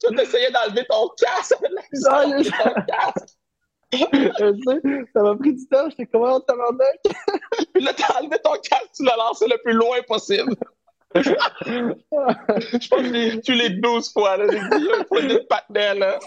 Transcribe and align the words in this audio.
Tu 0.00 0.20
essayé 0.20 0.50
d'enlever 0.50 0.84
ton 0.88 1.08
casque 1.16 1.54
avec 1.58 1.70
la 1.72 2.26
Non, 2.28 2.42
je- 2.42 2.50
ton 2.50 2.74
casque. 2.86 3.34
Je 3.90 4.52
sais, 4.66 5.04
ça 5.14 5.22
m'a 5.22 5.34
pris 5.36 5.54
du 5.54 5.66
temps, 5.66 5.88
j'étais 5.88 6.04
comment 6.06 6.36
on 6.36 6.40
tabarnak? 6.40 6.98
Puis 7.72 7.82
là, 7.82 7.92
t'as 7.96 8.20
enlevé 8.20 8.36
ton 8.44 8.52
casque, 8.52 8.90
tu 8.94 9.02
l'as 9.04 9.16
lancé 9.16 9.46
le 9.48 9.56
plus 9.64 9.72
loin 9.72 9.96
possible. 10.06 10.54
Je 11.14 12.88
pense 12.88 13.00
que 13.00 13.14
j'ai 13.14 13.40
tué 13.40 13.54
les 13.54 13.70
12 13.70 14.12
fois, 14.12 14.36
là. 14.36 14.44
J'ai 14.50 15.28
dit, 15.28 15.38
partenaires, 15.48 15.94
là. 15.94 16.18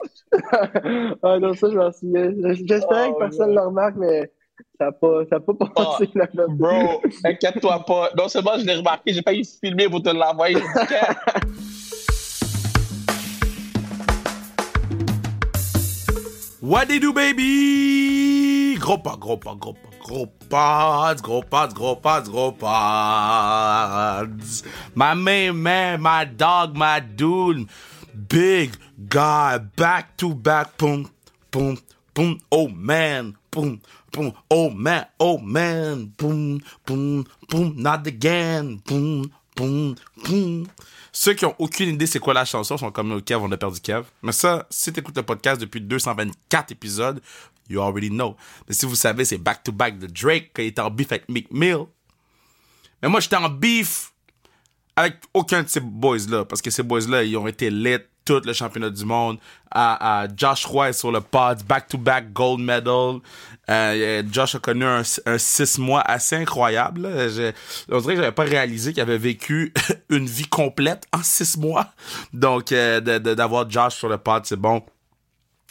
ah 1.22 1.38
non, 1.40 1.54
ça, 1.54 1.70
je 1.70 1.76
m'en 1.78 1.92
souviens. 1.92 2.32
J'espérais 2.66 3.10
Oh, 3.10 3.14
que 3.14 3.20
personne 3.20 3.52
ne 3.52 3.56
le 3.56 3.62
remarque, 3.62 3.96
mais 3.98 4.32
ça 4.80 4.86
n'a 4.86 4.92
pas, 4.94 5.22
ça 5.30 5.36
a 5.36 5.40
pas 5.40 5.54
passé 5.76 6.10
la 6.16 6.28
note. 6.34 6.52
Bro, 6.58 7.02
inquiète-toi 7.26 7.84
pas. 7.86 8.10
Non 8.18 8.28
seulement 8.28 8.58
je 8.58 8.66
l'ai 8.66 8.76
remarqué, 8.76 9.14
j'ai 9.14 9.22
failli 9.22 9.44
filmer 9.46 9.88
pour 9.88 10.02
te 10.02 10.10
l'envoyer. 10.10 10.58
What 16.72 16.88
they 16.88 17.00
do, 17.00 17.12
baby? 17.12 18.78
Pas, 18.80 19.18
gros 19.18 19.36
pas, 19.36 19.56
gros 21.68 21.96
pas, 21.98 22.22
gros 22.22 22.52
pas. 22.54 24.26
My 24.96 25.14
main 25.14 25.52
man, 25.62 26.02
my 26.02 26.24
dog, 26.24 26.78
my 26.78 27.02
dude. 27.02 27.68
Big 28.30 28.78
guy, 29.10 29.58
back 29.58 30.16
to 30.16 30.34
back, 30.34 30.78
boom, 30.78 31.12
boom, 31.52 31.78
boom. 32.14 32.40
Oh 32.50 32.70
man, 32.70 33.36
boom, 33.52 33.82
boom. 34.14 34.34
Oh 34.50 34.70
man, 34.70 35.08
oh 35.20 35.40
man, 35.40 36.14
boom, 36.16 36.62
boom, 36.86 37.28
boom. 37.50 37.76
Not 37.76 38.08
again, 38.08 38.78
boom, 38.86 39.30
boom, 39.58 39.98
boom. 40.24 40.70
Ceux 41.12 41.34
qui 41.34 41.46
ont 41.46 41.56
aucune 41.60 41.90
idée 41.90 42.08
c'est 42.08 42.20
quoi 42.20 42.34
la 42.34 42.46
chanson 42.46 42.78
sont 42.78 42.92
comme 42.92 43.12
au 43.12 43.22
Kev, 43.22 43.44
on 43.44 43.52
a 43.52 43.58
perdu 43.58 43.82
Kev. 43.82 44.04
Mais 44.24 44.32
ça, 44.32 44.66
si 44.70 44.94
t'écoutes 44.94 45.18
le 45.18 45.24
podcast 45.24 45.60
depuis 45.60 45.82
224 45.82 46.72
épisodes, 46.72 47.22
you 47.70 47.82
already 47.82 48.10
know. 48.10 48.36
Mais 48.68 48.74
si 48.74 48.86
vous 48.86 48.96
savez, 48.96 49.26
c'est 49.26 49.38
back 49.38 49.64
to 49.64 49.72
back 49.72 50.00
de 50.00 50.08
Drake 50.08 50.52
il 50.58 50.66
était 50.66 50.82
en 50.82 50.90
beef 50.90 51.12
avec 51.12 51.28
Mick 51.30 51.52
Mill. 51.52 51.86
Mais 53.02 53.10
moi, 53.10 53.20
j'étais 53.20 53.36
en 53.36 53.50
beef 53.50 54.14
avec 54.96 55.16
aucun 55.34 55.64
de 55.64 55.70
ces 55.70 55.80
boys-là. 55.80 56.46
Parce 56.46 56.62
que 56.62 56.70
ces 56.70 56.84
boys-là, 56.84 57.24
ils 57.24 57.36
ont 57.38 57.48
été 57.48 57.70
lit 57.70 57.98
tout 58.24 58.42
le 58.46 58.54
championnat 58.54 58.90
du 58.90 59.04
monde. 59.04 59.40
À 59.72 60.28
Josh 60.36 60.66
Roy 60.66 60.90
est 60.90 60.94
sur 60.94 61.12
le 61.12 61.22
pod, 61.22 61.64
back-to-back 61.64 62.32
gold 62.34 62.60
medal. 62.60 63.20
Euh, 63.70 64.24
Josh 64.32 64.56
a 64.56 64.60
connu 64.60 64.86
un, 64.86 65.02
un 65.26 65.38
six 65.38 65.78
mois 65.78 66.02
assez 66.02 66.36
incroyable. 66.36 67.06
on 67.06 68.00
dirait 68.02 68.16
que 68.16 68.22
j'avais 68.22 68.32
pas 68.32 68.44
réalisé 68.44 68.94
qu'il 68.94 69.02
avait 69.02 69.18
vécu 69.18 69.74
une 70.12 70.28
vie 70.28 70.48
complète 70.48 71.08
en 71.14 71.24
six 71.24 71.58
mois. 71.58 71.88
Donc, 72.34 72.72
euh, 72.72 73.00
d'avoir 73.00 73.70
Josh 73.70 73.96
sur 73.96 74.10
le 74.10 74.18
pod, 74.18 74.46
c'est 74.46 74.58
bon. 74.58 74.84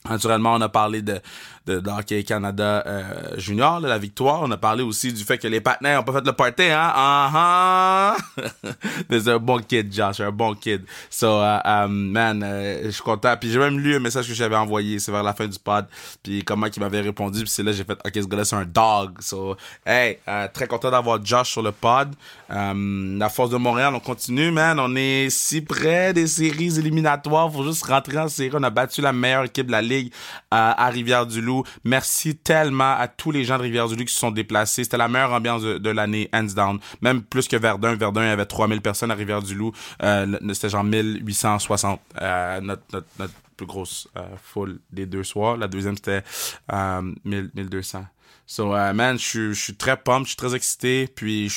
Naturellement, 0.08 0.54
on 0.54 0.60
a 0.62 0.68
parlé 0.68 1.02
de, 1.02 1.20
de, 1.66 1.90
Hockey 1.90 2.24
Canada 2.24 2.82
euh, 2.86 3.38
Junior, 3.38 3.80
là, 3.80 3.88
la 3.88 3.98
victoire. 3.98 4.40
On 4.42 4.50
a 4.50 4.56
parlé 4.56 4.82
aussi 4.82 5.12
du 5.12 5.22
fait 5.24 5.38
que 5.38 5.46
les 5.46 5.60
partenaires 5.60 6.00
ont 6.00 6.04
pas 6.04 6.14
fait 6.14 6.26
le 6.26 6.32
party, 6.32 6.64
hein? 6.64 6.92
Ah 6.94 7.30
ah! 7.34 8.16
Mais 9.10 9.20
c'est 9.20 9.32
un 9.32 9.38
bon 9.38 9.58
kid, 9.58 9.92
Josh, 9.92 10.20
un 10.20 10.30
bon 10.30 10.54
kid. 10.54 10.82
So, 11.10 11.42
uh, 11.42 11.88
man, 11.88 12.42
euh, 12.42 12.84
je 12.84 12.90
suis 12.90 13.02
content. 13.02 13.36
Puis 13.38 13.50
j'ai 13.50 13.58
même 13.58 13.78
lu 13.78 13.94
un 13.94 13.98
message 14.00 14.26
que 14.26 14.34
j'avais 14.34 14.56
envoyé, 14.56 14.98
c'est 14.98 15.12
vers 15.12 15.22
la 15.22 15.34
fin 15.34 15.46
du 15.46 15.58
pod. 15.58 15.86
Puis 16.22 16.42
comment 16.44 16.66
il 16.66 16.80
m'avait 16.80 17.00
répondu. 17.00 17.40
Puis 17.40 17.50
c'est 17.50 17.62
là 17.62 17.72
j'ai 17.72 17.84
fait, 17.84 17.98
ok, 18.04 18.12
ce 18.14 18.26
gars-là, 18.26 18.44
c'est 18.44 18.56
un 18.56 18.64
dog. 18.64 19.20
So, 19.20 19.56
hey, 19.86 20.18
euh, 20.28 20.48
très 20.52 20.66
content 20.66 20.90
d'avoir 20.90 21.24
Josh 21.24 21.50
sur 21.50 21.62
le 21.62 21.72
pod. 21.72 22.14
La 22.48 23.28
Force 23.28 23.50
de 23.50 23.56
Montréal, 23.56 23.92
on 23.94 24.00
continue, 24.00 24.50
man. 24.50 24.80
On 24.80 24.96
est 24.96 25.28
si 25.30 25.60
près 25.60 26.12
des 26.12 26.26
séries 26.26 26.78
éliminatoires. 26.78 27.52
Faut 27.52 27.64
juste 27.64 27.84
rentrer 27.84 28.18
en 28.18 28.28
série. 28.28 28.50
On 28.54 28.62
a 28.62 28.70
battu 28.70 29.00
la 29.00 29.12
meilleure 29.12 29.44
équipe 29.44 29.66
de 29.66 29.72
la 29.72 29.82
Ligue 29.82 30.12
à 30.50 30.88
Rivière-du-Loup. 30.88 31.49
Merci 31.84 32.36
tellement 32.36 32.92
à 32.96 33.08
tous 33.08 33.30
les 33.30 33.44
gens 33.44 33.56
de 33.58 33.62
Rivière-du-Loup 33.62 34.04
qui 34.04 34.14
se 34.14 34.20
sont 34.20 34.30
déplacés. 34.30 34.84
C'était 34.84 34.96
la 34.96 35.08
meilleure 35.08 35.32
ambiance 35.32 35.62
de, 35.62 35.90
l'année, 35.90 36.28
hands 36.32 36.54
down. 36.54 36.78
Même 37.00 37.22
plus 37.22 37.48
que 37.48 37.56
Verdun. 37.56 37.94
Verdun, 37.94 38.22
il 38.22 38.28
y 38.28 38.30
avait 38.30 38.46
3000 38.46 38.80
personnes 38.80 39.10
à 39.10 39.14
Rivière-du-Loup. 39.14 39.72
Euh, 40.02 40.38
C'était 40.52 40.68
genre 40.70 40.84
1860. 40.84 42.00
Euh, 42.20 42.60
notre, 42.60 42.82
plus 43.56 43.66
grosse 43.66 44.08
euh, 44.16 44.22
foule 44.42 44.80
des 44.90 45.04
deux 45.06 45.22
soirs. 45.24 45.56
La 45.58 45.68
deuxième, 45.68 45.96
c'était 45.96 46.22
euh, 46.72 47.02
1000 47.24 47.50
1200. 47.54 48.06
So, 48.46 48.68
man, 48.70 49.16
je 49.18 49.52
suis- 49.52 49.74
très 49.76 49.96
pumped, 49.96 50.24
je 50.24 50.30
suis 50.30 50.36
très 50.36 50.54
excité. 50.56 51.06
Puis, 51.14 51.52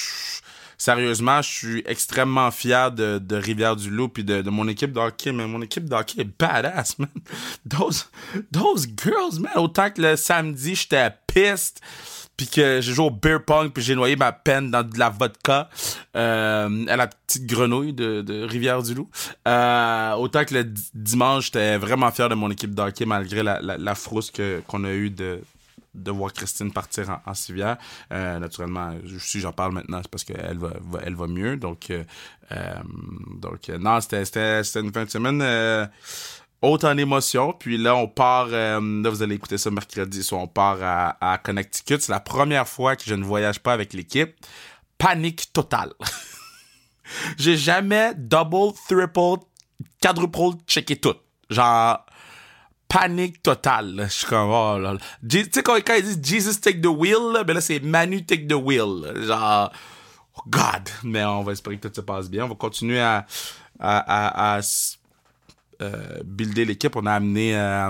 sérieusement, 0.84 1.42
je 1.42 1.50
suis 1.50 1.84
extrêmement 1.86 2.52
fier 2.52 2.92
de, 2.92 3.18
de 3.18 3.36
Rivière-du-Loup 3.38 4.10
puis 4.10 4.24
de, 4.26 4.42
de 4.42 4.50
mon 4.50 4.68
équipe 4.68 4.92
de 4.92 5.00
hockey. 5.00 5.32
Mais 5.32 5.48
mon 5.48 5.62
équipe 5.62 5.88
de 5.88 5.96
hockey 5.96 6.22
est 6.22 6.40
badass, 6.40 7.00
man. 7.00 7.10
Those, 7.70 8.10
those 8.52 8.86
girls, 8.86 9.40
man. 9.40 9.54
Autant 9.56 9.90
que 9.92 10.02
le 10.02 10.18
samedi, 10.18 10.76
j'étais 10.76 11.10
piste 11.26 11.80
puis 12.36 12.48
que 12.48 12.82
j'ai 12.82 12.94
joué 12.94 13.06
au 13.06 13.12
beer 13.12 13.40
pong 13.46 13.70
puis 13.72 13.84
j'ai 13.84 13.96
noyé 13.96 14.16
ma 14.16 14.32
peine 14.32 14.72
dans 14.72 14.84
de 14.84 14.98
la 14.98 15.10
vodka 15.10 15.70
euh, 16.16 16.86
à 16.88 16.98
la 16.98 17.08
petite 17.08 17.46
grenouille 17.46 17.94
de, 17.94 18.22
de 18.22 18.44
Rivière-du-Loup. 18.44 19.08
Euh, 19.48 20.14
autant 20.14 20.44
que 20.44 20.56
le 20.56 20.64
di- 20.66 20.90
dimanche, 20.96 21.46
j'étais 21.46 21.78
vraiment 21.78 22.12
fier 22.12 22.28
de 22.28 22.36
mon 22.36 22.50
équipe 22.52 22.74
de 22.76 22.82
hockey 22.82 23.06
malgré 23.06 23.44
la, 23.44 23.62
la, 23.62 23.96
frousse 23.96 24.32
qu'on 24.68 24.84
a 24.84 24.92
eue 24.92 25.12
de, 25.12 25.42
de 25.94 26.12
voir 26.12 26.34
Christine 26.34 26.72
partir 26.72 27.10
en, 27.10 27.22
en 27.26 27.34
civière. 27.34 27.78
Euh, 28.12 28.40
naturellement, 28.40 28.96
si 29.20 29.40
j'en 29.40 29.52
parle 29.52 29.74
maintenant, 29.74 30.00
c'est 30.02 30.12
parce 30.12 30.24
qu'elle 30.24 30.58
va, 30.58 30.72
elle 31.04 31.16
va 31.16 31.28
mieux. 31.28 31.58
Donc, 31.58 31.90
euh, 31.90 32.04
euh, 32.52 32.74
donc 33.36 33.70
euh, 33.70 33.78
non, 33.78 34.00
c'était, 34.02 34.62
une 34.76 34.94
fin 34.94 35.06
de 35.06 35.10
semaine 35.10 35.42
euh, 35.42 35.86
haute 36.62 36.84
en 36.84 36.98
émotion. 36.98 37.54
Puis 37.54 37.78
là, 37.78 37.96
on 37.96 38.08
part, 38.08 38.48
là, 38.48 38.80
vous 38.80 39.22
allez 39.22 39.36
écouter 39.36 39.58
ça 39.58 39.70
mercredi, 39.72 40.24
soit 40.24 40.40
on 40.40 40.48
part 40.48 40.78
à, 40.82 41.34
à 41.34 41.38
Connecticut. 41.38 41.98
C'est 42.00 42.12
la 42.12 42.20
première 42.20 42.68
fois 42.68 42.96
que 42.96 43.04
je 43.06 43.16
ne 43.16 43.24
voyage 43.24 43.60
pas 43.60 43.74
avec 43.74 43.94
l'équipe. 43.94 44.36
Panique 44.98 45.52
totale. 45.54 45.94
J'ai 47.38 47.58
jamais 47.58 48.14
double, 48.16 48.74
triple, 48.88 49.46
quadruple 50.02 50.58
checké 50.68 50.96
tout. 50.96 51.16
Genre, 51.50 52.06
panique 52.88 53.42
totale. 53.42 54.06
Je 54.08 54.14
suis 54.14 54.26
comme, 54.28 54.50
oh 54.50 54.78
là 54.78 54.94
là. 54.94 55.00
Tu 55.28 55.44
sais, 55.52 55.64
quand, 55.64 55.76
quand 55.76 55.96
ils 55.96 56.20
disent 56.20 56.20
Jesus 56.24 56.60
take 56.60 56.82
the 56.82 56.88
wheel, 56.88 57.44
ben 57.46 57.54
là, 57.54 57.62
c'est 57.62 57.80
Manu 57.80 58.24
take 58.26 58.48
the 58.48 58.54
wheel. 58.54 59.26
Genre, 59.26 59.72
oh 60.36 60.42
God. 60.48 60.90
Mais 61.04 61.24
on 61.26 61.44
va 61.44 61.52
espérer 61.54 61.78
que 61.78 61.88
tout 61.88 61.94
se 61.96 62.02
passe 62.02 62.30
bien. 62.30 62.46
On 62.46 62.50
va 62.50 62.56
continuer 62.56 63.02
à, 63.02 63.26
à, 63.80 64.56
à, 64.56 64.58
à 64.58 64.62
euh, 65.82 66.22
builder 66.24 66.66
l'équipe. 66.66 66.96
On 66.96 67.06
a 67.06 67.14
amené, 67.14 67.58
euh, 67.58 67.90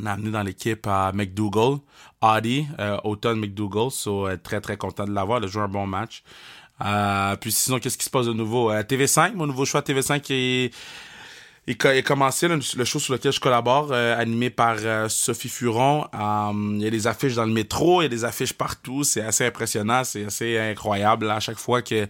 on 0.00 0.06
a 0.06 0.12
amené 0.12 0.30
dans 0.30 0.42
l'équipe 0.42 0.86
à 0.86 1.12
McDougall, 1.12 1.78
Audie, 2.22 2.66
euh, 2.78 2.98
Autumn 3.04 3.40
McDougall. 3.40 3.90
So, 3.90 4.28
euh, 4.28 4.36
très, 4.36 4.60
très 4.60 4.76
content 4.76 5.04
de 5.04 5.12
l'avoir. 5.12 5.38
Elle 5.38 5.44
a 5.44 5.48
joué 5.48 5.62
un 5.62 5.68
bon 5.68 5.86
match. 5.86 6.22
Euh, 6.82 7.36
puis 7.36 7.52
sinon, 7.52 7.78
qu'est-ce 7.78 7.98
qui 7.98 8.04
se 8.04 8.10
passe 8.10 8.26
de 8.26 8.32
nouveau? 8.32 8.70
Euh, 8.70 8.82
TV5, 8.82 9.34
mon 9.34 9.46
nouveau 9.46 9.64
choix 9.64 9.82
TV5 9.82 10.24
est, 10.30 10.74
il 11.66 11.76
co- 11.76 11.90
il 11.92 11.98
a 11.98 12.02
commencé 12.02 12.48
le, 12.48 12.60
show 12.60 12.98
sur 12.98 13.12
lequel 13.12 13.32
je 13.32 13.40
collabore, 13.40 13.88
euh, 13.92 14.18
animé 14.18 14.50
par 14.50 14.76
euh, 14.80 15.08
Sophie 15.08 15.48
Furon. 15.48 16.06
Euh, 16.14 16.52
il 16.76 16.82
y 16.82 16.86
a 16.86 16.90
des 16.90 17.06
affiches 17.06 17.34
dans 17.34 17.44
le 17.44 17.52
métro, 17.52 18.00
il 18.00 18.04
y 18.04 18.06
a 18.06 18.08
des 18.08 18.24
affiches 18.24 18.52
partout. 18.52 19.04
C'est 19.04 19.22
assez 19.22 19.46
impressionnant, 19.46 20.02
c'est 20.04 20.24
assez 20.24 20.58
incroyable. 20.58 21.26
là. 21.26 21.36
À 21.36 21.40
chaque 21.40 21.58
fois 21.58 21.82
que 21.82 22.08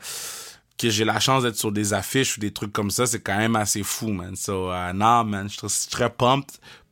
que 0.78 0.88
j'ai 0.88 1.04
la 1.04 1.20
chance 1.20 1.42
d'être 1.42 1.56
sur 1.56 1.72
des 1.72 1.92
affiches 1.92 2.38
ou 2.38 2.40
des 2.40 2.52
trucs 2.52 2.72
comme 2.72 2.90
ça, 2.90 3.06
c'est 3.06 3.20
quand 3.20 3.36
même 3.36 3.54
assez 3.54 3.82
fou, 3.82 4.08
man. 4.12 4.34
So, 4.34 4.70
euh, 4.72 4.94
non, 4.94 5.24
man, 5.24 5.46
je 5.50 5.66
suis 5.68 5.90
très 5.90 6.08
pumped. 6.08 6.50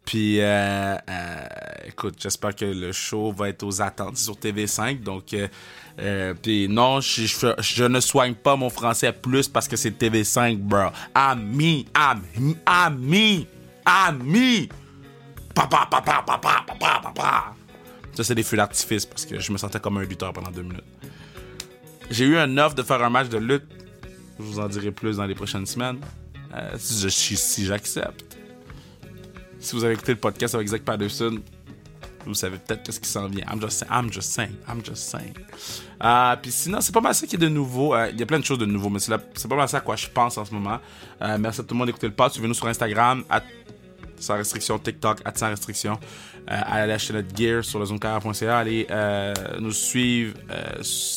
Puis, 0.08 0.40
euh, 0.40 0.96
euh, 1.10 1.46
écoute, 1.84 2.14
j'espère 2.18 2.56
que 2.56 2.64
le 2.64 2.92
show 2.92 3.30
va 3.30 3.50
être 3.50 3.62
aux 3.62 3.82
attentes 3.82 4.16
sur 4.16 4.36
TV5. 4.36 5.02
Donc, 5.02 5.34
euh, 5.34 5.48
euh, 6.00 6.32
non, 6.70 7.02
je, 7.02 7.84
ne 7.84 8.00
soigne 8.00 8.32
pas 8.32 8.56
mon 8.56 8.70
français 8.70 9.12
plus 9.12 9.48
parce 9.48 9.68
que 9.68 9.76
c'est 9.76 9.90
TV5, 10.00 10.56
bro. 10.56 10.86
Ami, 11.14 11.84
ami, 11.92 12.56
ami, 12.64 13.46
ami. 13.84 14.70
Papa, 15.54 15.86
papa, 15.90 16.24
papa, 16.26 16.64
papa, 16.66 17.00
papa. 17.02 17.54
Ça, 18.14 18.24
c'est 18.24 18.34
des 18.34 18.44
feux 18.44 18.56
d'artifice 18.56 19.04
parce 19.04 19.26
que 19.26 19.38
je 19.38 19.52
me 19.52 19.58
sentais 19.58 19.78
comme 19.78 19.98
un 19.98 20.04
lutteur 20.04 20.32
pendant 20.32 20.50
deux 20.50 20.62
minutes. 20.62 20.84
J'ai 22.10 22.24
eu 22.24 22.38
un 22.38 22.56
offre 22.56 22.76
de 22.76 22.82
faire 22.82 23.04
un 23.04 23.10
match 23.10 23.28
de 23.28 23.36
lutte. 23.36 23.68
Je 24.38 24.42
vous 24.42 24.58
en 24.58 24.68
dirai 24.68 24.90
plus 24.90 25.18
dans 25.18 25.26
les 25.26 25.34
prochaines 25.34 25.66
semaines. 25.66 26.00
Euh, 26.54 26.78
si 26.78 27.66
j'accepte. 27.66 28.27
Si 29.60 29.74
vous 29.74 29.84
avez 29.84 29.94
écouté 29.94 30.12
le 30.12 30.18
podcast 30.18 30.54
avec 30.54 30.68
Zach 30.68 30.82
Patterson, 30.82 31.38
vous 32.24 32.34
savez 32.34 32.58
peut-être 32.58 32.82
qu'est-ce 32.82 33.00
qui 33.00 33.08
s'en 33.08 33.26
vient. 33.26 33.44
I'm 33.50 33.60
just, 33.60 33.78
saying, 33.78 33.90
I'm 33.92 34.12
just 34.12 34.30
saying. 34.32 34.54
I'm 34.68 34.84
just 34.84 35.10
saying. 35.10 35.34
Euh, 36.02 36.36
Puis 36.40 36.52
sinon, 36.52 36.80
c'est 36.80 36.92
pas 36.92 37.00
mal 37.00 37.14
ça 37.14 37.26
qui 37.26 37.36
est 37.36 37.38
de 37.38 37.48
nouveau. 37.48 37.94
Euh, 37.94 38.10
Il 38.12 38.20
y 38.20 38.22
a 38.22 38.26
plein 38.26 38.38
de 38.38 38.44
choses 38.44 38.58
de 38.58 38.66
nouveau, 38.66 38.88
mais 38.90 38.98
c'est 38.98 39.10
pas 39.48 39.56
mal 39.56 39.68
ça 39.68 39.78
à 39.78 39.80
quoi 39.80 39.96
je 39.96 40.08
pense 40.08 40.38
en 40.38 40.44
ce 40.44 40.52
moment. 40.52 40.78
Euh, 41.22 41.38
merci 41.38 41.60
à 41.60 41.64
tout 41.64 41.74
le 41.74 41.78
monde 41.78 41.86
d'écouter 41.86 42.06
le 42.08 42.12
pod. 42.14 42.30
Suivez-nous 42.30 42.54
sur 42.54 42.66
Instagram, 42.66 43.24
at 43.30 43.42
sans 44.20 44.34
restriction, 44.34 44.78
TikTok, 44.78 45.20
at 45.24 45.36
sans 45.36 45.48
restriction. 45.48 45.98
Euh, 46.50 46.60
allez 46.66 46.92
acheter 46.92 47.12
notre 47.14 47.34
gear 47.36 47.64
sur 47.64 47.78
le 47.78 47.86
zonecarrière.ca. 47.86 48.58
Allez 48.58 48.86
nous 49.60 49.72
suivre 49.72 50.34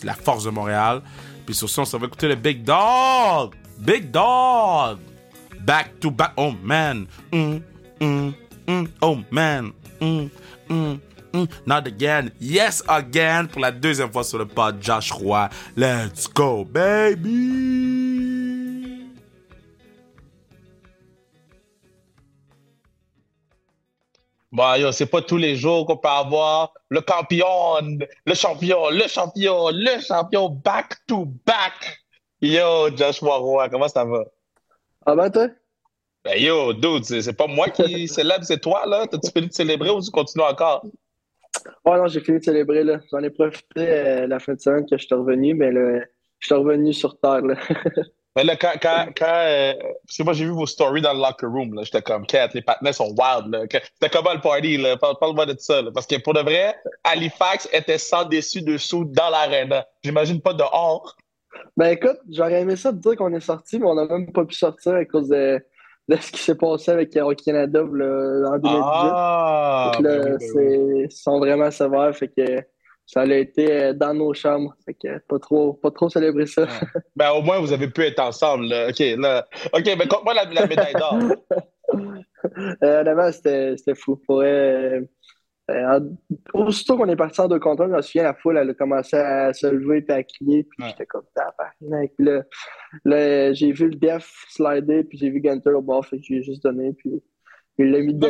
la 0.03 0.13
Force 0.13 0.45
de 0.45 0.49
Montréal. 0.49 1.01
Puis 1.45 1.55
sur 1.55 1.69
ça, 1.69 1.81
on 1.81 1.85
s'en 1.85 1.97
va 1.97 2.07
écouter 2.07 2.27
le 2.27 2.35
Big 2.35 2.63
Dog! 2.63 3.53
Big 3.79 4.11
Dog! 4.11 4.99
back 5.65 5.99
to 5.99 6.11
back. 6.11 6.33
Oh 6.37 6.51
man, 6.63 7.07
mm, 7.31 7.57
mm, 8.01 8.33
mm. 8.67 8.87
oh 9.01 9.17
man, 9.31 9.71
mm, 10.01 10.29
mm, 10.69 10.99
mm. 11.33 11.47
not 11.65 11.87
again. 11.87 12.31
Yes 12.39 12.83
again 12.89 13.47
pour 13.47 13.61
la 13.61 13.71
deuxième 13.71 14.11
fois 14.11 14.23
sur 14.23 14.39
le 14.39 14.45
pod. 14.45 14.81
Josh 14.81 15.11
Roy, 15.11 15.49
let's 15.77 16.27
go 16.27 16.65
baby. 16.65 18.31
Bon, 24.51 24.75
yo, 24.75 24.91
c'est 24.91 25.05
pas 25.05 25.21
tous 25.21 25.37
les 25.37 25.55
jours 25.55 25.85
qu'on 25.85 25.95
peut 25.95 26.09
avoir 26.09 26.73
le 26.89 27.01
champion, 27.07 27.47
le 28.25 28.35
champion, 28.35 28.89
le 28.89 29.07
champion, 29.07 29.69
le 29.69 30.01
champion 30.01 30.49
back 30.49 30.97
to 31.07 31.25
back. 31.45 32.01
Yo, 32.41 32.89
Joshua 32.97 33.37
Roy, 33.37 33.69
comment 33.69 33.87
ça 33.87 34.03
va? 34.03 34.25
Ah 35.05 35.15
ben 35.15 35.29
toi? 35.29 35.47
Ben 36.23 36.37
yo, 36.37 36.73
dude, 36.73 37.03
c'est 37.03 37.33
pas 37.33 37.47
moi 37.47 37.69
qui 37.69 38.07
célèbre, 38.07 38.43
c'est 38.43 38.59
toi, 38.59 38.85
là. 38.85 39.07
T'as-tu 39.07 39.31
fini 39.31 39.47
de 39.47 39.53
célébrer 39.53 39.89
ou 39.89 40.01
tu 40.01 40.11
continues 40.11 40.45
encore? 40.45 40.85
Oh 41.83 41.95
non, 41.97 42.07
j'ai 42.07 42.21
fini 42.21 42.39
de 42.39 42.43
célébrer 42.43 42.83
là. 42.83 42.99
J'en 43.11 43.19
ai 43.19 43.29
profité 43.29 43.65
euh, 43.77 44.27
la 44.27 44.39
fin 44.39 44.53
de 44.53 44.59
semaine 44.59 44.85
que 44.89 44.97
je 44.97 45.05
suis 45.05 45.15
revenu, 45.15 45.53
mais 45.53 45.71
là, 45.71 45.99
je 46.39 46.45
suis 46.45 46.55
revenu 46.55 46.93
sur 46.93 47.19
Terre 47.19 47.41
là. 47.41 47.55
Mais 48.37 48.45
là, 48.45 48.55
quand, 48.55 48.71
quand, 48.81 49.07
quand 49.13 49.25
euh, 49.45 49.73
parce 50.07 50.17
que 50.17 50.23
moi, 50.23 50.31
j'ai 50.31 50.45
vu 50.45 50.51
vos 50.51 50.65
stories 50.65 51.01
dans 51.01 51.11
le 51.11 51.19
locker 51.19 51.47
room, 51.47 51.73
là. 51.73 51.81
J'étais 51.83 52.01
comme, 52.01 52.25
Kat, 52.25 52.47
les 52.53 52.61
partenaires 52.61 52.95
sont 52.95 53.09
wild, 53.09 53.51
là. 53.51 53.63
C'était 53.69 54.09
comment 54.09 54.33
le 54.33 54.39
party, 54.39 54.77
là? 54.77 54.95
Parle- 54.95 55.17
Parle-moi 55.19 55.45
de 55.47 55.55
ça, 55.59 55.81
là. 55.81 55.91
Parce 55.93 56.07
que 56.07 56.15
pour 56.21 56.33
de 56.33 56.39
vrai, 56.39 56.73
Halifax 57.03 57.67
était 57.73 57.97
sans 57.97 58.23
dessus 58.23 58.61
dessous 58.61 59.03
dans 59.03 59.29
l'arena. 59.29 59.85
J'imagine 60.01 60.39
pas 60.39 60.53
dehors. 60.53 61.17
Ben 61.75 61.89
écoute, 61.89 62.19
j'aurais 62.29 62.61
aimé 62.61 62.77
ça 62.77 62.93
te 62.93 62.99
dire 62.99 63.17
qu'on 63.17 63.33
est 63.33 63.41
sorti, 63.41 63.79
mais 63.79 63.85
on 63.85 63.95
n'a 63.95 64.05
même 64.05 64.31
pas 64.31 64.45
pu 64.45 64.55
sortir 64.55 64.93
à 64.93 65.03
cause 65.03 65.27
de, 65.27 65.61
de 66.11 66.21
ce 66.21 66.31
qui 66.31 66.39
s'est 66.39 66.55
passé 66.55 66.91
avec 66.91 67.15
Air 67.15 67.27
Canada 67.43 67.81
en 67.81 67.87
2018. 67.87 68.61
Ah! 68.63 69.91
Que 69.97 70.03
là, 70.03 70.19
ben 70.19 70.37
oui, 70.39 70.47
ben 70.55 70.79
oui. 70.79 71.05
ils 71.05 71.11
sont 71.11 71.39
vraiment 71.39 71.71
sévères, 71.71 72.15
fait 72.15 72.27
que 72.27 72.63
ça 73.05 73.21
a 73.21 73.25
été 73.25 73.71
euh, 73.71 73.93
dans 73.93 74.13
nos 74.13 74.33
chambres. 74.33 74.73
Fait 74.85 74.93
que 74.93 75.17
pas 75.27 75.39
trop, 75.39 75.73
pas 75.73 75.91
trop 75.91 76.09
célébrer 76.09 76.45
ça. 76.45 76.67
Ben, 77.15 77.31
au 77.31 77.41
moins, 77.41 77.59
vous 77.59 77.73
avez 77.73 77.89
pu 77.89 78.03
être 78.03 78.19
ensemble, 78.19 78.65
là. 78.67 78.87
OK, 78.89 78.99
là. 78.99 79.47
OK, 79.73 79.85
mais 79.85 80.07
compte-moi 80.07 80.33
la, 80.33 80.45
la 80.45 80.67
médaille 80.67 80.93
d'or. 80.93 81.17
Euh, 82.83 83.31
c'était, 83.31 83.93
fou. 83.93 84.15
Pour 84.15 84.41
euh, 84.41 85.01
euh, 85.71 85.99
aussitôt 86.53 86.97
qu'on 86.97 87.07
est 87.09 87.15
parti 87.15 87.41
en 87.41 87.47
deux 87.47 87.59
contre 87.59 87.83
un, 87.83 87.87
je 87.87 87.93
me 87.93 88.01
souviens, 88.01 88.23
la 88.23 88.33
foule, 88.33 88.57
elle 88.57 88.69
a 88.69 88.73
commencé 88.73 89.15
à 89.15 89.53
se 89.53 89.67
lever 89.67 90.03
et 90.07 90.11
à 90.11 90.23
crier, 90.23 90.63
puis 90.63 90.83
Ouais. 90.83 90.89
j'étais 90.89 91.05
comme 91.05 91.25
tabarnak. 91.35 92.11
Puis 92.17 92.25
Là, 92.25 92.43
là, 93.05 93.53
j'ai 93.53 93.71
vu 93.71 93.89
le 93.89 93.95
def 93.95 94.29
slider, 94.49 95.03
puis 95.03 95.17
j'ai 95.17 95.29
vu 95.29 95.39
Gunter 95.41 95.71
au 95.71 95.81
bord, 95.81 96.05
fait 96.05 96.17
que 96.17 96.23
j'ai 96.23 96.43
juste 96.43 96.63
donné, 96.63 96.93
puis 96.93 97.21
il 97.77 97.91
l'a 97.91 97.99
mis 97.99 98.13
dedans. 98.13 98.29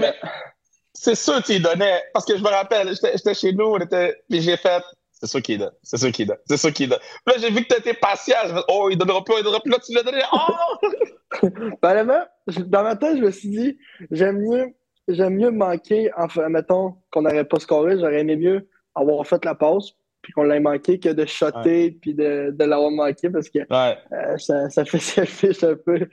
c'est 0.93 1.15
sûr 1.15 1.41
lui 1.47 1.59
donnais. 1.59 2.01
Parce 2.13 2.25
que 2.25 2.37
je 2.37 2.43
me 2.43 2.49
rappelle, 2.49 2.89
j'étais 2.89 3.33
chez 3.33 3.53
nous, 3.53 3.65
on 3.65 3.79
était, 3.79 4.21
puis 4.29 4.41
j'ai 4.41 4.57
fait. 4.57 4.83
C'est 5.11 5.27
sûr 5.27 5.41
qu'il 5.43 5.59
donne. 5.59 5.71
C'est 5.83 5.97
sûr 5.97 6.11
qu'il 6.11 6.27
donne. 6.27 6.37
C'est 6.45 6.57
sûr 6.57 6.73
qu'il 6.73 6.89
donne. 6.89 6.99
Puis 7.25 7.35
là, 7.35 7.41
j'ai 7.41 7.51
vu 7.51 7.63
que 7.63 7.71
tu 7.73 7.79
étais 7.79 7.93
patient. 7.93 8.37
Je 8.47 8.53
me 8.53 8.61
oh, 8.69 8.89
il 8.89 8.97
donnera 8.97 9.23
plus, 9.23 9.35
il 9.37 9.43
donnera 9.43 9.59
plus. 9.61 9.71
Là, 9.71 9.77
tu 9.85 9.93
l'as 9.93 10.01
donné. 10.01 10.23
Oh! 10.33 11.47
Dans 12.67 12.83
ma 12.83 12.95
tête, 12.95 13.17
je 13.17 13.21
me 13.21 13.29
suis 13.31 13.49
dit, 13.49 13.77
j'aime 14.09 14.39
mieux, 14.39 14.73
j'aime 15.13 15.35
mieux 15.35 15.51
manquer, 15.51 16.11
enfin, 16.17 16.49
mettons 16.49 16.95
qu'on 17.11 17.21
n'aurait 17.23 17.45
pas 17.45 17.59
scoré, 17.59 17.97
j'aurais 17.97 18.21
aimé 18.21 18.35
mieux 18.35 18.67
avoir 18.95 19.25
fait 19.25 19.43
la 19.45 19.55
passe, 19.55 19.91
puis 20.21 20.33
qu'on 20.33 20.43
l'ait 20.43 20.59
manqué 20.59 20.99
que 20.99 21.09
de 21.09 21.25
shotter, 21.25 21.91
puis 22.01 22.13
de, 22.13 22.51
de 22.51 22.63
l'avoir 22.65 22.91
manqué, 22.91 23.29
parce 23.29 23.49
que 23.49 23.59
Ouais. 23.59 23.97
euh, 24.11 24.37
ça, 24.37 24.69
ça 24.69 24.85
fait 24.85 24.99
selfish 24.99 25.63
un 25.63 25.75
peu. 25.75 26.07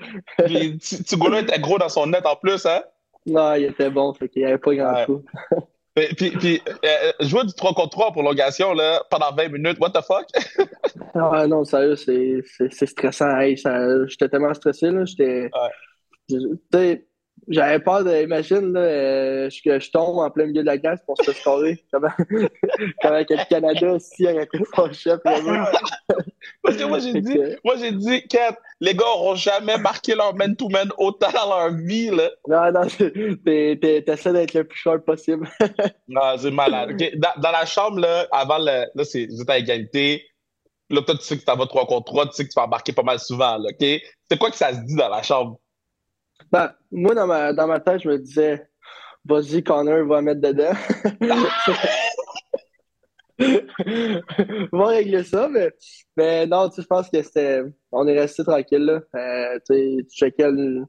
Puis, 0.47 0.79
tu, 0.79 1.03
tu 1.05 1.17
Goulet 1.17 1.43
était 1.43 1.59
gros 1.59 1.79
dans 1.79 1.89
son 1.89 2.06
net 2.06 2.25
en 2.27 2.37
plus, 2.37 2.65
hein? 2.67 2.83
Non, 3.27 3.55
il 3.55 3.65
était 3.65 3.91
bon, 3.91 4.15
fait 4.15 4.29
qu'il 4.29 4.43
n'y 4.43 4.49
avait 4.49 4.59
pas 4.59 4.75
grand 4.75 4.95
Ouais. 4.95 5.06
coup. 5.06 5.23
Puis, 5.95 6.15
puis, 6.15 6.31
puis 6.31 6.62
euh, 6.85 7.12
jouer 7.27 7.43
du 7.45 7.53
3 7.55 7.75
contre 7.75 7.91
3 7.91 8.06
en 8.06 8.12
prolongation, 8.12 8.73
là, 8.73 9.03
pendant 9.11 9.35
20 9.35 9.49
minutes, 9.49 9.79
what 9.81 9.91
the 9.91 10.00
fuck? 10.06 10.27
Ah 11.15 11.45
non, 11.49 11.65
sérieux, 11.65 11.97
c'est, 11.97 12.87
stressant. 12.87 13.37
Hey, 13.41 13.56
j'étais 13.56 14.29
tellement 14.29 14.55
stressé, 14.55 14.93
là, 14.93 15.05
j'étais... 15.05 15.50
j'avais 17.49 17.79
peur 17.79 18.05
de, 18.05 18.23
imagine, 18.23 18.73
là, 18.73 18.81
euh, 18.81 19.50
je- 19.50 19.62
que 19.62 19.79
je 19.81 19.91
tombe 19.91 20.19
en 20.19 20.31
plein 20.31 20.47
milieu 20.47 20.62
de 20.62 20.67
la 20.67 20.79
glace 20.79 21.00
pour 21.06 21.17
se 21.19 21.25
faire 21.25 21.35
scorer. 21.35 21.83
Comment, 21.93 22.09
comment 23.03 23.25
que 23.25 23.35
le 23.35 23.49
Canada 23.49 23.93
aussi 23.95 24.25
aurait 24.25 24.45
été 24.45 24.59
fâché. 24.75 25.15
Parce 26.62 26.77
que 26.77 26.85
moi, 26.85 26.99
j'ai 26.99 27.21
dit, 27.21 27.35
que- 27.35 27.59
moi, 27.65 27.77
j'ai 27.79 27.93
dit, 27.93 28.27
Kat, 28.29 28.56
les 28.81 28.95
gars 28.95 29.06
auront 29.06 29.35
jamais 29.35 29.79
marqué 29.79 30.15
leur 30.15 30.35
man-to-man 30.35 30.91
autant 30.99 31.31
dans 31.33 31.49
leur 31.49 31.75
vie, 31.75 32.11
là. 32.11 32.31
Non, 32.47 32.73
non, 32.73 32.87
t'es- 33.45 33.79
t'es- 33.81 34.03
t'essaies 34.03 34.33
d'être 34.33 34.55
le 34.55 34.65
plus 34.65 34.79
short 34.79 35.05
possible. 35.05 35.49
Non, 36.09 36.37
c'est 36.39 36.50
malade. 36.50 36.97
Dans, 37.17 37.41
dans 37.41 37.50
la 37.50 37.65
chambre, 37.67 38.00
là, 38.00 38.27
avant 38.33 38.59
le. 38.59 38.87
Là, 38.95 39.05
c'est, 39.05 39.27
vous 39.27 39.41
êtes 39.43 39.50
à 39.50 39.59
égalité. 39.59 40.25
Là, 40.91 41.03
toi, 41.03 41.15
tu 41.17 41.23
sais 41.25 41.37
que 41.39 41.45
tu 41.45 41.56
vas 41.59 41.67
3 41.67 41.87
contre 41.87 42.06
3, 42.06 42.27
tu 42.27 42.33
sais 42.33 42.45
que 42.45 42.49
tu 42.50 42.55
vas 42.56 42.65
embarquer 42.65 42.93
pas 42.93 43.03
mal 43.03 43.19
souvent, 43.19 43.59
là, 43.59 43.69
OK? 43.71 44.00
C'est 44.31 44.39
quoi 44.39 44.50
que 44.50 44.56
ça 44.56 44.73
se 44.73 44.81
dit 44.81 44.95
dans 44.97 45.09
la 45.11 45.23
chambre? 45.23 45.59
Ben, 46.50 46.73
moi, 46.90 47.14
dans 47.14 47.26
ma, 47.26 47.52
dans 47.52 47.67
ma 47.67 47.81
tête, 47.81 48.02
je 48.02 48.08
me 48.08 48.19
disais, 48.19 48.69
vas-y, 49.25 49.62
Connor 49.62 50.06
va 50.06 50.23
mettre 50.23 50.40
dedans. 50.40 50.73
va 54.73 54.87
régler 54.87 55.25
ça, 55.25 55.49
mais, 55.49 55.70
mais 56.17 56.46
non, 56.46 56.70
je 56.76 56.82
pense 56.82 57.08
que 57.11 57.23
c'était. 57.23 57.62
On 57.93 58.06
est 58.08 58.19
resté 58.19 58.43
tranquille, 58.44 58.85
là. 58.85 59.00
Euh, 59.14 59.58
tu 59.69 60.06
checkais 60.11 60.50
le, 60.50 60.85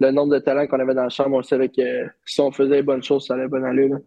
le 0.00 0.10
nombre 0.10 0.34
de 0.34 0.38
talents 0.40 0.66
qu'on 0.66 0.80
avait 0.80 0.94
dans 0.94 1.04
la 1.04 1.08
chambre, 1.10 1.36
on 1.36 1.42
savait 1.42 1.68
que 1.68 2.06
si 2.24 2.40
on 2.40 2.50
faisait 2.50 2.76
les 2.76 2.82
bonnes 2.82 3.02
choses, 3.02 3.26
ça 3.26 3.34
allait 3.34 3.48
bien 3.48 3.62
aller, 3.64 3.88
là. 3.88 3.98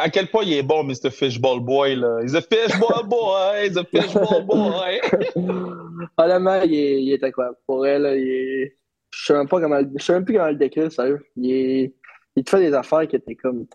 À 0.00 0.08
quel 0.08 0.28
point 0.28 0.44
il 0.44 0.54
est 0.54 0.62
bon, 0.62 0.82
Mr. 0.82 1.10
Fishball 1.10 1.60
Boy, 1.60 1.96
là? 1.96 2.20
He's 2.22 2.34
a 2.34 2.40
fishball 2.40 3.06
boy! 3.06 3.66
He's 3.66 3.76
a 3.76 3.84
fishball 3.84 4.42
boy! 4.46 4.98
Honnêtement, 6.16 6.62
il 6.62 6.74
est, 6.74 7.02
il 7.02 7.12
est 7.12 7.22
incroyable. 7.22 7.56
Pour 7.66 7.86
elle, 7.86 8.06
il 8.16 8.28
est. 8.28 8.76
Je 9.16 9.26
sais 9.26 9.32
même 9.34 9.48
pas 9.48 9.60
comment, 9.60 9.80
je 9.96 10.04
sais 10.04 10.12
même 10.12 10.24
plus 10.24 10.34
comment 10.34 10.48
le 10.48 10.56
décrire, 10.56 10.90
sérieux. 10.90 11.24
Il 11.36 11.50
est, 11.52 11.94
il 12.36 12.44
te 12.44 12.50
fait 12.50 12.60
des 12.60 12.74
affaires 12.74 13.06
qui 13.06 13.16
étaient 13.16 13.36
comme, 13.36 13.66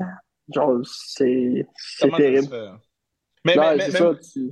genre, 0.53 0.77
c'est, 0.83 1.65
terrible. 2.17 2.79
Mais, 3.45 3.55
Non, 3.55 3.61
mais, 3.69 3.77
mais- 3.77 3.91
ça, 3.91 4.11
tu- 4.33 4.51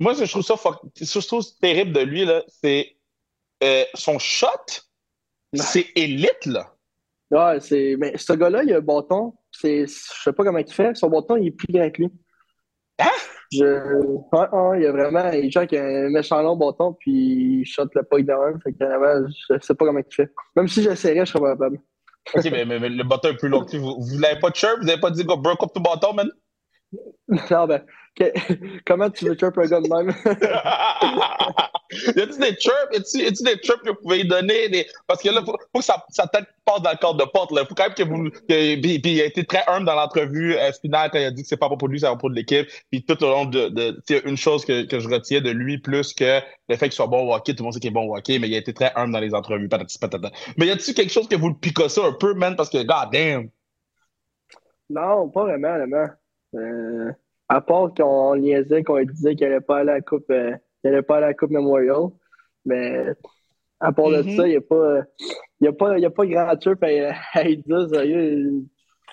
moi, 0.00 0.14
ce 0.14 0.20
que 0.20 0.26
je 0.26 0.30
trouve 0.32 0.42
ça 0.42 0.54
fuck- 0.56 0.80
ce 0.96 1.14
que 1.14 1.20
je 1.20 1.26
trouve 1.26 1.44
terrible 1.60 1.92
de 1.92 2.00
lui, 2.00 2.24
là, 2.24 2.42
c'est 2.48 2.96
euh, 3.62 3.84
son 3.94 4.18
shot, 4.18 4.48
c'est 5.54 5.86
élite, 5.94 6.46
là. 6.46 6.74
Ouais, 7.30 7.60
c'est. 7.60 7.96
Mais 7.98 8.16
ce 8.18 8.32
gars-là, 8.32 8.64
il 8.64 8.72
a 8.72 8.78
un 8.78 8.80
bâton. 8.80 9.34
C'est. 9.52 9.86
Je 9.86 10.22
sais 10.24 10.32
pas 10.32 10.44
comment 10.44 10.58
il 10.58 10.70
fait. 10.72 10.94
Son 10.96 11.08
bâton, 11.08 11.36
il 11.36 11.46
est 11.46 11.50
plus 11.52 11.72
grand 11.72 11.88
que 11.90 12.02
lui. 12.02 12.10
Hein? 12.98 13.06
Je. 13.54 13.96
Ouais, 14.32 14.80
il 14.80 14.86
a 14.86 14.92
vraiment. 14.92 15.30
Il 15.30 15.50
joue 15.50 15.58
avec 15.58 15.72
un 15.74 16.10
méchant 16.10 16.42
long 16.42 16.56
bâton, 16.56 16.96
puis 16.98 17.60
il 17.60 17.64
shot 17.64 17.86
le 17.94 18.02
puck 18.02 18.22
de 18.22 18.32
un. 18.32 18.58
Fait 18.60 18.72
que 18.72 18.84
je 19.50 19.58
sais 19.60 19.74
pas 19.74 19.86
comment 19.86 20.00
il 20.00 20.14
fait. 20.14 20.30
Même 20.56 20.68
si 20.68 20.82
j'essaierais, 20.82 21.24
je 21.24 21.32
serais 21.32 21.40
pas 21.40 21.50
capable. 21.52 21.78
OK, 22.34 22.44
mais, 22.50 22.64
le 22.64 23.04
bâton 23.04 23.28
est 23.28 23.36
plus 23.36 23.48
long. 23.48 23.64
Vous, 23.70 24.00
vous 24.00 24.18
l'avez 24.18 24.40
pas 24.40 24.50
de 24.50 24.56
chirp? 24.56 24.78
Vous 24.80 24.88
avez 24.88 25.00
pas 25.00 25.10
dit 25.10 25.24
go 25.24 25.36
broke 25.36 25.62
up 25.62 25.70
ton 25.74 25.80
bâton, 25.80 26.14
man? 26.14 26.30
Non, 27.28 27.66
ben. 27.66 27.82
que- 28.14 28.32
Comment 28.86 29.10
tu 29.10 29.24
veux 29.26 29.36
chirp 29.36 29.56
un 29.58 29.66
gars 29.66 29.80
de 29.80 29.88
même? 29.88 30.14
y 32.16 32.20
a-tu 32.20 32.38
des 32.38 32.56
chirps? 32.58 33.14
Y 33.14 33.26
a-tu 33.26 33.42
des 33.42 33.58
chirps 33.62 33.82
que 33.82 33.90
vous 33.90 33.96
pouvez 34.02 34.18
lui 34.22 34.28
donner? 34.28 34.68
Des... 34.68 34.86
Parce 35.06 35.22
que 35.22 35.30
là, 35.30 35.40
faut, 35.44 35.56
faut 35.72 35.78
que 35.78 35.84
sa, 35.84 36.04
sa 36.10 36.26
tête 36.26 36.44
passe 36.64 36.82
dans 36.82 36.90
le 36.90 36.96
cadre 36.96 37.14
de 37.16 37.24
porte. 37.24 37.50
Là. 37.52 37.64
Faut 37.64 37.74
quand 37.74 37.84
même 37.84 37.94
que 37.94 38.02
vous. 38.02 38.30
Que, 38.30 38.80
puis, 38.80 38.98
puis 38.98 39.12
il 39.12 39.20
a 39.20 39.24
été 39.24 39.44
très 39.44 39.62
humble 39.66 39.86
dans 39.86 39.94
l'entrevue 39.94 40.54
euh, 40.56 40.70
finale 40.80 41.10
quand 41.12 41.18
il 41.18 41.24
a 41.24 41.30
dit 41.30 41.42
que 41.42 41.48
c'est 41.48 41.56
pas 41.56 41.68
pour 41.68 41.88
lui, 41.88 41.98
c'est 42.00 42.06
pas 42.06 42.16
pour 42.16 42.30
l'équipe. 42.30 42.68
Puis 42.90 43.04
tout 43.04 43.22
au 43.24 43.28
long 43.28 43.44
de. 43.46 43.68
de 43.68 44.28
une 44.28 44.36
chose 44.36 44.64
que, 44.64 44.84
que 44.84 45.00
je 45.00 45.08
retiens 45.08 45.40
de 45.40 45.50
lui, 45.50 45.78
plus 45.78 46.12
que 46.12 46.40
le 46.68 46.76
fait 46.76 46.86
qu'il 46.86 46.92
soit 46.92 47.06
bon 47.06 47.28
au 47.28 47.34
hockey, 47.34 47.52
tout 47.54 47.62
le 47.62 47.64
monde 47.64 47.72
sait 47.74 47.80
qu'il 47.80 47.90
est 47.90 47.94
bon 47.94 48.06
au 48.08 48.16
hockey, 48.16 48.38
mais 48.38 48.48
il 48.48 48.54
a 48.54 48.58
été 48.58 48.72
très 48.74 48.92
humble 48.96 49.12
dans 49.12 49.20
les 49.20 49.34
entrevues. 49.34 49.68
Patati 49.68 49.98
patata. 49.98 50.30
Mais 50.58 50.66
y 50.66 50.70
a-tu 50.70 50.94
quelque 50.94 51.12
chose 51.12 51.28
que 51.28 51.36
vous 51.36 51.48
le 51.48 51.54
picossez 51.56 52.02
un 52.02 52.12
peu, 52.12 52.34
man? 52.34 52.54
Parce 52.54 52.70
que, 52.70 52.78
god 52.78 53.10
damn. 53.12 53.48
Non, 54.90 55.28
pas 55.30 55.44
vraiment, 55.44 55.76
vraiment. 55.76 56.06
Euh, 56.54 57.12
à 57.48 57.60
part 57.60 57.92
qu'on 57.94 58.36
niaisait, 58.36 58.82
qu'on 58.82 59.02
disait 59.02 59.34
qu'il 59.34 59.46
allait 59.46 59.60
pas 59.60 59.78
aller 59.78 59.90
à 59.90 59.94
la 59.94 60.00
Coupe, 60.00 60.30
euh, 60.30 60.52
allait 60.84 61.02
pas 61.02 61.16
aller 61.16 61.24
à 61.24 61.28
la 61.28 61.34
Coupe 61.34 61.50
Memorial. 61.50 62.08
Mais 62.64 63.06
à 63.80 63.92
part 63.92 64.10
de 64.10 64.22
Mhm. 64.22 64.30
ça, 64.30 64.46
il 64.46 64.50
n'y 64.50 64.56
a 64.56 64.60
pas, 64.60 65.00
il 65.60 65.64
y 65.64 65.68
a 65.68 65.72
pas, 65.72 65.98
y 65.98 66.06
a 66.06 66.10
pas 66.10 66.26
grand 66.26 66.56
truc 66.56 66.82
à, 66.82 67.14
à 67.34 67.42
lui 67.44 67.58
dire, 67.58 67.88
sérieux. 67.88 68.62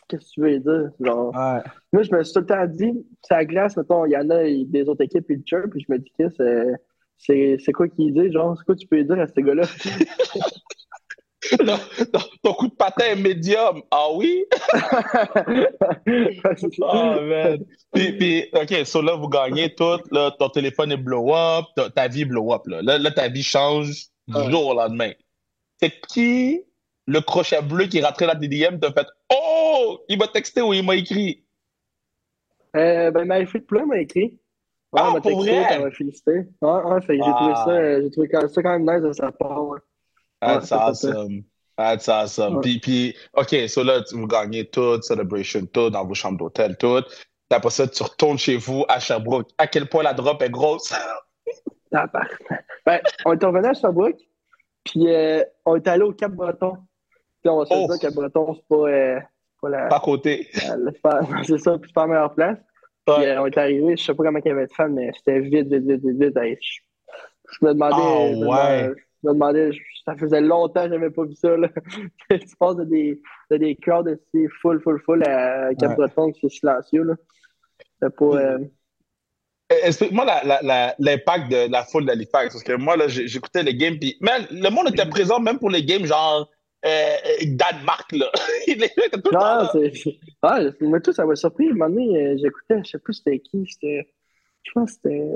Qu'est-ce 0.07 0.25
que 0.25 0.31
tu 0.33 0.41
veux 0.41 0.59
dire? 0.59 0.89
Genre, 0.99 1.29
Ouais. 1.33 1.61
moi, 1.93 2.03
je 2.03 2.13
me 2.15 2.23
suis 2.23 2.33
tout 2.33 2.39
le 2.41 2.45
temps 2.45 2.65
dit, 2.67 3.05
c'est 3.21 3.33
la 3.33 3.45
glace, 3.45 3.77
mettons, 3.77 4.05
il 4.05 4.11
y 4.11 4.17
en 4.17 4.29
a 4.29 4.43
des 4.43 4.87
autres 4.89 5.03
équipes, 5.03 5.25
ils 5.29 5.37
le 5.37 5.43
chirp, 5.45 5.69
puis 5.71 5.85
je 5.87 5.91
me 5.93 5.99
dis, 5.99 6.11
Chris, 6.17 6.33
euh, 6.41 6.73
c'est, 7.17 7.57
c'est 7.63 7.71
quoi 7.71 7.87
qu'il 7.87 8.13
dit? 8.13 8.31
Genre, 8.31 8.57
c'est 8.57 8.65
quoi 8.65 8.75
tu 8.75 8.87
peux 8.87 9.01
dire 9.03 9.19
à 9.19 9.27
ce 9.27 9.39
gars-là? 9.39 9.63
ton, 12.43 12.53
coup 12.53 12.67
de 12.67 12.75
patin 12.75 13.05
est 13.05 13.15
médium. 13.15 13.81
Ah 13.89 14.07
oui? 14.13 14.45
Oh, 16.79 17.21
man. 17.21 17.65
Puis, 17.93 18.11
puis, 18.17 18.45
OK, 18.53 18.85
so 18.85 19.01
là, 19.01 19.15
vous 19.15 19.27
gagnez 19.27 19.73
tout. 19.73 19.99
Là, 20.11 20.31
ton 20.31 20.49
téléphone 20.49 20.91
est 20.91 20.97
blow 20.97 21.33
up. 21.33 21.65
Ta, 21.75 21.89
ta 21.89 22.07
vie 22.07 22.25
blow 22.25 22.53
up. 22.53 22.67
Là. 22.67 22.81
Là, 22.81 22.97
là, 22.97 23.11
ta 23.11 23.27
vie 23.27 23.43
change 23.43 24.07
du 24.27 24.37
Ouais. 24.37 24.51
jour 24.51 24.67
au 24.67 24.73
lendemain. 24.75 25.11
C'est 25.81 25.99
qui 26.07 26.63
le 27.07 27.21
crochet 27.21 27.61
bleu 27.61 27.85
qui 27.85 27.97
est 27.97 28.05
rentré 28.05 28.27
dans 28.27 28.39
tes 28.39 28.47
DM, 28.47 28.79
t'as 28.79 28.91
fait 28.91 29.07
Oh! 29.31 29.99
Il 30.07 30.17
m'a 30.17 30.27
texté 30.27 30.61
ou 30.61 30.73
il 30.73 30.85
m'a 30.85 30.95
écrit? 30.95 31.43
Euh, 32.75 33.11
ben, 33.11 33.25
ma 33.25 33.45
fille 33.45 33.61
de 33.61 33.77
il 33.77 33.85
m'a 33.85 33.97
écrit. 33.97 34.39
Ouais, 34.93 35.01
ah, 35.03 35.11
m'a 35.11 35.21
texté, 35.21 35.51
elle 35.51 35.81
m'a 35.83 35.91
félicité. 35.91 36.31
Ouais, 36.61 36.83
ouais, 36.83 37.01
fait 37.01 37.17
que 37.17 37.23
j'ai 37.23 37.31
trouvé 37.31 37.53
ah. 37.55 37.63
ça, 37.65 38.01
j'ai 38.01 38.11
trouvé 38.11 38.29
ça 38.31 38.61
quand 38.61 38.79
même 38.79 38.89
nice 38.89 39.01
de 39.01 39.13
sa 39.13 39.31
part, 39.31 39.67
ouais. 39.67 39.79
That's 40.41 40.71
awesome. 40.71 41.43
That's 41.77 42.09
awesome. 42.09 42.61
Puis, 42.61 42.79
puis, 42.79 43.15
OK, 43.33 43.55
so 43.67 43.83
là, 43.83 44.01
vous 44.11 44.27
gagnez 44.27 44.65
tout, 44.65 45.01
celebration, 45.01 45.65
tout, 45.67 45.89
dans 45.89 46.05
vos 46.05 46.13
chambres 46.13 46.37
d'hôtel, 46.37 46.77
tout. 46.77 47.03
Après 47.49 47.69
ça, 47.69 47.87
tu 47.87 48.03
retournes 48.03 48.37
chez 48.37 48.57
vous 48.57 48.85
à 48.87 48.99
Sherbrooke. 48.99 49.49
À 49.57 49.67
quel 49.67 49.87
point 49.87 50.03
la 50.03 50.13
drop 50.13 50.41
est 50.41 50.49
grosse? 50.49 50.93
ah, 51.93 52.07
ben, 52.85 52.99
on 53.25 53.37
est 53.37 53.45
revenu 53.45 53.67
à 53.67 53.73
Sherbrooke, 53.73 54.21
puis 54.85 55.13
euh, 55.13 55.43
on 55.65 55.75
est 55.75 55.87
allé 55.87 56.03
au 56.03 56.13
Cap-Breton. 56.13 56.77
Puis 57.41 57.49
on 57.49 57.59
va 57.59 57.65
se 57.65 57.73
oh. 57.73 57.87
dire 57.87 57.99
Cap-Breton, 57.99 58.55
c'est 58.55 58.67
pas, 58.67 58.89
euh, 58.89 59.19
pas 59.61 59.69
la. 59.69 59.87
Pas 59.87 59.99
côté. 59.99 60.47
c'est 60.53 61.57
ça, 61.57 61.77
puis 61.77 61.89
c'est 61.89 61.93
pas 61.93 62.01
la 62.01 62.07
meilleure 62.07 62.33
place. 62.33 62.57
Puis 63.05 63.25
euh, 63.25 63.41
on 63.41 63.47
est 63.47 63.57
arrivé, 63.57 63.97
je 63.97 64.03
sais 64.03 64.13
pas 64.13 64.23
comment 64.23 64.39
il 64.43 64.47
y 64.47 64.51
avait 64.51 64.67
de 64.67 64.73
fans, 64.73 64.89
mais 64.89 65.11
c'était 65.17 65.39
vite, 65.39 65.67
vite, 65.67 65.83
vite, 65.83 66.01
vite, 66.03 66.19
vite. 66.19 66.59
Je, 66.61 67.65
me 67.65 67.73
demandais. 67.73 67.95
Oh, 67.97 68.45
ouais 68.45 68.91
je 69.23 69.27
me 69.27 69.33
demandais, 69.33 69.71
ça 70.05 70.15
faisait 70.15 70.41
longtemps 70.41 70.83
que 70.83 70.89
je 70.89 70.95
n'avais 70.95 71.09
pas 71.09 71.23
vu 71.23 71.35
ça. 71.35 71.55
Là. 71.55 71.69
tu 72.29 72.55
passes 72.59 72.75
de 72.77 72.85
des, 72.85 73.21
de 73.51 73.57
des 73.57 73.75
crowds 73.75 74.07
aussi 74.07 74.47
full, 74.61 74.81
full, 74.81 74.99
full 75.05 75.23
à 75.23 75.73
Cap-Breton, 75.75 76.31
c'est 76.39 76.49
silencieux. 76.49 77.03
Là. 77.03 77.15
C'est 78.01 78.15
pas. 78.15 78.25
Euh... 78.25 78.59
Explique-moi 79.83 80.25
l'impact 80.99 81.49
de 81.49 81.71
la 81.71 81.83
foule 81.83 82.05
d'Halifax. 82.05 82.53
Parce 82.53 82.63
que 82.63 82.73
moi, 82.73 82.97
là, 82.97 83.07
j'écoutais 83.07 83.63
les 83.63 83.75
games, 83.75 83.97
puis 83.97 84.17
le 84.19 84.69
monde 84.69 84.89
était 84.89 85.05
présent 85.05 85.39
même 85.39 85.59
pour 85.59 85.69
les 85.69 85.85
games 85.85 86.05
genre 86.05 86.49
euh, 86.85 87.15
Danemark. 87.45 88.11
Là. 88.11 88.29
Il 88.67 88.83
était 88.83 89.09
tout 89.11 89.31
le 89.31 89.31
temps. 89.31 89.73
Ouais, 89.77 90.71
mais 90.81 90.99
tout, 90.99 91.13
ça 91.13 91.25
m'a 91.25 91.35
surpris. 91.35 91.67
À 91.67 91.71
un 91.71 91.73
moment 91.73 91.89
donné, 91.89 92.17
euh, 92.17 92.37
j'écoutais, 92.37 92.75
je 92.75 92.79
ne 92.79 92.83
sais 92.83 92.99
plus 92.99 93.13
c'était 93.13 93.39
qui. 93.39 93.65
Je 93.81 94.71
pense 94.73 94.91
que 94.91 94.97
c'était. 95.03 95.31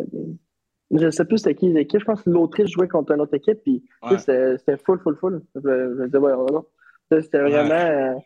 Je 0.92 1.06
ne 1.06 1.12
sais 1.12 1.26
plus 1.26 1.40
c'était 1.40 1.56
qui 1.56 1.70
les 1.70 1.82
équipes. 1.82 2.02
Je 2.02 2.06
pense 2.06 2.22
que 2.22 2.30
l'Autriche 2.30 2.72
jouait 2.72 2.88
contre 2.88 3.14
une 3.14 3.22
autre 3.22 3.34
équipe, 3.34 3.62
puis 3.64 3.84
c'était 4.18 4.78
full, 4.86 5.00
full, 5.00 5.16
full. 5.18 5.42
Je, 5.56 6.06
disais, 6.06 6.18
ouais, 6.18 6.34
non. 6.52 6.66
C'était 7.12 7.42
vraiment. 7.42 8.22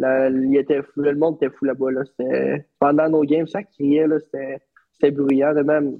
Euh, 0.00 0.30
il 0.30 0.56
était 0.56 0.80
le 0.96 1.14
monde 1.14 1.36
était 1.36 1.50
fou 1.50 1.64
là-bas. 1.64 1.90
Là. 1.90 2.02
Pendant 2.78 3.08
nos 3.08 3.22
games, 3.22 3.46
ça 3.46 3.62
criait, 3.62 4.06
c'était 4.92 5.10
bruyant. 5.10 5.54
De 5.54 5.62
même, 5.62 5.98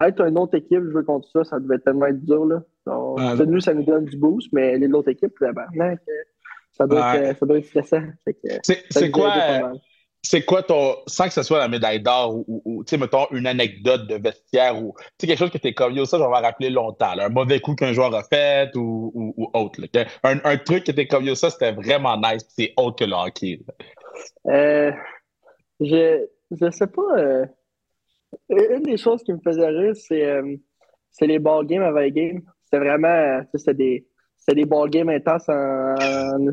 être 0.00 0.20
une 0.26 0.38
autre 0.38 0.56
équipe, 0.56 0.82
jouer 0.90 1.04
contre 1.04 1.28
ça, 1.30 1.44
ça 1.44 1.60
devait 1.60 1.78
tellement 1.78 2.06
être 2.06 2.24
dur. 2.24 2.44
Là. 2.44 2.62
Donc, 2.86 3.18
nous, 3.46 3.60
ça 3.60 3.74
nous 3.74 3.84
donne 3.84 4.04
du 4.06 4.16
boost, 4.16 4.48
mais 4.52 4.78
les 4.78 4.90
autres 4.92 5.10
équipes, 5.10 5.38
là, 5.40 5.52
ben, 5.52 5.96
ça, 6.72 6.86
doit 6.86 7.16
être, 7.16 7.38
ça 7.38 7.46
doit 7.46 7.58
être 7.58 7.66
stressant. 7.66 8.02
C'est 8.90 9.10
quoi? 9.10 9.32
C'est 10.24 10.44
quoi 10.44 10.62
ton, 10.62 10.96
sans 11.06 11.24
que 11.24 11.32
ce 11.32 11.42
soit 11.42 11.58
la 11.58 11.68
médaille 11.68 12.00
d'or 12.00 12.44
ou, 12.46 12.84
tu 12.84 12.90
sais, 12.90 12.98
mettons, 12.98 13.26
une 13.32 13.46
anecdote 13.46 14.06
de 14.06 14.14
vestiaire 14.14 14.80
ou, 14.80 14.94
tu 15.18 15.26
quelque 15.26 15.38
chose 15.38 15.50
que 15.50 15.58
t'es 15.58 15.74
comme, 15.74 15.94
yo, 15.94 16.04
ça, 16.04 16.18
j'en 16.18 16.30
vais 16.30 16.38
rappeler 16.38 16.70
longtemps, 16.70 17.18
un 17.18 17.28
mauvais 17.28 17.60
coup 17.60 17.74
qu'un 17.74 17.92
joueur 17.92 18.14
a 18.14 18.22
fait 18.22 18.74
ou, 18.76 19.12
ou, 19.14 19.50
autre, 19.52 19.80
un, 20.22 20.38
un, 20.44 20.56
truc 20.58 20.84
que 20.84 20.92
t'es 20.92 21.06
comme, 21.06 21.24
yo, 21.24 21.34
ça, 21.34 21.50
c'était 21.50 21.72
vraiment 21.72 22.16
nice, 22.16 22.46
c'est 22.48 22.72
autre 22.76 23.04
que 23.04 23.10
le. 23.10 23.16
Euh, 24.46 24.92
je, 25.80 26.26
je 26.52 26.70
sais 26.70 26.86
pas, 26.86 27.18
euh, 27.18 27.46
une 28.50 28.82
des 28.82 28.96
choses 28.96 29.22
qui 29.22 29.32
me 29.32 29.40
faisait 29.40 29.68
rire, 29.68 29.96
c'est, 29.96 30.24
euh, 30.24 30.56
c'est 31.10 31.26
les 31.26 31.38
ball 31.38 31.66
games 31.66 31.82
avant 31.82 32.00
les 32.00 32.12
games. 32.12 32.42
C'était 32.64 32.78
vraiment, 32.78 33.42
c'était 33.54 33.74
des, 33.74 34.06
c'était 34.36 34.62
des 34.62 34.64
ball 34.64 34.90
games 34.90 35.08
intenses 35.08 35.48
en, 35.48 35.94
en, 35.94 36.50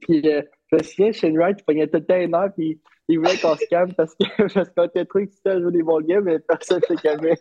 puis 0.00 0.22
euh, 0.26 0.42
je 0.70 0.76
me 0.76 0.82
souviens, 0.82 1.12
Shane 1.12 1.38
Wright, 1.38 1.58
il 1.68 1.88
tout 1.88 1.98
le 1.98 2.04
temps 2.04 2.16
une 2.16 2.34
heure, 2.34 2.52
puis 2.56 2.80
il 3.10 3.18
voulait 3.18 3.36
qu'on 3.38 3.56
se 3.56 3.66
calme 3.68 3.92
parce 3.94 4.14
que 4.14 4.24
parce 4.54 4.70
qu'on 4.70 4.84
était 4.84 5.04
trop 5.04 5.18
excités 5.18 5.50
à 5.50 5.60
jouer 5.60 5.72
des 5.72 5.82
bons 5.82 6.00
games, 6.00 6.24
mais 6.24 6.38
personne 6.38 6.80
ne 6.80 6.96
s'est 6.96 7.02
calmé. 7.02 7.34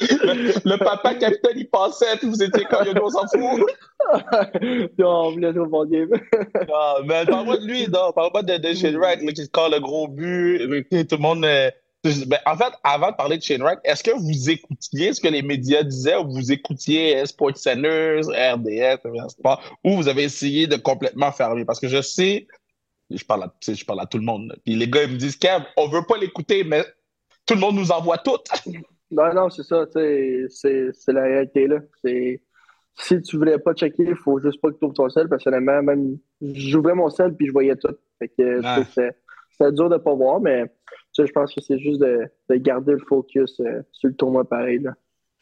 le, 0.00 0.76
papa 0.76 1.14
capitaine, 1.14 1.56
il 1.56 1.68
passait, 1.68 2.16
puis 2.18 2.28
vous 2.28 2.42
étiez 2.42 2.64
comme, 2.64 2.86
on 3.02 3.08
s'en 3.08 3.26
fout. 3.26 3.66
non, 4.98 5.08
on 5.08 5.30
voulait 5.32 5.52
jouer 5.52 5.62
au 5.62 5.66
bon 5.66 5.86
game. 5.86 6.10
non, 6.10 7.04
mais 7.06 7.24
parle-moi 7.24 7.56
de 7.56 7.66
lui, 7.66 7.88
non, 7.88 8.12
parle-moi 8.12 8.42
de, 8.42 8.58
de 8.58 8.74
Shane 8.74 8.96
Wright, 8.96 9.20
qui 9.34 9.44
score 9.44 9.70
le 9.70 9.80
gros 9.80 10.08
but, 10.08 10.86
tout 11.08 11.16
le 11.16 11.22
monde... 11.22 11.44
Euh, 11.44 11.70
ben, 12.04 12.38
en 12.46 12.56
fait, 12.56 12.72
avant 12.84 13.10
de 13.10 13.16
parler 13.16 13.38
de 13.38 13.42
Shane 13.42 13.60
Wright, 13.60 13.80
est-ce 13.82 14.04
que 14.04 14.12
vous 14.12 14.50
écoutiez 14.50 15.12
ce 15.12 15.20
que 15.20 15.28
les 15.28 15.42
médias 15.42 15.82
disaient 15.82 16.16
ou 16.16 16.30
vous 16.30 16.52
écoutiez 16.52 17.26
SportsCenter, 17.26 18.20
RDS, 18.20 19.00
ou 19.84 19.96
vous 19.96 20.06
avez 20.06 20.22
essayé 20.22 20.68
de 20.68 20.76
complètement 20.76 21.32
fermer? 21.32 21.64
Parce 21.64 21.80
que 21.80 21.88
je 21.88 22.00
sais 22.00 22.46
je 23.10 23.24
parle 23.24 23.44
à, 23.44 23.54
je 23.66 23.84
parle 23.84 24.00
à 24.00 24.06
tout 24.06 24.18
le 24.18 24.24
monde. 24.24 24.54
Puis 24.64 24.74
les 24.74 24.88
gars, 24.88 25.04
ils 25.04 25.12
me 25.12 25.16
disent, 25.16 25.36
Kev, 25.36 25.64
on 25.76 25.88
veut 25.88 26.04
pas 26.06 26.18
l'écouter, 26.18 26.64
mais 26.64 26.84
tout 27.46 27.54
le 27.54 27.60
monde 27.60 27.76
nous 27.76 27.90
envoie 27.90 28.18
tout. 28.18 28.38
non, 29.10 29.32
non, 29.34 29.50
c'est 29.50 29.62
ça, 29.62 29.86
c'est 29.92 31.12
la 31.12 31.22
réalité, 31.22 31.66
là. 31.66 31.78
Si 33.00 33.22
tu 33.22 33.36
voulais 33.36 33.58
pas 33.58 33.74
checker, 33.74 34.04
il 34.08 34.16
faut 34.16 34.40
juste 34.40 34.60
pas 34.60 34.70
que 34.70 34.78
tu 34.78 34.84
ouvres 34.84 34.94
ton 34.94 35.08
sel. 35.08 35.28
Personnellement, 35.28 35.82
même, 35.82 36.18
j'ouvrais 36.42 36.94
mon 36.94 37.08
sel 37.10 37.34
puis 37.36 37.46
je 37.46 37.52
voyais 37.52 37.76
tout. 37.76 37.94
Fait 38.18 38.28
que 38.28 38.60
c'est 39.56 39.74
dur 39.74 39.88
de 39.88 39.96
pas 39.96 40.14
voir, 40.14 40.40
mais 40.40 40.64
je 41.16 41.32
pense 41.32 41.54
que 41.54 41.60
c'est 41.60 41.78
juste 41.78 42.00
de, 42.00 42.28
de, 42.48 42.56
garder 42.56 42.92
le 42.92 42.98
focus 42.98 43.60
euh, 43.60 43.82
sur 43.92 44.08
le 44.08 44.14
tournoi 44.14 44.48
pareil, 44.48 44.80
là. 44.80 44.92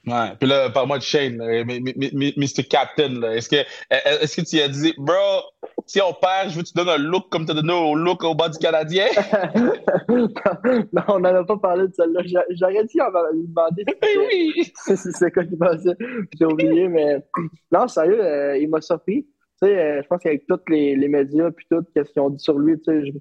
Ouais. 0.07 0.37
Puis 0.39 0.49
là, 0.49 0.71
parle-moi 0.71 0.99
de 0.99 1.03
Shane, 1.03 1.37
Mr. 1.37 2.63
Captain. 2.71 3.23
Est-ce 3.23 3.49
que, 3.49 3.57
est-ce 3.91 4.37
que 4.37 4.47
tu 4.47 4.61
as 4.61 4.69
dit, 4.69 4.95
bro, 4.97 5.43
si 5.87 6.01
on 6.01 6.13
perd, 6.13 6.51
je 6.51 6.57
veux 6.57 6.63
que 6.63 6.69
tu 6.69 6.75
donnes 6.75 6.89
un 6.89 6.99
look 6.99 7.29
comme 7.31 7.45
tu 7.45 7.53
as 7.53 7.55
donné 7.55 7.73
au 7.73 7.95
look 7.95 8.25
au 8.25 8.35
bas 8.35 8.49
du 8.49 8.59
Canadien? 8.59 9.07
non, 10.09 11.03
on 11.09 11.21
n'en 11.21 11.35
a 11.35 11.45
pas 11.45 11.57
parlé 11.57 11.87
de 11.89 11.95
celle-là. 11.95 12.23
J'aurais 12.51 12.81
en 12.81 13.33
lui 13.33 13.47
demander 13.47 13.85
oui. 14.19 14.73
c'est 14.75 15.31
quoi 15.33 15.45
qu'il 15.45 15.59
pensait. 15.59 15.97
J'ai 16.39 16.47
oublié, 16.47 16.89
mais 16.89 17.25
non, 17.71 17.87
sérieux, 17.89 18.23
euh, 18.23 18.59
il 18.59 18.69
m'a 18.69 18.81
surpris. 18.81 19.25
Tu 19.63 19.69
sais, 19.69 19.79
euh, 19.79 20.03
je 20.03 20.07
pense 20.09 20.21
qu'avec 20.23 20.47
tous 20.47 20.61
les, 20.69 20.97
les 20.97 21.09
médias 21.09 21.51
puis 21.51 21.67
tout, 21.71 21.83
qu'est-ce 21.95 22.13
qu'ils 22.13 22.23
ont 22.23 22.31
dit 22.31 22.43
sur 22.43 22.59
lui, 22.59 22.77
tu 22.79 22.85
sais, 22.85 23.07
je, 23.07 23.13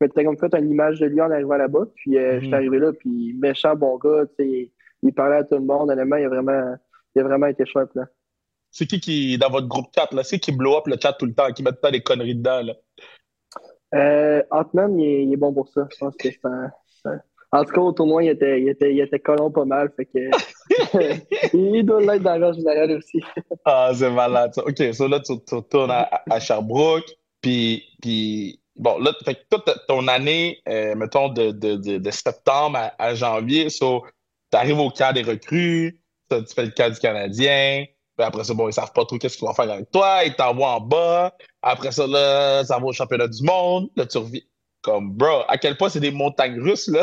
m'étais 0.00 0.24
comme 0.24 0.38
fait 0.38 0.54
une 0.54 0.70
image 0.70 1.00
de 1.00 1.06
lui 1.06 1.20
en 1.20 1.30
arrivant 1.30 1.56
là-bas. 1.56 1.86
Puis 1.96 2.16
euh, 2.16 2.34
je 2.34 2.40
suis 2.40 2.50
mm-hmm. 2.50 2.54
arrivé 2.54 2.78
là, 2.78 2.92
puis 2.92 3.34
méchant 3.40 3.74
bon 3.74 3.98
gars, 3.98 4.24
tu 4.38 4.44
sais 4.44 4.70
il 5.02 5.14
parlait 5.14 5.36
à 5.36 5.44
tout 5.44 5.54
le 5.54 5.64
monde. 5.64 5.90
Honnêtement, 5.90 6.16
il 6.16 6.24
a 6.24 6.28
vraiment, 6.28 6.74
il 7.14 7.20
a 7.20 7.24
vraiment 7.24 7.46
été 7.46 7.64
chouette, 7.66 7.90
là. 7.94 8.06
C'est 8.70 8.86
qui 8.86 9.00
qui, 9.00 9.38
dans 9.38 9.50
votre 9.50 9.66
groupe 9.66 9.86
chat, 9.94 10.12
là, 10.12 10.22
c'est 10.22 10.38
qui 10.38 10.52
blow 10.52 10.76
up 10.76 10.86
le 10.86 10.96
chat 11.00 11.12
tout 11.14 11.26
le 11.26 11.34
temps, 11.34 11.50
qui 11.52 11.62
met 11.62 11.72
pas 11.72 11.90
des 11.90 12.02
conneries 12.02 12.36
dedans, 12.36 12.62
là? 12.62 12.74
Euh, 13.94 14.42
Antman, 14.50 14.98
il, 14.98 15.32
est 15.32 15.36
bon 15.36 15.52
pour 15.52 15.68
ça. 15.68 15.88
Je 15.92 15.98
pense 15.98 16.14
que 16.16 16.28
c'est 16.30 16.44
un, 16.44 16.70
En 17.52 17.64
tout 17.64 17.72
cas, 17.72 17.80
au 17.80 17.92
tournoi, 17.92 18.22
il 18.22 18.30
était, 18.30 18.60
il 18.60 18.68
était, 18.68 18.94
il 18.94 19.00
était 19.00 19.18
colon 19.18 19.50
pas 19.50 19.64
mal. 19.64 19.90
Fait 19.96 20.06
que, 20.06 20.30
il 21.56 21.82
doit 21.84 22.00
l'être 22.00 22.22
dans 22.22 22.38
la 22.38 22.52
générale 22.52 22.98
aussi. 22.98 23.20
ah, 23.64 23.90
c'est 23.94 24.10
malade, 24.10 24.54
ça. 24.54 24.64
OK, 24.64 24.94
so 24.94 25.08
là, 25.08 25.20
tu, 25.20 25.32
retournes 25.52 25.90
à, 25.90 26.40
Sherbrooke, 26.40 27.10
puis, 27.40 27.82
puis 28.00 28.60
bon, 28.76 28.98
là, 28.98 29.12
fait 29.24 29.34
que 29.34 29.40
toute 29.50 29.68
ton 29.88 30.06
année, 30.06 30.60
euh, 30.68 30.94
mettons, 30.94 31.28
de, 31.28 31.50
de, 31.50 31.98
de, 31.98 32.10
septembre 32.10 32.78
à, 32.78 32.94
à 33.02 33.14
janvier, 33.14 33.70
so, 33.70 34.04
tu 34.52 34.56
arrives 34.56 34.78
au 34.78 34.90
camp 34.90 35.12
des 35.12 35.22
recrues, 35.22 36.00
tu 36.30 36.54
fais 36.54 36.66
le 36.66 36.70
camp 36.70 36.92
du 36.92 37.00
Canadien, 37.00 37.86
après 38.22 38.44
ça, 38.44 38.54
bon, 38.54 38.68
ils 38.68 38.72
savent 38.72 38.92
pas 38.92 39.04
trop 39.04 39.18
qu'est-ce 39.18 39.36
qu'ils 39.36 39.46
vont 39.46 39.54
faire 39.54 39.70
avec 39.70 39.90
toi, 39.90 40.24
ils 40.24 40.34
t'envoient 40.34 40.76
en 40.76 40.80
bas, 40.80 41.36
après 41.62 41.92
ça, 41.92 42.06
là, 42.06 42.64
ça 42.64 42.78
va 42.78 42.84
au 42.84 42.92
championnat 42.92 43.28
du 43.28 43.42
monde, 43.42 43.88
là, 43.96 44.06
tu 44.06 44.18
reviens. 44.18 44.40
Comme, 44.82 45.12
bro, 45.12 45.42
à 45.46 45.58
quel 45.58 45.76
point 45.76 45.90
c'est 45.90 46.00
des 46.00 46.10
montagnes 46.10 46.58
russes, 46.58 46.88
là? 46.88 47.02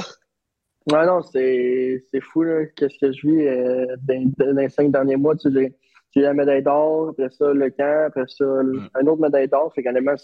Ouais, 0.91 1.05
non, 1.05 1.21
c'est 1.21 2.01
fou, 2.21 2.43
là, 2.43 2.65
qu'est-ce 2.75 2.97
que 2.99 3.11
je 3.11 3.27
vis 3.27 3.47
euh, 3.47 3.85
dans, 4.07 4.57
les 4.57 4.69
cinq 4.69 4.91
derniers 4.91 5.17
mois, 5.17 5.35
tu 5.35 5.51
sais, 5.51 5.75
j'ai 6.15 6.21
eu 6.21 6.23
la 6.23 6.33
médaille 6.33 6.63
d'or, 6.63 7.09
après 7.09 7.29
ça, 7.29 7.51
le 7.53 7.69
camp, 7.69 8.05
après 8.07 8.25
ça, 8.27 8.45
mm. 8.45 8.89
un 8.95 9.07
autre 9.07 9.21
médaille 9.21 9.47
d'or, 9.47 9.71
fait 9.75 9.83
qu'honnêtement, 9.83 10.15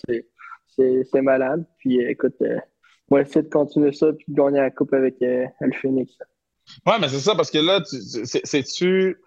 c'est 0.75 1.21
malade. 1.21 1.65
Puis, 1.77 1.99
écoute, 2.01 2.35
euh, 2.41 2.57
on 3.09 3.15
va 3.15 3.21
essayer 3.21 3.43
de 3.43 3.49
continuer 3.49 3.91
ça, 3.91 4.11
puis 4.13 4.25
de 4.27 4.35
gagner 4.35 4.59
la 4.59 4.71
coupe 4.71 4.93
avec 4.93 5.21
euh, 5.21 5.45
le 5.61 5.73
Phoenix. 5.73 6.13
Ouais, 6.85 6.97
mais 6.99 7.09
c'est 7.09 7.19
ça, 7.19 7.35
parce 7.35 7.51
que 7.51 7.59
là, 7.59 7.81
c'est-tu. 7.83 9.21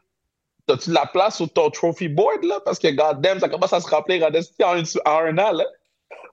As-tu 0.68 0.90
de 0.90 0.94
la 0.94 1.06
place 1.06 1.36
sur 1.36 1.52
ton 1.52 1.70
trophy 1.70 2.08
board, 2.08 2.42
là? 2.42 2.60
Parce 2.64 2.78
que, 2.78 2.88
goddamn, 2.88 3.38
ça 3.38 3.48
commence 3.48 3.72
à 3.72 3.80
se 3.80 3.88
remplir 3.88 4.24
en, 4.24 4.30
en, 4.30 5.24
un 5.24 5.38
an, 5.38 5.52
là. 5.52 5.64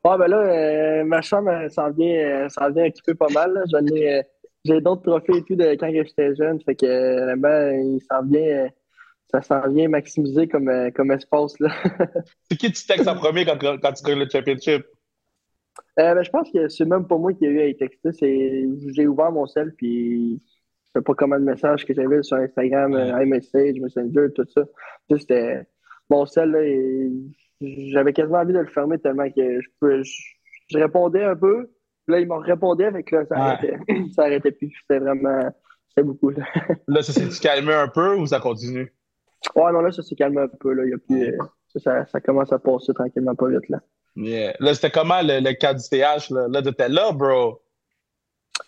Ouais, 0.06 0.18
ben 0.18 0.28
là, 0.28 0.38
euh, 0.38 1.04
ma 1.06 1.22
chambre, 1.22 1.52
s'en 1.70 1.92
vient, 1.92 2.48
euh, 2.50 2.70
vient 2.72 2.86
équiper 2.86 3.14
pas 3.14 3.30
mal. 3.30 3.64
J'en 3.72 3.86
ai, 3.86 4.16
euh, 4.16 4.22
j'ai 4.66 4.82
d'autres 4.82 5.04
trophées 5.04 5.38
et 5.38 5.44
tout 5.44 5.56
de 5.56 5.76
quand 5.76 5.90
j'étais 5.92 6.36
jeune. 6.36 6.60
Fait 6.62 6.76
que, 6.76 7.24
vraiment, 7.24 7.70
il 7.72 8.02
s'en 8.02 8.24
vient, 8.24 8.70
ça 9.32 9.42
s'en 9.42 9.70
vient 9.70 9.88
maximiser 9.88 10.48
comme, 10.48 10.92
comme 10.94 11.12
espace, 11.12 11.58
là. 11.60 11.70
c'est 12.50 12.58
qui 12.58 12.72
tu 12.72 12.86
textes 12.86 13.08
en 13.08 13.16
premier 13.16 13.46
quand, 13.46 13.58
quand 13.60 13.94
tu 13.94 14.04
gagnes 14.04 14.20
le 14.20 14.30
championship? 14.30 14.86
ben, 15.96 16.24
je 16.24 16.30
pense 16.30 16.52
que 16.52 16.68
c'est 16.70 16.86
même 16.86 17.08
pas 17.08 17.18
moi 17.18 17.34
qui 17.34 17.46
ai 17.46 17.50
eu 17.50 17.62
à 17.62 17.68
y 17.68 17.78
texter. 17.78 18.10
J'ai 18.96 19.08
ouvert 19.08 19.32
mon 19.32 19.46
sel, 19.46 19.74
puis 19.78 20.42
sais 20.96 21.02
pas 21.02 21.14
comment 21.14 21.40
de 21.40 21.44
messages 21.44 21.86
que 21.86 21.94
j'avais 21.94 22.24
sur 22.24 22.38
Instagram, 22.38 22.94
ouais. 22.94 23.26
iMessage, 23.26 23.80
Messenger, 23.80 24.28
tout 24.36 24.46
ça. 24.54 24.64
C'était 25.10 25.66
mon 26.10 26.26
sel, 26.26 26.52
là, 26.52 26.60
j'avais 27.62 28.14
quasiment 28.14 28.40
envie 28.40 28.54
de 28.54 28.60
le 28.60 28.68
fermer 28.68 29.00
tellement 29.00 29.30
que 29.30 29.62
je, 29.62 30.04
je, 30.70 30.78
répondais 30.78 31.24
un 31.24 31.36
peu. 31.36 31.70
Là, 32.08 32.20
il 32.20 32.28
m'en 32.28 32.40
répondait, 32.40 32.86
avec 32.86 33.12
là, 33.12 33.26
ça 33.26 33.36
arrêtait. 33.36 33.78
ça 34.16 34.24
arrêtait 34.24 34.52
plus. 34.52 34.74
C'était 34.82 35.00
vraiment. 35.00 35.50
C'était 35.90 36.06
beaucoup. 36.06 36.32
Là, 36.88 37.02
ça 37.02 37.14
s'est 37.14 37.40
calmé 37.40 37.74
un 37.74 37.88
peu 37.88 38.16
ou 38.16 38.26
ça 38.26 38.40
continue? 38.40 38.92
Ouais, 39.56 39.72
non, 39.72 39.82
là, 39.82 39.92
ça 39.92 40.02
s'est 40.02 40.16
calmé 40.16 40.42
un 40.42 40.48
peu. 40.48 40.74
Là. 40.74 40.86
Il 40.86 40.90
y 40.90 40.94
a 40.94 40.98
plus, 40.98 41.34
euh, 41.34 41.80
ça, 41.80 42.06
ça, 42.08 42.20
commence 42.20 42.52
à 42.52 42.60
passer 42.60 42.94
tranquillement 42.94 43.36
pas 43.36 43.50
vite. 43.50 43.70
Là, 43.70 43.80
yeah. 44.16 44.56
là 44.60 44.74
c'était 44.74 44.90
comment 44.90 45.22
le, 45.22 45.40
le, 45.40 45.54
cas 45.54 45.74
du 45.74 45.84
TH? 45.84 46.32
Là, 46.32 46.48
là 46.48 46.62
t'étais 46.62 46.90
là, 46.90 47.12
bro? 47.12 47.62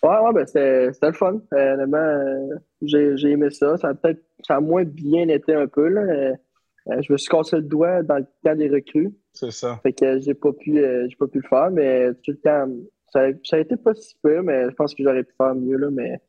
Ouais, 0.02 0.18
ouais, 0.18 0.32
ben 0.32 0.46
c'était 0.46 1.06
le 1.06 1.12
fun. 1.12 1.40
Euh, 1.52 1.74
honnêtement, 1.74 1.98
euh, 1.98 2.56
j'ai 2.82 3.30
aimé 3.30 3.50
ça. 3.50 3.76
Ça 3.76 3.88
a 3.88 3.94
peut-être 3.94 4.22
ça 4.42 4.56
a 4.56 4.60
moins 4.60 4.84
bien 4.84 5.28
été 5.28 5.54
un 5.54 5.66
peu. 5.66 5.88
Là. 5.88 6.00
Euh, 6.00 6.34
je 7.02 7.12
me 7.12 7.18
suis 7.18 7.28
cassé 7.28 7.56
le 7.56 7.62
doigt 7.62 8.02
dans 8.02 8.16
le 8.16 8.26
temps 8.44 8.54
des 8.54 8.68
recrues. 8.68 9.12
C'est 9.32 9.50
ça. 9.50 9.80
Fait 9.82 9.92
que 9.92 10.20
j'ai 10.20 10.34
pas 10.34 10.52
pu 10.52 10.74
j'ai 10.74 11.16
pas 11.16 11.26
pu 11.26 11.40
le 11.40 11.48
faire, 11.48 11.70
mais 11.70 12.12
tout 12.24 12.32
le 12.32 12.38
temps, 12.38 12.68
ça, 13.12 13.26
ça 13.44 13.56
a 13.56 13.60
été 13.60 13.76
pas 13.76 13.94
si 13.94 14.14
peu, 14.22 14.42
mais 14.42 14.70
je 14.70 14.74
pense 14.74 14.94
que 14.94 15.02
j'aurais 15.02 15.24
pu 15.24 15.34
faire 15.36 15.54
mieux, 15.54 15.76
là, 15.76 15.88
mais 15.90 16.20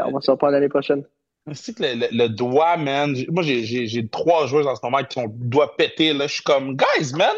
on 0.00 0.12
va 0.12 0.20
s'en 0.20 0.32
reprendre 0.32 0.52
l'année 0.52 0.68
prochaine. 0.68 1.04
C'est 1.52 1.76
que 1.76 1.82
le, 1.82 2.06
le, 2.16 2.28
doigt, 2.28 2.76
man. 2.76 3.16
Moi, 3.28 3.42
j'ai 3.42 4.08
trois 4.08 4.46
joueurs 4.46 4.66
en 4.68 4.76
ce 4.76 4.80
moment 4.84 5.02
qui 5.02 5.18
ont 5.18 5.26
le 5.26 5.48
doigt 5.48 5.76
pété. 5.76 6.12
Là. 6.12 6.28
Je 6.28 6.34
suis 6.34 6.44
comme, 6.44 6.76
guys, 6.76 7.12
man, 7.16 7.34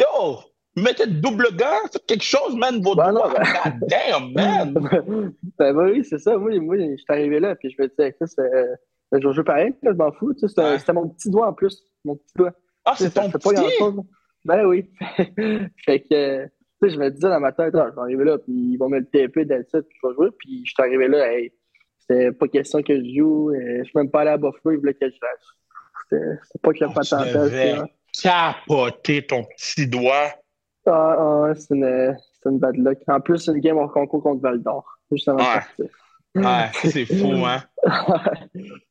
yo, 0.00 0.38
mettez 0.76 1.06
double 1.06 1.48
gant, 1.56 1.88
quelque 2.06 2.24
chose, 2.24 2.56
man, 2.56 2.80
vos 2.82 2.94
ben 2.94 3.12
doigts. 3.12 3.32
God 3.34 3.88
damn, 3.88 4.32
man. 4.32 5.34
ben, 5.58 5.76
oui, 5.76 6.04
c'est 6.04 6.18
ça. 6.18 6.36
Moi, 6.36 6.58
moi 6.60 6.76
je 6.76 6.96
suis 6.96 7.04
arrivé 7.08 7.40
là, 7.40 7.54
puis 7.56 7.70
je 7.70 7.82
me 7.82 7.88
disais, 7.88 8.14
ça, 8.24 8.42
euh, 8.42 8.74
ben, 9.10 9.20
je 9.22 9.32
joue 9.32 9.44
pareil, 9.44 9.74
je 9.82 9.90
m'en 9.90 10.12
fous. 10.12 10.34
C'était 10.36 10.92
mon 10.92 11.08
petit 11.08 11.30
doigt 11.30 11.48
en 11.48 11.52
plus. 11.52 11.82
Mon 12.04 12.16
petit 12.16 12.34
doigt. 12.36 12.52
Ah, 12.84 12.94
c'est 12.96 13.12
ton 13.12 13.30
petit? 13.30 13.54
Pas 13.78 13.92
ben 14.44 14.64
oui. 14.66 14.88
fait 15.84 16.00
que, 16.00 16.44
tu 16.44 16.50
sais, 16.82 16.90
je 16.90 16.98
me 16.98 17.10
disais 17.10 17.28
dans 17.28 17.40
ma 17.40 17.52
tête, 17.52 17.74
ah, 17.74 17.88
je 17.90 17.94
vais 17.94 18.00
arriver 18.00 18.24
là, 18.24 18.38
puis 18.38 18.52
ils 18.52 18.76
vont 18.76 18.88
me 18.88 19.00
le 19.00 19.06
TP 19.06 19.40
dans 19.40 19.62
puis 19.62 19.82
je 20.02 20.08
vais 20.08 20.14
jouer. 20.14 20.28
Puis 20.38 20.62
je 20.64 20.70
suis 20.70 20.82
arrivé 20.82 21.08
là, 21.08 21.32
hey, 21.32 21.52
c'était 21.98 22.32
pas 22.32 22.48
question 22.48 22.82
que 22.82 22.96
je 22.96 23.18
joue. 23.18 23.50
Euh, 23.50 23.78
je 23.80 23.84
suis 23.84 23.96
même 23.96 24.10
pas 24.10 24.22
allé 24.22 24.30
à 24.30 24.36
Buffalo, 24.36 24.72
ils 24.72 24.78
voulaient 24.78 24.94
que 24.94 25.06
je 25.06 25.16
fasse. 25.18 25.46
C'était 26.10 26.58
pas 26.62 26.72
que 26.72 26.84
oh, 26.84 26.92
pas 26.92 27.02
tenté. 27.02 27.82
Capoter 28.22 29.26
ton 29.26 29.44
petit 29.44 29.86
doigt. 29.86 30.32
Ah, 30.88 31.16
ah 31.18 31.54
c'est 31.54 31.74
une, 31.74 32.16
une 32.46 32.58
bad 32.58 32.76
luck. 32.76 32.98
En 33.08 33.20
plus, 33.20 33.38
c'est 33.38 33.52
une 33.52 33.60
game 33.60 33.78
en 33.78 33.88
concours 33.88 34.22
contre 34.22 34.42
Val 34.42 34.62
d'Or. 34.62 34.84
Justement. 35.10 35.38
Ouais. 35.38 36.42
ouais 36.42 36.70
c'est 36.72 37.06
fou, 37.06 37.32
hein? 37.46 37.62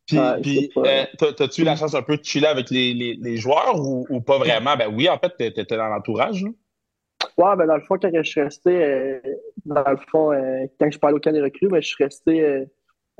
puis, 0.06 0.18
puis 0.42 0.72
euh, 0.78 1.06
t'as-tu 1.18 1.62
eu 1.62 1.66
la 1.66 1.76
chance 1.76 1.94
un 1.94 2.02
peu 2.02 2.18
de 2.18 2.24
chiller 2.24 2.48
avec 2.48 2.70
les, 2.70 2.94
les, 2.94 3.16
les 3.22 3.38
joueurs 3.38 3.80
ou, 3.80 4.06
ou, 4.10 4.22
pas 4.22 4.38
vraiment? 4.38 4.76
Ben 4.76 4.94
oui, 4.94 5.10
en 5.10 5.18
fait, 5.18 5.36
t'étais 5.38 5.78
dans 5.78 5.88
l'entourage. 5.88 6.44
Ouais, 7.38 7.56
ben 7.56 7.68
dans 7.68 7.76
le 7.76 7.82
fond, 7.82 7.98
quand 8.02 8.10
je 8.12 8.24
suis 8.24 8.42
resté, 8.42 8.84
euh, 8.84 9.20
dans 9.66 9.90
le 9.90 9.98
fond, 10.10 10.32
quand 10.80 10.90
je 10.90 10.98
parlais 10.98 11.16
au 11.16 11.20
camp 11.20 11.32
des 11.32 11.42
recrues, 11.42 11.68
ben, 11.68 11.82
je 11.82 11.88
suis 11.88 12.04
resté 12.04 12.68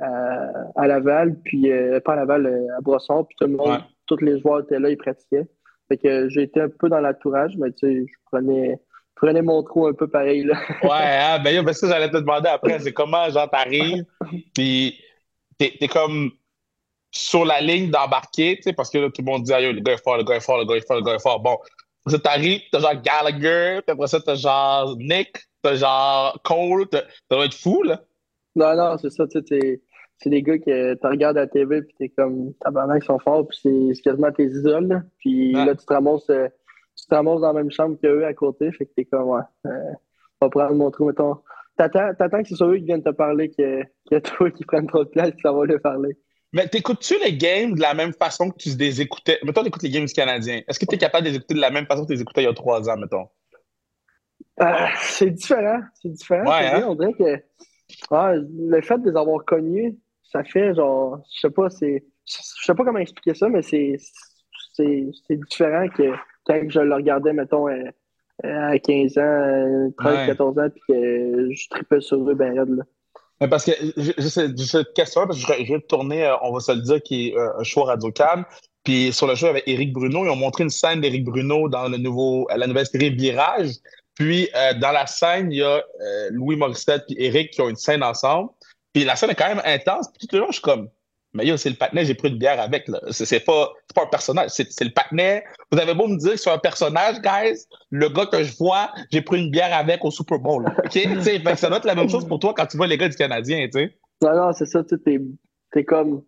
à, 0.00 0.86
Laval, 0.86 1.40
puis 1.44 1.70
euh, 1.70 2.00
pas 2.00 2.12
à 2.12 2.16
Laval, 2.16 2.46
euh, 2.46 2.76
à 2.76 2.80
Brosson, 2.80 3.24
puis 3.24 3.36
tout 3.38 3.46
le 3.46 3.56
monde, 3.56 3.80
tous 4.06 4.18
les 4.18 4.38
joueurs 4.40 4.60
étaient 4.60 4.78
là, 4.78 4.90
ils 4.90 4.96
pratiquaient. 4.96 5.46
Fait 5.88 5.96
que 5.96 6.28
j'ai 6.28 6.42
été 6.42 6.60
un 6.60 6.68
peu 6.68 6.88
dans 6.88 7.00
l'entourage, 7.00 7.56
mais 7.56 7.72
tu 7.72 7.86
sais, 7.86 8.06
je 8.06 8.14
prenais, 8.30 8.78
prenais 9.14 9.42
mon 9.42 9.62
trou 9.62 9.86
un 9.86 9.94
peu 9.94 10.06
pareil. 10.08 10.44
Là. 10.44 10.54
ouais, 10.82 10.90
hein, 10.90 11.38
ben 11.42 11.64
ben 11.64 11.72
ça, 11.72 11.88
j'allais 11.88 12.10
te 12.10 12.18
demander 12.18 12.48
après, 12.48 12.78
c'est 12.78 12.92
comment, 12.92 13.28
genre, 13.30 13.50
t'arrives, 13.50 14.04
puis 14.54 15.00
t'es 15.58 15.74
es 15.80 15.88
comme 15.88 16.30
sur 17.10 17.44
la 17.44 17.60
ligne 17.60 17.90
d'embarquer, 17.90 18.56
tu 18.56 18.64
sais, 18.64 18.72
parce 18.72 18.90
que 18.90 18.98
là, 18.98 19.08
tout 19.10 19.22
le 19.22 19.30
monde 19.30 19.42
dit, 19.42 19.52
ah, 19.52 19.60
le 19.60 19.80
gars 19.80 19.94
est 19.94 20.02
fort, 20.02 20.18
le 20.18 20.24
gars 20.24 20.36
est 20.36 20.40
fort, 20.40 20.58
le 20.58 20.66
gars 20.66 20.76
est 20.76 20.86
fort, 20.86 20.96
le 20.96 21.02
gars 21.02 21.14
est 21.14 21.22
fort. 21.22 21.40
Bon, 21.40 21.56
ça 22.06 22.18
t'arrive, 22.18 22.60
t'as 22.70 22.80
genre 22.80 23.00
Gallagher, 23.00 23.80
puis 23.86 23.92
après 23.92 24.06
ça, 24.06 24.20
t'as 24.20 24.34
genre 24.34 24.96
Nick, 24.98 25.36
t'as 25.62 25.74
genre 25.74 26.38
Cole, 26.44 26.86
ça 26.92 27.02
doit 27.30 27.46
être 27.46 27.54
fou, 27.54 27.82
là. 27.82 28.00
Non, 28.56 28.74
non, 28.74 28.98
c'est 28.98 29.10
ça, 29.10 29.26
tu 29.26 29.40
sais, 29.46 29.80
c'est 30.18 30.30
des 30.30 30.42
gars 30.42 30.58
que 30.58 30.94
tu 30.94 31.06
regardes 31.06 31.36
à 31.38 31.42
la 31.42 31.46
TV 31.46 31.82
puis 31.82 31.94
t'es 31.98 32.08
comme 32.08 32.52
tabarnak, 32.60 33.02
ils 33.02 33.06
sont 33.06 33.18
forts 33.18 33.46
puis 33.46 33.92
c'est 33.94 34.02
quasiment 34.02 34.32
tes 34.32 34.46
idoles. 34.46 35.02
Puis 35.18 35.52
là, 35.52 35.74
tu 35.74 35.84
te 35.84 35.92
ramasses 35.92 36.28
euh, 36.30 36.48
tu 36.96 37.06
te 37.06 37.14
ramasses 37.14 37.40
dans 37.40 37.52
la 37.52 37.62
même 37.62 37.70
chambre 37.70 37.96
qu'eux 38.02 38.24
à 38.24 38.34
côté, 38.34 38.72
fait 38.72 38.86
que 38.86 38.92
t'es 38.96 39.04
comme 39.04 39.28
ouais. 39.28 39.42
Euh, 39.66 39.92
on 40.40 40.46
va 40.46 40.50
prendre 40.50 40.74
mon 40.74 40.90
trou, 40.90 41.06
mettons. 41.06 41.38
T'attends, 41.76 42.12
t'attends 42.14 42.42
que 42.42 42.48
c'est 42.48 42.56
sur 42.56 42.66
eux 42.66 42.76
qui 42.76 42.84
viennent 42.84 43.02
te 43.02 43.10
parler 43.10 43.50
que, 43.50 43.82
que 44.10 44.18
toi 44.18 44.50
qui 44.50 44.64
prennent 44.64 44.86
trop 44.86 45.04
de 45.04 45.08
place 45.08 45.30
et 45.30 45.40
ça 45.42 45.52
va 45.52 45.64
leur 45.64 45.80
parler. 45.80 46.16
Mais 46.52 46.66
t'écoutes-tu 46.66 47.14
les 47.22 47.36
games 47.36 47.74
de 47.74 47.80
la 47.80 47.94
même 47.94 48.12
façon 48.12 48.50
que 48.50 48.56
tu 48.56 48.70
les 48.70 49.00
écoutais? 49.00 49.38
Mettons, 49.44 49.62
t'écoutes 49.62 49.82
les 49.82 49.90
games 49.90 50.06
du 50.06 50.12
Canadien. 50.12 50.62
Est-ce 50.66 50.78
que 50.78 50.86
tu 50.86 50.94
es 50.94 50.98
capable 50.98 51.26
de 51.26 51.30
les 51.30 51.36
écouter 51.36 51.54
de 51.54 51.60
la 51.60 51.70
même 51.70 51.86
façon 51.86 52.02
que 52.02 52.08
tu 52.08 52.14
les 52.14 52.22
écoutais 52.22 52.42
il 52.42 52.46
y 52.46 52.48
a 52.48 52.54
trois 52.54 52.88
ans, 52.88 52.96
mettons? 52.96 53.28
Euh, 54.60 54.86
c'est 55.02 55.30
différent. 55.30 55.80
C'est 55.94 56.08
différent. 56.08 56.50
Ouais, 56.50 56.66
hein? 56.66 56.86
On 56.88 56.94
dirait 56.94 57.12
que 57.12 57.42
le 58.10 58.80
fait 58.80 58.98
de 58.98 59.10
les 59.10 59.16
avoir 59.16 59.44
connus, 59.44 59.96
ça 60.30 60.44
fait 60.44 60.74
genre, 60.74 61.20
je 61.34 61.40
sais 61.40 61.50
pas, 61.50 61.70
c'est, 61.70 62.04
je 62.26 62.64
sais 62.64 62.74
pas 62.74 62.84
comment 62.84 62.98
expliquer 62.98 63.34
ça, 63.34 63.48
mais 63.48 63.62
c'est, 63.62 63.96
c'est, 64.74 65.06
différent 65.30 65.88
que 65.88 66.12
quand 66.44 66.60
je 66.68 66.80
le 66.80 66.94
regardais, 66.94 67.32
mettons, 67.32 67.68
euh, 67.68 67.90
à 68.44 68.78
15 68.78 69.18
ans, 69.18 69.92
13, 69.98 70.26
14 70.28 70.58
ans, 70.58 70.68
puis 70.70 70.82
que 70.88 71.48
je 71.52 71.68
tripais 71.70 72.00
sur 72.00 72.28
eux, 72.28 72.34
ben 72.34 72.54
là. 72.54 72.64
Mais 73.40 73.48
parce 73.48 73.64
que 73.64 73.72
j'ai 73.96 74.20
cette 74.20 74.92
question, 74.94 75.26
parce 75.26 75.44
que 75.44 75.64
je, 75.64 75.72
de 75.72 75.78
tourner, 75.78 76.26
euh, 76.26 76.34
on 76.42 76.52
va 76.52 76.60
se 76.60 76.72
le 76.72 76.80
dire, 76.82 77.00
qui 77.02 77.28
est 77.28 77.36
euh, 77.36 77.58
un 77.58 77.62
show 77.62 77.84
Radio 77.84 78.10
Cam. 78.10 78.44
Puis 78.82 79.12
sur 79.12 79.26
le 79.26 79.36
show 79.36 79.46
avec 79.46 79.62
Éric 79.66 79.92
Bruno, 79.92 80.24
ils 80.24 80.30
ont 80.30 80.36
montré 80.36 80.64
une 80.64 80.70
scène 80.70 81.00
d'Éric 81.00 81.24
Bruno 81.24 81.68
dans 81.68 81.88
le 81.88 81.98
nouveau, 81.98 82.48
la 82.54 82.66
nouvelle 82.66 82.86
série 82.86 83.10
Virage. 83.10 83.74
Puis 84.14 84.48
dans 84.80 84.90
la 84.90 85.06
scène, 85.06 85.52
il 85.52 85.58
y 85.58 85.62
a 85.62 85.84
Louis 86.30 86.56
Morissette 86.56 87.04
et 87.10 87.26
Éric 87.26 87.50
qui 87.50 87.60
ont 87.60 87.68
une 87.68 87.76
scène 87.76 88.02
ensemble. 88.02 88.50
Puis 88.92 89.04
la 89.04 89.16
scène 89.16 89.30
est 89.30 89.34
quand 89.34 89.48
même 89.48 89.62
intense. 89.64 90.08
Puis 90.18 90.26
tout 90.26 90.36
le 90.36 90.42
long, 90.42 90.48
je 90.48 90.54
suis 90.54 90.62
comme, 90.62 90.88
mais 91.34 91.46
yo, 91.46 91.56
c'est 91.56 91.70
le 91.70 91.76
patinet, 91.76 92.04
j'ai 92.04 92.14
pris 92.14 92.30
une 92.30 92.38
bière 92.38 92.60
avec. 92.60 92.88
Là. 92.88 93.00
C'est, 93.10 93.44
pas, 93.44 93.70
pas 93.94 94.04
un 94.04 94.06
personnage, 94.06 94.50
c'est, 94.50 94.80
le 94.80 94.90
patinet. 94.90 95.44
Vous 95.70 95.78
avez 95.78 95.94
beau 95.94 96.08
me 96.08 96.16
dire 96.16 96.32
que 96.32 96.38
c'est 96.38 96.50
un 96.50 96.58
personnage, 96.58 97.20
guys, 97.20 97.66
le 97.90 98.08
gars 98.08 98.26
que 98.26 98.42
je 98.42 98.56
vois, 98.56 98.90
j'ai 99.12 99.20
pris 99.20 99.42
une 99.42 99.50
bière 99.50 99.74
avec 99.76 100.04
au 100.04 100.10
Super 100.10 100.38
Bowl. 100.38 100.66
OK? 100.66 100.92
fait 100.92 101.42
que 101.42 101.54
ça 101.56 101.68
doit 101.68 101.78
être 101.78 101.84
la 101.84 101.94
même 101.94 102.08
chose 102.08 102.26
pour 102.26 102.38
toi 102.38 102.54
quand 102.56 102.66
tu 102.66 102.76
vois 102.76 102.86
les 102.86 102.96
gars 102.96 103.08
du 103.08 103.16
Canadien, 103.16 103.68
tu 103.70 103.78
sais. 103.78 103.98
Non, 104.22 104.34
non, 104.34 104.52
c'est 104.52 104.66
ça, 104.66 104.82
tu 104.82 104.94
es, 105.06 105.20
t'es 105.72 105.84
comme. 105.84 106.22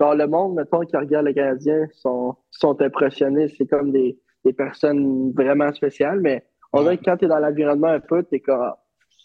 Dans 0.00 0.14
le 0.14 0.26
monde, 0.26 0.56
mettons, 0.56 0.80
qui 0.80 0.96
regarde 0.96 1.26
les 1.26 1.34
Canadiens 1.34 1.86
sont, 1.92 2.34
sont 2.50 2.80
impressionnés. 2.82 3.46
C'est 3.56 3.66
comme 3.68 3.92
des, 3.92 4.18
des 4.44 4.52
personnes 4.52 5.32
vraiment 5.32 5.72
spéciales, 5.72 6.18
mais 6.20 6.44
on 6.72 6.82
dirait 6.82 6.98
que 6.98 7.04
quand 7.04 7.18
t'es 7.18 7.28
dans 7.28 7.38
l'environnement 7.38 7.88
un 7.88 8.00
peu, 8.00 8.24
t'es 8.24 8.40
comme 8.40 8.72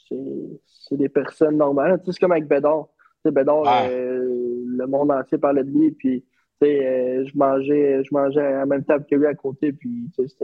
c'est 0.09 0.97
des 0.97 1.09
personnes 1.09 1.57
normales. 1.57 1.99
Tu 1.99 2.05
sais, 2.05 2.11
c'est 2.13 2.19
comme 2.19 2.31
avec 2.31 2.47
Bédard. 2.47 2.87
Bédard, 3.25 3.63
euh, 3.89 4.63
le 4.65 4.87
monde 4.87 5.11
entier 5.11 5.37
parlait 5.37 5.63
de 5.63 5.69
lui, 5.69 5.91
puis 5.91 6.23
tu 6.61 6.67
sais, 6.67 6.85
euh, 6.85 7.25
je 7.25 7.37
mangeais, 7.37 8.03
je 8.03 8.13
mangeais 8.13 8.41
à 8.41 8.59
la 8.59 8.65
même 8.65 8.83
table 8.83 9.05
que 9.09 9.15
lui 9.15 9.27
à 9.27 9.35
côté, 9.35 9.73
puis 9.73 10.09
tu 10.15 10.27
sais, 10.27 10.35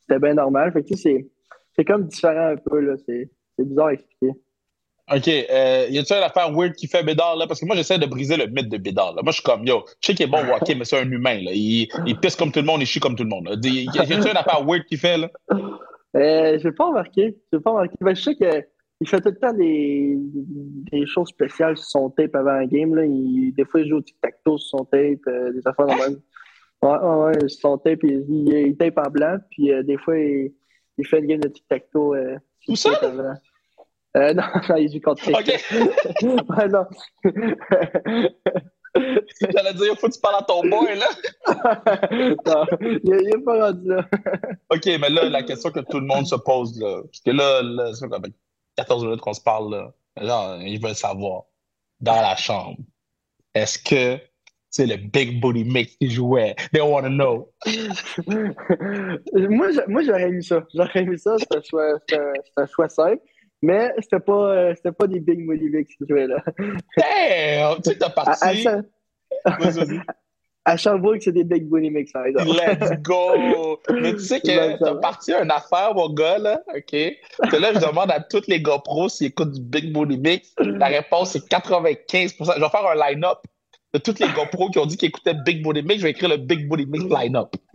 c'était 0.00 0.18
bien 0.18 0.34
normal. 0.34 0.72
Fait 0.72 0.82
que 0.82 0.88
tu 0.88 0.96
sais, 0.96 1.26
c'est 1.74 1.84
comme 1.84 2.06
différent 2.06 2.48
un 2.48 2.56
peu, 2.56 2.80
là. 2.80 2.94
C'est 3.06 3.28
bizarre 3.58 3.88
à 3.88 3.92
expliquer. 3.94 4.32
OK. 5.12 5.28
Euh, 5.28 5.86
y 5.90 5.98
a-tu 5.98 6.12
une 6.12 6.22
affaire 6.22 6.52
weird 6.52 6.74
qui 6.74 6.86
fait 6.86 7.02
Bédard, 7.02 7.36
là? 7.36 7.46
Parce 7.46 7.60
que 7.60 7.66
moi, 7.66 7.76
j'essaie 7.76 7.98
de 7.98 8.06
briser 8.06 8.36
le 8.36 8.46
mythe 8.46 8.68
de 8.68 8.78
Bédard, 8.78 9.14
là. 9.14 9.22
Moi, 9.22 9.32
je 9.32 9.40
suis 9.40 9.42
comme, 9.42 9.64
yo, 9.66 9.84
je 10.00 10.06
sais 10.06 10.14
qu'il 10.14 10.26
est 10.26 10.30
bon 10.30 10.38
ok, 10.38 10.74
mais 10.76 10.84
c'est 10.84 10.98
un 10.98 11.10
humain, 11.10 11.40
là. 11.42 11.50
Il, 11.52 11.88
il, 12.06 12.18
pisse 12.18 12.36
comme 12.36 12.52
tout 12.52 12.60
le 12.60 12.66
monde, 12.66 12.80
il 12.80 12.86
chie 12.86 13.00
comme 13.00 13.16
tout 13.16 13.24
le 13.24 13.28
monde. 13.28 13.48
Y 13.62 13.88
a-tu 13.98 14.12
une 14.12 14.36
affaire 14.36 14.64
weird 14.64 14.84
qui 14.84 14.96
fait, 14.96 15.18
là? 15.18 15.30
Euh, 16.14 16.58
je 16.58 16.62
vais 16.62 16.72
pas 16.72 16.86
remarqué. 16.86 17.36
Pas 17.50 17.70
remarqué. 17.70 17.94
Ben, 18.00 18.14
je 18.14 18.22
sais 18.22 18.34
que 18.34 18.64
il 19.02 19.08
fait 19.08 19.20
tout 19.20 19.30
le 19.30 19.36
temps 19.36 19.52
des, 19.52 20.16
des 20.16 21.06
choses 21.06 21.28
spéciales 21.28 21.76
sur 21.76 21.86
son 21.86 22.10
tape 22.10 22.36
avant 22.36 22.52
un 22.52 22.66
game. 22.66 22.94
Là. 22.94 23.04
Il, 23.04 23.52
des 23.52 23.64
fois, 23.64 23.80
il 23.80 23.88
joue 23.88 23.96
au 23.96 24.00
tic-tac-toe 24.00 24.58
sur 24.58 24.78
son 24.78 24.84
tape, 24.84 25.26
euh, 25.26 25.52
des 25.52 25.66
affaires 25.66 25.86
de 25.86 25.94
même. 25.94 26.20
Ouais, 26.82 26.98
ouais, 26.98 27.48
son 27.48 27.78
tape, 27.78 27.98
il, 28.04 28.24
il, 28.28 28.76
tape 28.76 28.98
en 28.98 29.10
blanc, 29.10 29.38
puis 29.50 29.72
euh, 29.72 29.82
des 29.82 29.98
fois, 29.98 30.16
il, 30.16 30.52
il, 30.98 31.06
fait 31.06 31.18
une 31.18 31.26
game 31.26 31.40
de 31.40 31.48
tic-tac-toe. 31.48 32.14
Euh, 32.14 32.36
Tout 32.64 32.76
ça? 32.76 32.90
Euh, 34.16 34.34
non, 34.34 34.44
non, 34.68 34.76
il 34.76 34.92
joue 34.92 35.00
contre 35.00 35.28
OK. 35.30 35.48
ouais, 36.22 36.68
non. 36.68 36.86
J'allais 38.94 39.74
dire, 39.74 39.98
faut 39.98 40.06
que 40.06 40.12
tu 40.12 40.20
parles 40.20 40.36
à 40.38 40.42
ton 40.42 40.60
boy, 40.62 40.94
là. 40.96 41.08
non, 42.46 42.66
il 42.80 43.00
n'est 43.02 43.42
pas 43.42 43.66
rendu 43.66 43.88
là. 43.88 44.06
OK, 44.70 44.86
mais 44.86 45.10
là, 45.10 45.28
la 45.28 45.42
question 45.42 45.70
que 45.70 45.80
tout 45.80 45.98
le 45.98 46.06
monde 46.06 46.26
se 46.26 46.36
pose, 46.36 46.78
là, 46.78 47.00
parce 47.02 47.20
que 47.20 47.30
là, 47.30 47.62
là 47.62 47.92
14 48.76 49.04
minutes 49.04 49.20
qu'on 49.20 49.34
se 49.34 49.40
parle, 49.40 49.70
là. 49.70 49.92
Genre, 50.20 50.60
ils 50.62 50.80
veulent 50.80 50.94
savoir, 50.94 51.44
dans 52.00 52.20
la 52.20 52.36
chambre, 52.36 52.78
est-ce 53.54 53.78
que 53.78 54.20
c'est 54.70 54.86
le 54.86 54.96
Big 54.96 55.40
Booty 55.40 55.64
Mix 55.64 55.96
qui 55.96 56.10
jouait? 56.10 56.54
They 56.72 56.80
want 56.80 57.02
to 57.02 57.08
know. 57.08 57.52
moi, 58.26 59.68
moi 59.86 60.02
j'aurais 60.02 60.28
aimé 60.28 60.42
ça. 60.42 60.64
J'aurais 60.74 61.00
aimé 61.00 61.18
ça. 61.18 61.36
C'était 61.38 61.56
un 61.58 61.62
choix, 61.62 61.98
un 62.56 62.66
choix 62.66 62.88
simple. 62.88 63.22
Mais 63.60 63.92
c'était 64.00 64.18
pas, 64.20 64.52
euh, 64.52 64.74
c'était 64.74 64.92
pas 64.92 65.06
des 65.06 65.20
Big 65.20 65.46
Booty 65.46 65.68
Mix 65.70 65.94
qui 65.94 66.04
jouaient 66.08 66.26
là. 66.26 66.42
Damn! 66.58 67.80
Tu 67.82 67.96
t'as 67.96 68.10
parti. 68.10 68.66
À, 68.66 68.80
à, 69.44 69.58
À 70.64 70.76
Sherbrooke, 70.76 71.22
c'est 71.22 71.32
des 71.32 71.42
Big 71.42 71.68
Booty 71.68 71.90
Mix, 71.90 72.12
par 72.12 72.24
exemple. 72.24 72.50
Let's 72.50 73.02
go! 73.02 73.80
Mais 73.90 74.12
tu 74.12 74.20
sais 74.20 74.40
que 74.44 74.78
t'as 74.78 74.94
parti 74.96 75.32
une 75.32 75.50
affaire, 75.50 75.92
mon 75.94 76.08
gars, 76.10 76.38
là, 76.38 76.60
OK? 76.68 76.90
Que 76.92 77.56
là, 77.56 77.72
je 77.74 77.80
demande 77.80 78.12
à 78.12 78.20
tous 78.20 78.46
les 78.46 78.62
gars 78.62 78.78
pros 78.78 79.08
s'ils 79.08 79.28
écoutent 79.28 79.52
du 79.52 79.60
Big 79.60 79.92
Booty 79.92 80.18
Mix. 80.18 80.54
La 80.58 80.86
réponse, 80.86 81.32
c'est 81.32 81.48
95 81.48 82.34
Je 82.38 82.44
vais 82.44 82.68
faire 82.68 82.86
un 82.86 83.10
line-up 83.10 83.38
de 83.92 83.98
tous 83.98 84.20
les 84.20 84.26
gars 84.28 84.46
pros 84.50 84.70
qui 84.70 84.78
ont 84.78 84.86
dit 84.86 84.96
qu'ils 84.96 85.08
écoutaient 85.08 85.34
Big 85.34 85.64
Booty 85.64 85.82
Mix. 85.82 85.96
Je 85.96 86.04
vais 86.04 86.10
écrire 86.10 86.28
le 86.28 86.36
Big 86.36 86.68
Booty 86.68 86.86
Mix 86.86 87.04
line-up. 87.06 87.48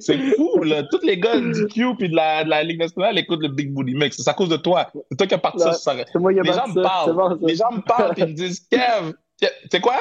C'est 0.00 0.16
fou, 0.36 0.62
là. 0.62 0.84
Tous 0.84 1.04
les 1.04 1.18
gars 1.18 1.38
du 1.40 1.66
Q 1.66 1.96
et 1.98 2.08
de 2.08 2.14
la, 2.14 2.44
de 2.44 2.50
la, 2.50 2.62
Ligue 2.62 2.78
nationale 2.78 3.18
écoutent 3.18 3.42
le 3.42 3.48
Big 3.48 3.72
Booty 3.72 3.94
Mix. 3.94 4.16
C'est 4.18 4.30
à 4.30 4.34
cause 4.34 4.50
de 4.50 4.56
toi. 4.56 4.88
C'est 5.10 5.16
toi 5.16 5.26
qui 5.26 5.34
as 5.34 5.38
parti 5.38 5.58
ça. 5.58 5.94
Moi 6.14 6.32
qui 6.32 6.40
les, 6.40 6.52
gens 6.52 6.68
me 6.68 6.80
parlent. 6.80 7.38
les 7.42 7.56
gens 7.56 7.72
me 7.72 7.80
parlent 7.80 8.14
et 8.16 8.26
me 8.26 8.32
disent 8.32 8.60
Kev, 8.70 9.12
tu 9.40 9.48
sais 9.70 9.80
quoi? 9.80 9.96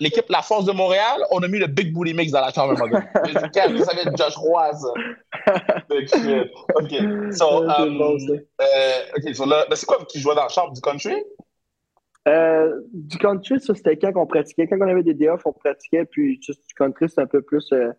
L'équipe 0.00 0.28
La 0.28 0.42
Force 0.42 0.64
de 0.64 0.72
Montréal, 0.72 1.22
on 1.30 1.40
a 1.42 1.48
mis 1.48 1.58
le 1.58 1.68
Big 1.68 1.92
Booty 1.92 2.14
Mix 2.14 2.32
dans 2.32 2.40
la 2.40 2.50
chambre 2.52 2.74
Kev, 3.54 3.78
ça 3.78 3.94
va 3.94 4.02
être 4.02 4.16
Josh 4.16 4.36
Roy, 4.36 4.72
ça. 4.72 4.88
OK. 6.74 7.32
So, 7.32 7.62
um, 7.64 8.02
euh, 8.02 9.00
OK, 9.16 9.34
so 9.34 9.46
là, 9.46 9.64
c'est 9.74 9.86
quoi 9.86 10.04
qui 10.08 10.18
jouait 10.18 10.34
dans 10.34 10.42
la 10.42 10.48
chambre 10.48 10.72
du 10.72 10.80
country? 10.80 11.14
Euh, 12.28 12.80
du 12.92 13.18
country, 13.18 13.60
ça, 13.60 13.74
c'était 13.74 13.96
quand 13.96 14.12
on 14.16 14.26
pratiquait. 14.26 14.66
Quand 14.66 14.78
on 14.78 14.88
avait 14.88 15.02
des 15.02 15.14
day 15.14 15.28
off, 15.28 15.42
on 15.44 15.52
pratiquait, 15.52 16.04
puis 16.04 16.38
du 16.38 16.74
country, 16.76 17.08
c'était 17.08 17.22
un 17.22 17.26
peu 17.26 17.42
plus 17.42 17.72
euh, 17.72 17.90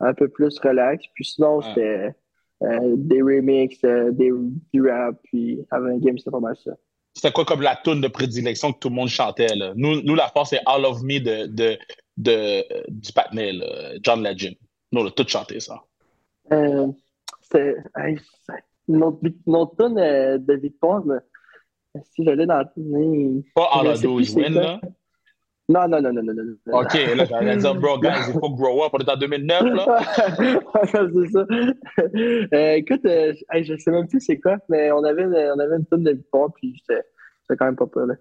un 0.00 0.14
peu 0.14 0.28
plus 0.28 0.58
relax. 0.58 1.04
Puis 1.14 1.24
sinon, 1.24 1.62
c'était 1.62 2.14
euh, 2.62 2.94
des 2.96 3.22
remixes, 3.22 3.80
des, 3.82 4.32
du 4.72 4.88
rap, 4.88 5.16
puis 5.24 5.64
avant 5.70 5.86
un 5.86 5.98
game, 5.98 6.16
c'était 6.18 6.30
pas 6.30 6.40
mal 6.40 6.56
ça. 6.56 6.72
C'était 7.16 7.32
quoi 7.32 7.46
comme 7.46 7.62
la 7.62 7.76
tune 7.76 8.02
de 8.02 8.08
prédilection 8.08 8.74
que 8.74 8.78
tout 8.78 8.90
le 8.90 8.94
monde 8.94 9.08
chantait? 9.08 9.56
Là? 9.56 9.72
Nous, 9.74 10.02
nous, 10.02 10.14
la 10.14 10.28
force, 10.28 10.50
c'est 10.50 10.60
All 10.66 10.84
of 10.84 11.02
Me 11.02 11.18
de, 11.18 11.46
de, 11.46 11.78
de, 12.18 12.62
du 12.90 13.10
Patney, 13.10 13.58
John 14.02 14.22
Legend. 14.22 14.54
Nous, 14.92 15.00
on 15.00 15.06
a 15.06 15.10
tout 15.10 15.26
chanté 15.26 15.58
ça. 15.58 15.82
c'était 17.40 17.76
notre, 18.86 19.18
notre 19.46 19.76
tune 19.78 19.94
de 19.94 20.54
victoire, 20.60 21.02
mais 21.06 22.02
si 22.12 22.22
j'allais 22.22 22.44
dans. 22.44 22.62
Pas 23.54 23.68
All 23.72 23.98
Do 23.98 24.20
Is 24.20 24.34
Win, 24.34 24.52
là? 24.52 24.78
Non, 25.68 25.88
non, 25.88 26.00
non, 26.00 26.12
non, 26.12 26.22
non, 26.22 26.32
non. 26.34 26.78
OK, 26.78 26.94
là, 26.94 27.24
j'allais 27.24 27.56
dire, 27.56 27.74
bro, 27.80 27.98
guys, 27.98 28.28
il 28.28 28.34
faut 28.34 28.50
grow 28.50 28.84
up. 28.84 28.92
On 28.92 28.98
est 28.98 29.10
en 29.10 29.16
2009, 29.16 29.62
là. 29.62 29.98
c'est 30.84 31.26
ça. 31.32 31.46
Euh, 32.54 32.72
écoute, 32.74 33.04
euh, 33.04 33.34
je 33.52 33.76
sais 33.76 33.90
même 33.90 34.06
plus 34.06 34.20
c'est 34.20 34.38
quoi, 34.38 34.58
mais 34.68 34.92
on 34.92 35.02
avait, 35.02 35.24
on 35.24 35.58
avait 35.58 35.76
une 35.76 35.86
tonne 35.86 36.04
de 36.04 36.12
victoires, 36.12 36.50
puis 36.54 36.80
c'était 36.80 37.02
quand 37.56 37.64
même 37.64 37.76
pas 37.76 37.86
peur, 37.86 38.06
là. 38.06 38.14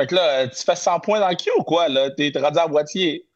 Fait 0.00 0.08
que 0.08 0.16
là, 0.16 0.48
tu 0.48 0.64
fais 0.64 0.74
100 0.74 0.98
points 1.00 1.20
dans 1.20 1.28
le 1.28 1.36
queue 1.36 1.52
ou 1.56 1.62
quoi, 1.62 1.88
là? 1.88 2.10
T'es 2.10 2.32
rendu 2.34 2.58
à 2.58 2.66
moitié. 2.66 3.28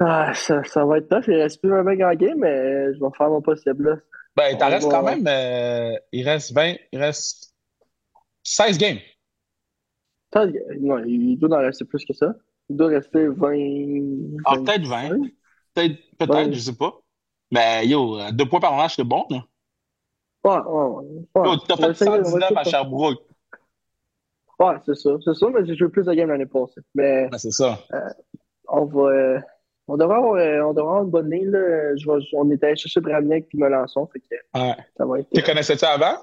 Ah, 0.00 0.34
ça, 0.34 0.64
ça 0.64 0.84
va 0.84 0.98
être 0.98 1.08
tough. 1.08 1.28
Il 1.28 1.40
reste 1.40 1.60
plus 1.60 1.72
un 1.72 1.84
mec 1.84 2.00
en 2.02 2.12
game, 2.14 2.38
mais 2.38 2.92
je 2.92 2.98
vais 2.98 3.10
faire 3.16 3.30
mon 3.30 3.40
possible, 3.40 3.88
là. 3.88 3.96
Ben, 4.36 4.48
il 4.50 4.58
t'en 4.58 4.68
reste 4.68 4.90
quand 4.90 5.04
même... 5.04 5.24
Euh, 5.28 5.96
il 6.10 6.28
reste 6.28 6.52
20... 6.52 6.74
Il 6.90 6.98
reste 6.98 7.54
16 8.42 8.78
games. 8.78 8.98
Non, 10.34 10.98
il 11.06 11.36
doit 11.38 11.56
en 11.56 11.60
rester 11.60 11.84
plus 11.84 12.04
que 12.04 12.12
ça. 12.12 12.34
Il 12.68 12.76
doit 12.76 12.88
rester 12.88 13.28
20. 13.28 14.40
Ah, 14.44 14.56
peut-être 14.56 14.86
20. 14.86 15.08
Peut-être, 15.74 15.98
peut-être, 16.18 16.52
je 16.52 16.58
sais 16.60 16.76
pas. 16.76 17.00
Mais 17.50 17.86
yo, 17.86 18.18
deux 18.32 18.46
points 18.46 18.60
par 18.60 18.76
match, 18.76 18.96
c'est 18.96 19.04
bon, 19.04 19.24
là. 19.30 19.44
Ouais, 20.44 20.58
ouais, 20.58 21.26
ouais. 21.34 21.48
Yo, 21.48 21.56
t'as 21.56 21.76
fait 21.76 21.94
119 21.94 22.52
à 22.56 22.64
Sherbrooke. 22.64 23.22
Ouais, 24.58 24.74
c'est 24.86 24.94
ça. 24.94 25.10
C'est 25.24 25.34
ça, 25.34 25.46
mais 25.50 25.64
j'ai 25.66 25.74
joué 25.74 25.88
plus 25.88 26.04
de 26.04 26.12
games 26.12 26.28
l'année 26.28 26.46
passée. 26.46 26.80
Mais. 26.94 27.28
c'est 27.36 27.50
ça. 27.50 27.78
Euh, 27.92 28.00
on 28.68 28.84
va. 28.84 29.02
Euh, 29.02 29.40
on 29.86 29.96
devrait, 29.96 30.16
avoir, 30.16 30.34
euh, 30.34 30.60
on 30.62 30.72
devrait 30.72 30.88
avoir 30.88 31.02
une 31.02 31.10
bonne 31.10 31.30
ligne. 31.30 31.50
Là. 31.50 31.94
Je 31.96 32.08
on 32.34 32.50
était 32.50 32.66
allé 32.66 32.76
chercher 32.76 33.00
Bramniak 33.00 33.46
puis 33.48 33.58
Melançon. 33.58 34.06
Fait 34.06 34.20
que, 34.20 34.34
ouais. 34.58 34.76
Ça 34.96 35.04
va 35.04 35.18
être, 35.18 35.28
tu 35.34 35.42
connaissais-tu 35.42 35.84
avant? 35.84 36.16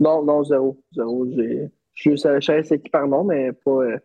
Non, 0.00 0.24
non, 0.24 0.44
zéro. 0.44 0.80
Zéro. 0.92 1.26
J'ai. 1.30 1.70
Je 1.94 2.16
savais 2.16 2.62
c'est 2.62 2.80
qui 2.80 2.90
par 2.90 3.06
nom, 3.06 3.24
mais 3.24 3.52
pas. 3.52 3.70
Euh, 3.70 3.98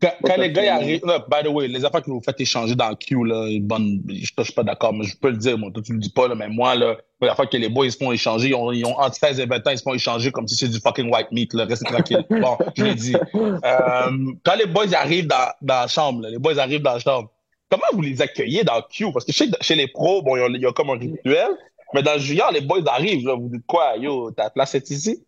quand, 0.00 0.36
les 0.36 0.52
gars 0.52 0.76
arrivent. 0.76 1.02
by 1.02 1.42
the 1.42 1.48
way, 1.48 1.66
les 1.66 1.84
affaires 1.84 2.02
que 2.02 2.10
vous 2.10 2.20
faites 2.20 2.40
échanger 2.40 2.76
dans 2.76 2.90
le 2.90 2.94
queue, 2.94 3.24
là, 3.24 3.48
bonne, 3.60 4.00
je 4.08 4.32
ne 4.36 4.44
suis 4.44 4.52
pas 4.54 4.62
d'accord, 4.62 4.92
mais 4.92 5.04
je 5.04 5.16
peux 5.16 5.30
le 5.30 5.36
dire, 5.36 5.58
moi. 5.58 5.70
Toi, 5.72 5.82
tu 5.82 5.92
le 5.92 5.98
dis 5.98 6.10
pas, 6.10 6.28
là, 6.28 6.36
mais 6.36 6.48
moi, 6.48 6.76
là, 6.76 6.96
la 7.20 7.34
fois 7.34 7.46
que 7.46 7.56
les 7.56 7.68
boys 7.68 7.90
se 7.90 7.96
font 7.96 8.12
échanger, 8.12 8.48
ils 8.48 8.54
ont, 8.54 8.70
ils 8.70 8.84
ont 8.84 8.96
entre 8.96 9.16
16 9.16 9.40
et 9.40 9.46
20 9.46 9.66
ans, 9.66 9.70
ils 9.70 9.78
se 9.78 9.82
font 9.82 9.94
échanger 9.94 10.30
comme 10.30 10.46
si 10.46 10.54
c'était 10.54 10.72
du 10.72 10.80
fucking 10.80 11.12
white 11.12 11.32
meat, 11.32 11.52
là. 11.52 11.64
Restez 11.64 11.86
tranquille. 11.86 12.24
bon, 12.30 12.56
je 12.76 12.84
l'ai 12.84 12.94
dit. 12.94 13.16
Euh, 13.16 14.32
quand 14.44 14.54
les 14.56 14.66
boys 14.66 14.94
arrivent 14.94 15.26
dans, 15.26 15.52
dans 15.62 15.80
la 15.80 15.88
chambre, 15.88 16.22
là, 16.22 16.30
les 16.30 16.38
boys 16.38 16.58
arrivent 16.58 16.82
dans 16.82 16.94
la 16.94 17.00
chambre, 17.00 17.30
comment 17.68 17.82
vous 17.92 18.02
les 18.02 18.22
accueillez 18.22 18.62
dans 18.62 18.76
le 18.76 18.82
queue? 18.82 19.12
Parce 19.12 19.24
que 19.24 19.32
chez, 19.32 19.50
chez 19.60 19.74
les 19.74 19.88
pros, 19.88 20.22
bon, 20.22 20.36
il 20.36 20.60
y, 20.60 20.66
a, 20.66 20.72
comme 20.72 20.90
un 20.90 20.98
rituel, 20.98 21.48
mais 21.92 22.04
dans 22.04 22.14
le 22.14 22.20
junior, 22.20 22.52
les 22.52 22.60
boys 22.60 22.82
arrivent, 22.86 23.26
là, 23.26 23.34
vous 23.34 23.48
dites 23.48 23.66
quoi? 23.66 23.96
Yo, 23.96 24.30
ta 24.30 24.48
place 24.50 24.76
est 24.76 24.90
ici? 24.90 25.24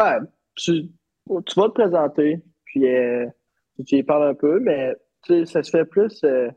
Ouais, 0.00 0.18
tu, 0.56 0.88
tu 1.28 1.60
vas 1.60 1.68
te 1.68 1.74
présenter, 1.74 2.40
puis 2.64 2.86
euh, 2.86 3.26
tu 3.84 3.96
y 3.96 4.02
parles 4.02 4.28
un 4.28 4.34
peu, 4.34 4.60
mais 4.60 4.94
ça 5.44 5.62
se 5.62 5.70
fait 5.70 5.84
plus. 5.84 6.22
Euh, 6.24 6.50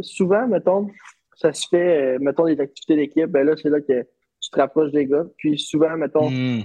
souvent, 0.00 0.46
mettons, 0.46 0.88
ça 1.36 1.52
se 1.52 1.68
fait, 1.68 2.16
euh, 2.16 2.18
mettons, 2.20 2.46
des 2.46 2.60
activités 2.60 2.96
d'équipe, 2.96 3.26
ben 3.26 3.44
là, 3.44 3.54
c'est 3.56 3.70
là 3.70 3.80
que 3.80 4.02
tu 4.40 4.50
te 4.50 4.58
rapproches 4.58 4.92
des 4.92 5.06
gars. 5.06 5.24
Puis 5.38 5.58
souvent, 5.58 5.96
mettons, 5.96 6.30
hmm. 6.30 6.62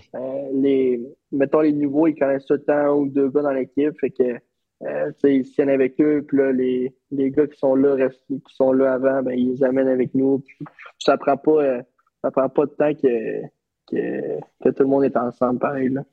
les, 0.53 1.01
mettons, 1.31 1.61
les 1.61 1.73
nouveaux, 1.73 2.07
ils 2.07 2.17
connaissent 2.17 2.45
tout 2.45 2.53
le 2.53 2.63
temps 2.63 2.95
ou 2.95 3.07
deux 3.07 3.29
gars 3.29 3.41
dans 3.41 3.53
l'équipe, 3.53 3.97
fait 3.99 4.11
que. 4.11 4.37
Euh, 4.81 5.11
ils 5.25 5.45
se 5.45 5.55
tiennent 5.55 5.69
avec 5.69 5.99
eux, 5.99 6.23
puis 6.25 6.37
là, 6.37 6.53
les, 6.53 6.95
les 7.11 7.31
gars 7.31 7.45
qui 7.47 7.59
sont 7.59 7.75
là, 7.75 7.95
restent, 7.95 8.23
qui 8.27 8.55
sont 8.55 8.71
là 8.71 8.93
avant, 8.93 9.21
ben, 9.21 9.33
ils 9.33 9.51
les 9.51 9.63
amènent 9.65 9.89
avec 9.89 10.15
nous. 10.15 10.39
Puis, 10.39 10.55
ça 10.99 11.17
prend 11.17 11.35
pas, 11.35 11.81
ça 12.21 12.31
prend 12.31 12.47
pas 12.47 12.65
de 12.65 12.71
temps 12.71 12.93
que, 12.93 13.41
que, 13.91 14.39
que, 14.63 14.69
tout 14.69 14.83
le 14.83 14.87
monde 14.87 15.03
est 15.03 15.17
ensemble, 15.17 15.59
pareil. 15.59 15.89
Là, 15.89 16.05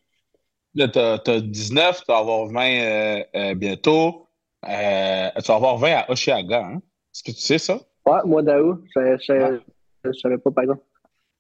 là 0.76 0.88
tu 0.88 1.30
as, 1.30 1.40
19, 1.40 1.98
tu 1.98 2.04
vas 2.08 2.18
avoir 2.18 2.46
20 2.46 2.62
euh, 2.62 3.24
euh, 3.34 3.54
bientôt. 3.54 4.26
Euh, 4.68 5.28
tu 5.36 5.48
vas 5.48 5.54
avoir 5.54 5.78
20 5.78 5.92
à 5.92 6.10
Oshiaga. 6.10 6.64
Hein? 6.64 6.76
Est-ce 6.76 7.22
que 7.22 7.30
tu 7.32 7.40
sais 7.40 7.58
ça? 7.58 7.80
Ouais, 8.06 8.20
moi 8.24 8.42
d'août. 8.42 8.82
Je 8.94 9.58
ne 10.04 10.12
savais 10.12 10.38
pas, 10.38 10.50
par 10.50 10.64
exemple. 10.64 10.82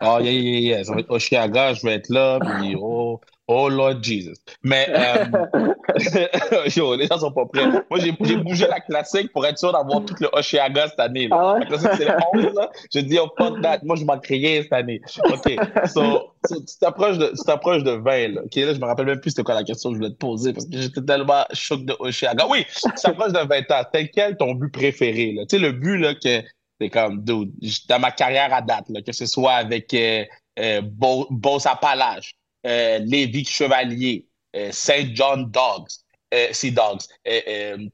Ah, 0.00 0.16
oh, 0.16 0.22
yeah, 0.22 0.32
yeah, 0.32 0.60
yeah. 0.60 0.84
Ça 0.84 0.92
va 0.92 1.00
être 1.00 1.10
Oshiaga, 1.10 1.72
je 1.74 1.86
vais 1.86 1.94
être 1.94 2.10
là, 2.10 2.38
puis 2.40 2.76
oh, 2.78 3.20
Oh 3.48 3.68
Lord 3.68 4.02
Jesus. 4.02 4.38
Mais, 4.64 4.88
euh, 4.90 5.24
yo, 6.76 6.96
les 6.96 7.06
gens 7.06 7.18
sont 7.18 7.30
pas 7.30 7.46
prêts. 7.46 7.66
Moi, 7.90 8.00
j'ai 8.00 8.36
bougé 8.36 8.66
la 8.66 8.80
classique 8.80 9.32
pour 9.32 9.46
être 9.46 9.58
sûr 9.58 9.72
d'avoir 9.72 10.04
tout 10.04 10.14
le 10.20 10.28
Oshiaga 10.32 10.88
cette 10.88 10.98
année. 10.98 11.28
Là. 11.28 11.36
Ah 11.38 11.54
ouais? 11.54 11.78
c'est 11.78 12.04
le 12.04 12.16
11, 12.34 12.54
là. 12.54 12.70
Je 12.92 13.00
dis, 13.00 13.18
oh, 13.20 13.28
fuck 13.38 13.60
that. 13.62 13.80
Moi, 13.84 13.96
je 13.96 14.04
m'en 14.04 14.18
rien 14.18 14.62
cette 14.62 14.72
année. 14.72 15.00
OK. 15.24 15.56
So, 15.86 16.32
so 16.48 16.60
tu 16.60 16.78
t'approches 16.80 17.18
de, 17.18 17.26
tu 17.28 17.82
de 17.84 17.90
20, 17.90 18.28
là. 18.34 18.40
OK, 18.44 18.54
là, 18.56 18.74
je 18.74 18.80
me 18.80 18.84
rappelle 18.84 19.06
même 19.06 19.20
plus 19.20 19.30
c'était 19.30 19.44
quoi 19.44 19.54
la 19.54 19.64
question 19.64 19.90
que 19.90 19.94
je 19.94 20.00
voulais 20.00 20.12
te 20.12 20.18
poser 20.18 20.52
parce 20.52 20.66
que 20.66 20.76
j'étais 20.76 21.02
tellement 21.02 21.44
choqué 21.52 21.84
de 21.84 21.96
Oshiaga. 22.00 22.46
Oui, 22.48 22.64
tu 22.68 23.02
t'approches 23.02 23.32
de 23.32 23.46
20 23.46 23.70
ans. 23.70 23.84
T'es 23.92 24.08
quel 24.08 24.36
ton 24.36 24.54
but 24.54 24.72
préféré, 24.72 25.32
là? 25.32 25.46
Tu 25.46 25.56
sais, 25.56 25.62
le 25.62 25.70
but, 25.70 25.98
là, 25.98 26.14
que 26.14 26.42
c'est 26.80 26.90
comme, 26.90 27.22
dude, 27.22 27.52
dans 27.88 28.00
ma 28.00 28.10
carrière 28.10 28.52
à 28.52 28.60
date, 28.60 28.88
là, 28.88 29.02
que 29.02 29.12
ce 29.12 29.26
soit 29.26 29.52
avec, 29.52 29.94
euh, 29.94 30.24
euh, 30.58 30.82
Boss 30.82 31.66
Appalaches, 31.66 32.34
euh, 32.66 32.98
Lévis 32.98 33.44
Chevalier, 33.44 34.26
euh, 34.56 34.70
Saint 34.72 35.14
John 35.14 35.50
Dogs, 35.50 35.88
euh, 36.34 36.48
Sea 36.52 36.72
Dogs, 36.72 37.02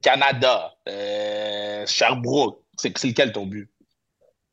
Canada, 0.01 0.75
Sherbrooke. 1.87 2.61
C'est 2.77 3.05
lequel 3.05 3.33
ton 3.33 3.47
but? 3.47 3.71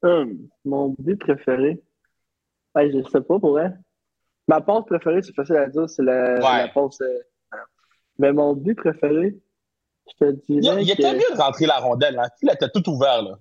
Hum, 0.01 0.49
mon 0.65 0.95
but 0.99 1.17
préféré? 1.17 1.82
je 2.75 2.97
ne 2.97 3.03
sais 3.03 3.21
pas 3.21 3.39
pour 3.39 3.60
elle. 3.60 3.79
Ma 4.47 4.62
passe 4.62 4.86
préférée, 4.86 5.21
c'est 5.21 5.36
facile 5.36 5.58
à 5.58 5.67
dire, 5.67 5.89
c'est 5.89 6.03
la, 6.03 6.67
passe. 6.73 7.01
mais 8.17 8.32
mon 8.34 8.53
but 8.53 8.75
préféré, 8.75 9.38
je 10.08 10.25
te 10.25 10.32
dirais. 10.32 10.84
Il, 10.84 10.91
était 10.91 11.13
mieux 11.13 11.34
de 11.34 11.38
rentrer 11.38 11.65
la 11.65 11.77
rondelle. 11.77 12.17
Hein? 12.17 12.27
Il 12.41 12.49
était 12.49 12.69
tout 12.69 12.88
ouvert. 12.89 13.21
Là. 13.21 13.38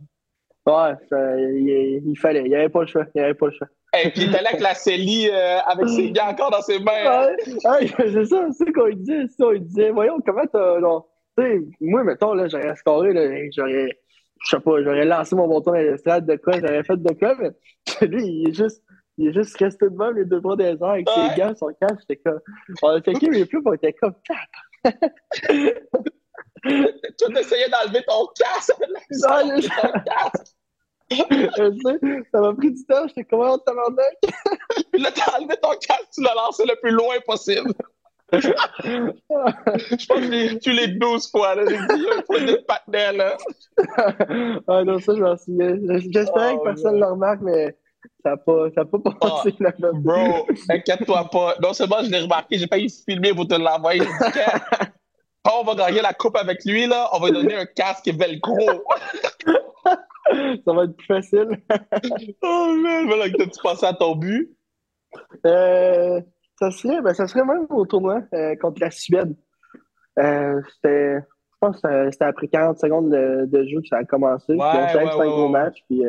Ouais, 0.66 0.96
il, 1.10 2.02
il, 2.06 2.18
fallait. 2.18 2.44
Il 2.44 2.50
n'y 2.50 2.54
avait 2.54 2.68
pas 2.68 2.82
le 2.82 2.86
choix. 2.86 3.06
Il 3.14 3.18
n'y 3.18 3.24
avait 3.24 3.34
pas 3.34 3.46
le 3.46 3.52
choix. 3.52 3.68
Et 3.96 4.10
puis 4.10 4.22
il 4.22 4.28
était 4.28 4.42
là 4.42 4.50
avec 4.50 4.60
la 4.60 4.74
Célie 4.74 5.30
euh, 5.30 5.60
avec 5.60 5.88
ses 5.88 6.10
gars 6.10 6.28
encore 6.28 6.50
dans 6.50 6.60
ses 6.60 6.78
mains. 6.78 7.28
Ouais, 7.64 7.86
c'est 7.96 8.24
ça, 8.26 8.46
c'est 8.52 8.72
qu'on 8.72 8.90
disait. 8.90 9.26
Ça, 9.28 9.46
il 9.54 9.64
disait, 9.64 9.90
voyons, 9.90 10.18
comment 10.24 10.46
t'as. 10.46 10.78
Tu 11.38 11.44
sais, 11.44 11.60
moi, 11.80 12.04
mettons, 12.04 12.34
là, 12.34 12.48
j'aurais 12.48 12.74
scoré, 12.76 13.12
là, 13.12 13.22
j'aurais. 13.54 13.98
Je 14.44 14.50
sais 14.50 14.60
pas, 14.60 14.82
j'aurais 14.82 15.04
lancé 15.04 15.34
mon 15.34 15.48
bâton 15.48 15.72
dans 15.72 15.78
l'estrade 15.78 16.26
de 16.26 16.36
quoi, 16.36 16.54
j'aurais 16.60 16.84
fait 16.84 16.96
de 16.96 17.12
quoi, 17.14 17.34
mais 17.40 17.50
lui, 18.08 18.24
il 18.24 18.48
est 18.48 18.54
juste. 18.54 18.82
Il 19.20 19.28
est 19.28 19.32
juste 19.32 19.56
resté 19.56 19.86
de 19.86 19.96
même 19.96 20.14
les 20.14 20.24
deux 20.24 20.38
bras 20.38 20.54
des 20.54 20.64
airs 20.64 20.84
avec 20.84 21.08
ses 21.08 21.36
gars, 21.36 21.52
son 21.56 21.72
casque, 21.80 22.04
j'étais 22.08 22.22
comme. 22.24 22.38
On 22.82 22.88
a 22.90 23.00
checké 23.00 23.28
mais 23.28 23.44
plus, 23.46 23.60
on 23.64 23.72
était 23.72 23.92
comme. 23.94 24.14
tu 26.62 27.36
essayais 27.36 27.68
d'enlever 27.68 28.04
ton 28.06 28.28
casque! 28.38 28.80
Non, 29.10 29.60
ton 29.60 29.92
casque! 30.06 30.57
Ça 31.10 32.40
m'a 32.40 32.52
pris 32.54 32.72
du 32.72 32.84
temps, 32.84 33.06
j'étais 33.08 33.24
comment 33.24 33.54
on 33.54 33.58
tabarnak? 33.58 34.18
Puis 34.92 35.02
là, 35.02 35.10
t'as 35.14 35.38
enlevé 35.38 35.56
ton 35.62 35.70
casque, 35.70 36.08
tu 36.14 36.22
l'as 36.22 36.34
lancé 36.34 36.64
le 36.64 36.78
plus 36.80 36.90
loin 36.90 37.14
possible. 37.26 37.72
je 38.32 40.06
pense 40.06 40.20
que 40.20 40.58
tué 40.58 40.72
les 40.72 40.88
12 40.88 41.30
fois, 41.30 41.54
là. 41.54 41.64
J'ai 41.66 41.78
dit, 41.78 42.06
un 42.14 42.22
point 42.22 42.44
de 42.44 42.56
partenaire, 42.66 43.12
là. 43.14 43.36
ah 44.68 44.84
non, 44.84 44.98
ça, 44.98 45.14
je 45.14 45.22
m'en 45.22 45.36
souviens. 45.36 45.76
J'espérais 46.10 46.54
oh, 46.54 46.58
que 46.58 46.64
personne 46.64 46.96
ne 46.96 47.00
le 47.00 47.06
remarque, 47.06 47.40
mais 47.40 47.74
ça 48.22 48.30
n'a 48.30 48.36
pas, 48.36 48.70
ça 48.74 48.84
pas 48.84 48.98
passé 48.98 49.54
oh, 49.60 49.92
Bro, 49.94 50.46
inquiète-toi 50.68 51.28
pas. 51.32 51.54
Non 51.62 51.72
seulement 51.72 52.02
je 52.02 52.10
l'ai 52.10 52.20
remarqué, 52.20 52.58
j'ai 52.58 52.66
pas 52.66 52.78
eu 52.78 52.86
de 52.86 52.92
filmer 52.92 53.32
pour 53.32 53.48
te 53.48 53.54
l'envoyer. 53.54 54.02
Quand 55.44 55.60
on 55.60 55.64
va 55.64 55.74
gagner 55.74 56.02
la 56.02 56.12
coupe 56.12 56.36
avec 56.36 56.64
lui, 56.64 56.86
là, 56.86 57.08
on 57.12 57.20
va 57.20 57.28
lui 57.28 57.34
donner 57.34 57.54
un 57.54 57.66
casque 57.66 58.08
velcro. 58.08 58.58
ça 60.64 60.72
va 60.72 60.84
être 60.84 60.96
plus 60.96 61.06
facile. 61.06 61.62
oh 62.42 62.74
man, 62.82 63.06
voilà, 63.06 63.30
t'as-tu 63.30 63.60
pensé 63.62 63.86
à 63.86 63.94
ton 63.94 64.16
but? 64.16 64.54
Euh, 65.46 66.20
ça, 66.58 66.70
serait, 66.70 67.00
ben, 67.00 67.14
ça 67.14 67.26
serait 67.26 67.44
même 67.44 67.66
au 67.70 67.86
tournoi 67.86 68.22
euh, 68.34 68.54
contre 68.56 68.80
la 68.80 68.90
Suède. 68.90 69.34
Euh, 70.18 70.60
c'était, 70.74 71.16
je 71.16 71.56
pense 71.60 71.80
que 71.80 72.10
c'était 72.10 72.24
après 72.24 72.48
40 72.48 72.78
secondes 72.78 73.10
de, 73.10 73.46
de, 73.46 73.64
jeu 73.66 73.80
que 73.80 73.88
ça 73.88 73.98
a 73.98 74.04
commencé. 74.04 74.52
Ouais, 74.52 74.58
puis 74.58 74.78
on 74.78 74.88
savait 74.88 75.04
que 75.04 75.10
c'était 75.12 75.22
un 75.22 75.30
gros 75.30 75.48
match. 75.48 75.78
Puis 75.88 76.02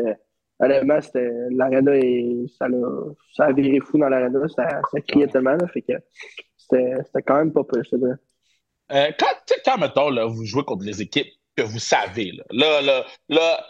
honnêtement, 0.60 1.02
c'était, 1.02 1.32
l'arena, 1.52 1.92
ça, 2.58 2.66
a, 2.66 2.70
ça 3.36 3.46
a 3.46 3.52
viré 3.54 3.80
fou 3.80 3.98
dans 3.98 4.10
l'arena. 4.10 4.48
Ça, 4.50 4.82
ça 4.92 5.02
criait 5.02 5.28
tellement. 5.28 5.56
Là, 5.56 5.68
fait 5.68 5.82
que 5.82 5.94
c'était, 6.58 6.96
c'était 7.06 7.22
quand 7.22 7.38
même 7.38 7.54
pas 7.54 7.64
dirais. 7.94 8.16
Euh, 8.92 9.12
quand, 9.20 9.56
quand, 9.66 9.78
mettons, 9.78 10.10
là, 10.10 10.26
vous 10.26 10.46
jouez 10.46 10.64
contre 10.64 10.84
les 10.84 11.02
équipes 11.02 11.32
que 11.56 11.62
vous 11.62 11.80
savez, 11.80 12.32
là, 12.32 12.44
là, 12.52 12.82
là, 12.82 13.06
là 13.30 13.66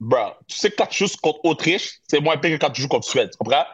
bro, 0.00 0.32
tu 0.46 0.56
sais 0.56 0.70
que 0.70 0.76
quand 0.76 0.86
tu 0.86 1.06
joues 1.06 1.16
contre 1.22 1.40
Autriche, 1.44 2.00
c'est 2.08 2.20
moins 2.20 2.36
pire 2.36 2.58
que 2.58 2.64
quand 2.64 2.70
tu 2.70 2.82
joues 2.82 2.88
contre 2.88 3.06
Suède, 3.06 3.30
tu 3.30 3.38
comprends? 3.38 3.64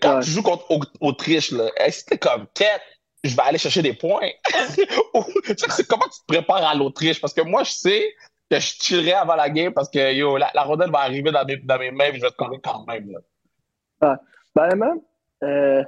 Quand 0.00 0.20
tu 0.20 0.30
joues 0.30 0.42
contre 0.42 0.66
Autriche, 1.00 1.50
là, 1.50 1.70
est-ce 1.76 2.04
que 2.04 2.14
comme, 2.14 2.46
quête, 2.54 2.80
je 3.24 3.36
vais 3.36 3.42
aller 3.42 3.58
chercher 3.58 3.82
des 3.82 3.92
points? 3.92 4.30
c'est 4.68 5.86
comment 5.86 6.06
tu 6.06 6.20
te 6.20 6.26
prépares 6.26 6.66
à 6.66 6.74
l'Autriche? 6.74 7.20
Parce 7.20 7.34
que 7.34 7.42
moi, 7.42 7.62
je 7.64 7.72
sais 7.72 8.14
que 8.50 8.58
je 8.58 8.78
tirerai 8.78 9.12
avant 9.12 9.36
la 9.36 9.50
game 9.50 9.72
parce 9.72 9.88
que 9.88 10.12
yo, 10.12 10.36
la, 10.36 10.50
rondelle 10.62 10.90
va 10.90 11.00
arriver 11.00 11.30
dans 11.30 11.44
mes, 11.44 11.56
dans 11.58 11.78
mes 11.78 11.90
mains 11.90 12.06
et 12.06 12.16
je 12.16 12.20
vais 12.20 12.30
te 12.30 12.36
connaître 12.36 12.62
quand 12.70 12.84
même. 12.86 13.10
Là. 13.10 13.18
Ah, 14.00 14.20
ben, 14.54 14.74
même, 14.76 15.00
euh, 15.44 15.84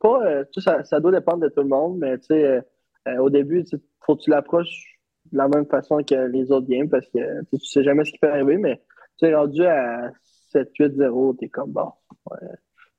pas, 0.00 0.20
euh, 0.24 0.44
ça, 0.58 0.84
ça 0.84 1.00
doit 1.00 1.12
dépendre 1.12 1.38
de 1.38 1.48
tout 1.48 1.62
le 1.62 1.68
monde, 1.68 1.98
mais 1.98 2.18
tu 2.18 2.26
sais, 2.26 2.60
euh, 3.06 3.18
au 3.18 3.30
début, 3.30 3.64
il 3.70 3.80
faut 4.04 4.16
que 4.16 4.22
tu 4.22 4.30
l'approches 4.30 4.98
de 5.32 5.38
la 5.38 5.48
même 5.48 5.66
façon 5.66 5.98
que 6.02 6.14
les 6.14 6.50
autres 6.52 6.68
games 6.68 6.88
parce 6.88 7.06
que 7.08 7.44
tu 7.50 7.58
sais 7.66 7.82
jamais 7.82 8.04
ce 8.04 8.12
qui 8.12 8.18
peut 8.18 8.30
arriver, 8.30 8.56
mais 8.56 8.80
tu 9.18 9.26
es 9.26 9.34
rendu 9.34 9.64
à 9.64 10.12
7-8-0, 10.54 11.38
t'es 11.38 11.48
comme 11.48 11.72
bon. 11.72 11.90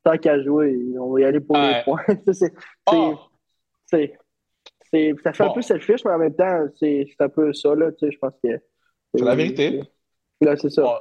tant 0.03 0.17
qu'à 0.17 0.41
jouer, 0.41 0.77
on 0.99 1.13
va 1.13 1.21
y 1.21 1.23
aller 1.25 1.39
pour 1.39 1.57
les 1.57 1.81
points. 1.83 2.03
c'est, 2.33 2.53
oh! 2.91 3.15
c'est, 3.85 4.17
ça 5.23 5.33
fait 5.33 5.43
un 5.43 5.49
peu 5.49 5.61
selfish, 5.61 6.03
mais 6.05 6.11
en 6.11 6.17
même 6.17 6.35
temps, 6.35 6.65
c'est, 6.79 7.07
un 7.19 7.29
peu 7.29 7.53
ça, 7.53 7.75
là, 7.75 7.91
tu 7.91 8.05
sais, 8.05 8.11
je 8.11 8.17
pense 8.17 8.33
que. 8.43 8.59
C'est 9.13 9.23
la 9.23 9.35
vérité. 9.35 9.81
Là, 10.41 10.55
c'est 10.55 10.69
ça. 10.69 10.99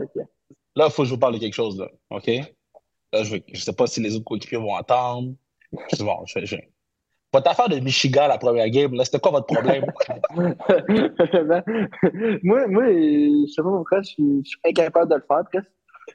Là, 0.77 0.87
il 0.87 0.91
faut 0.91 1.03
que 1.03 1.09
je 1.09 1.15
vous 1.15 1.21
parle 1.21 1.35
de 1.35 1.39
quelque 1.39 1.55
chose, 1.55 1.79
là. 1.79 1.89
OK? 2.11 2.27
Là, 3.13 3.23
je 3.23 3.37
ne 3.37 3.57
sais 3.57 3.73
pas 3.73 3.87
si 3.87 4.01
les 4.01 4.15
autres 4.15 4.25
coéquipiers 4.25 4.59
vont 4.59 4.75
entendre. 4.75 5.35
Je, 5.73 6.03
bon, 6.03 6.25
je, 6.27 6.45
je, 6.45 6.57
votre 7.33 7.51
affaire 7.51 7.69
de 7.69 7.81
Michigan, 7.81 8.29
la 8.29 8.39
première 8.39 8.71
game, 8.71 8.97
c'était 9.05 9.19
quoi 9.19 9.33
votre 9.33 9.47
problème? 9.47 9.85
moi, 12.43 12.67
moi, 12.67 12.85
je 12.87 13.53
sais 13.53 13.63
pas 13.63 13.69
pourquoi, 13.69 14.03
je 14.03 14.09
suis, 14.09 14.43
incapable 14.65 15.11
de 15.11 15.17
le 15.17 15.25
faire 15.27 15.45
presque. 15.51 15.67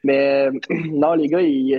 Mais 0.04 0.50
non, 0.70 1.14
les 1.14 1.28
gars, 1.28 1.42
ils, 1.42 1.74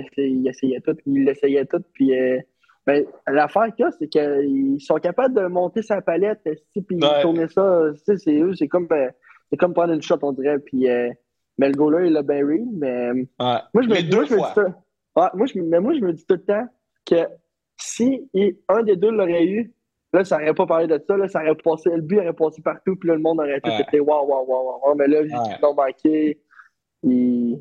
essayaient, 0.47 0.81
tout. 0.81 0.95
Ils 1.05 1.25
l'essayaient 1.25 1.65
tout. 1.65 1.83
Puis 1.93 2.17
euh, 2.17 2.39
ben, 2.85 3.05
l'affaire 3.27 3.73
qu'il 3.75 3.85
y 3.85 3.87
a, 3.87 3.91
c'est 3.91 4.07
qu'ils 4.07 4.79
sont 4.79 4.95
capables 4.95 5.35
de 5.35 5.47
monter 5.47 5.81
sa 5.81 6.01
palette, 6.01 6.41
puis 6.43 6.99
tourner 7.21 7.47
ça. 7.47 7.91
C'est 8.05 8.39
eux, 8.39 8.53
c'est 8.55 8.67
comme, 8.67 8.87
euh, 8.91 9.09
comme 9.59 9.73
prendre 9.73 9.93
une 9.93 10.01
shot, 10.01 10.19
on 10.21 10.31
dirait. 10.31 10.59
Puis, 10.59 10.87
euh, 10.87 11.09
mais 11.57 11.67
le 11.67 11.73
goaler, 11.73 12.07
il 12.07 12.17
a 12.17 12.23
bien 12.23 12.43
Mais 12.73 13.13
moi, 13.39 13.61
je 13.75 13.89
me, 13.89 14.09
deux 14.09 14.17
moi, 14.17 14.27
je 14.27 14.35
me 14.35 14.37
dis 14.37 14.43
moi, 15.15 15.45
je, 15.45 15.59
mais 15.59 15.79
moi, 15.79 15.93
je 15.93 15.99
me 15.99 16.13
dis 16.13 16.25
tout 16.25 16.35
le 16.35 16.43
temps 16.43 16.67
que 17.05 17.27
si 17.83 18.29
un 18.69 18.83
des 18.83 18.95
deux 18.95 19.11
l'aurait 19.11 19.45
eu, 19.45 19.73
là, 20.13 20.23
ça 20.23 20.37
n'aurait 20.37 20.53
pas 20.53 20.65
parlé 20.65 20.87
de 20.87 21.03
ça, 21.05 21.17
là, 21.17 21.27
ça 21.27 21.41
aurait 21.41 21.55
passé, 21.55 21.89
le 21.89 22.01
but 22.01 22.19
aurait 22.19 22.33
passé 22.33 22.61
partout, 22.61 22.95
puis 22.95 23.09
là, 23.09 23.15
le 23.15 23.21
monde 23.21 23.39
aurait 23.39 23.57
été 23.57 23.99
waouh, 23.99 24.25
waouh, 24.25 24.45
waouh, 24.47 24.79
waouh. 24.83 24.95
Mais 24.95 25.07
là, 25.07 25.23
j'ai 25.25 25.35
ouais. 25.35 25.73
manqué. 25.75 26.39
Et... 27.05 27.57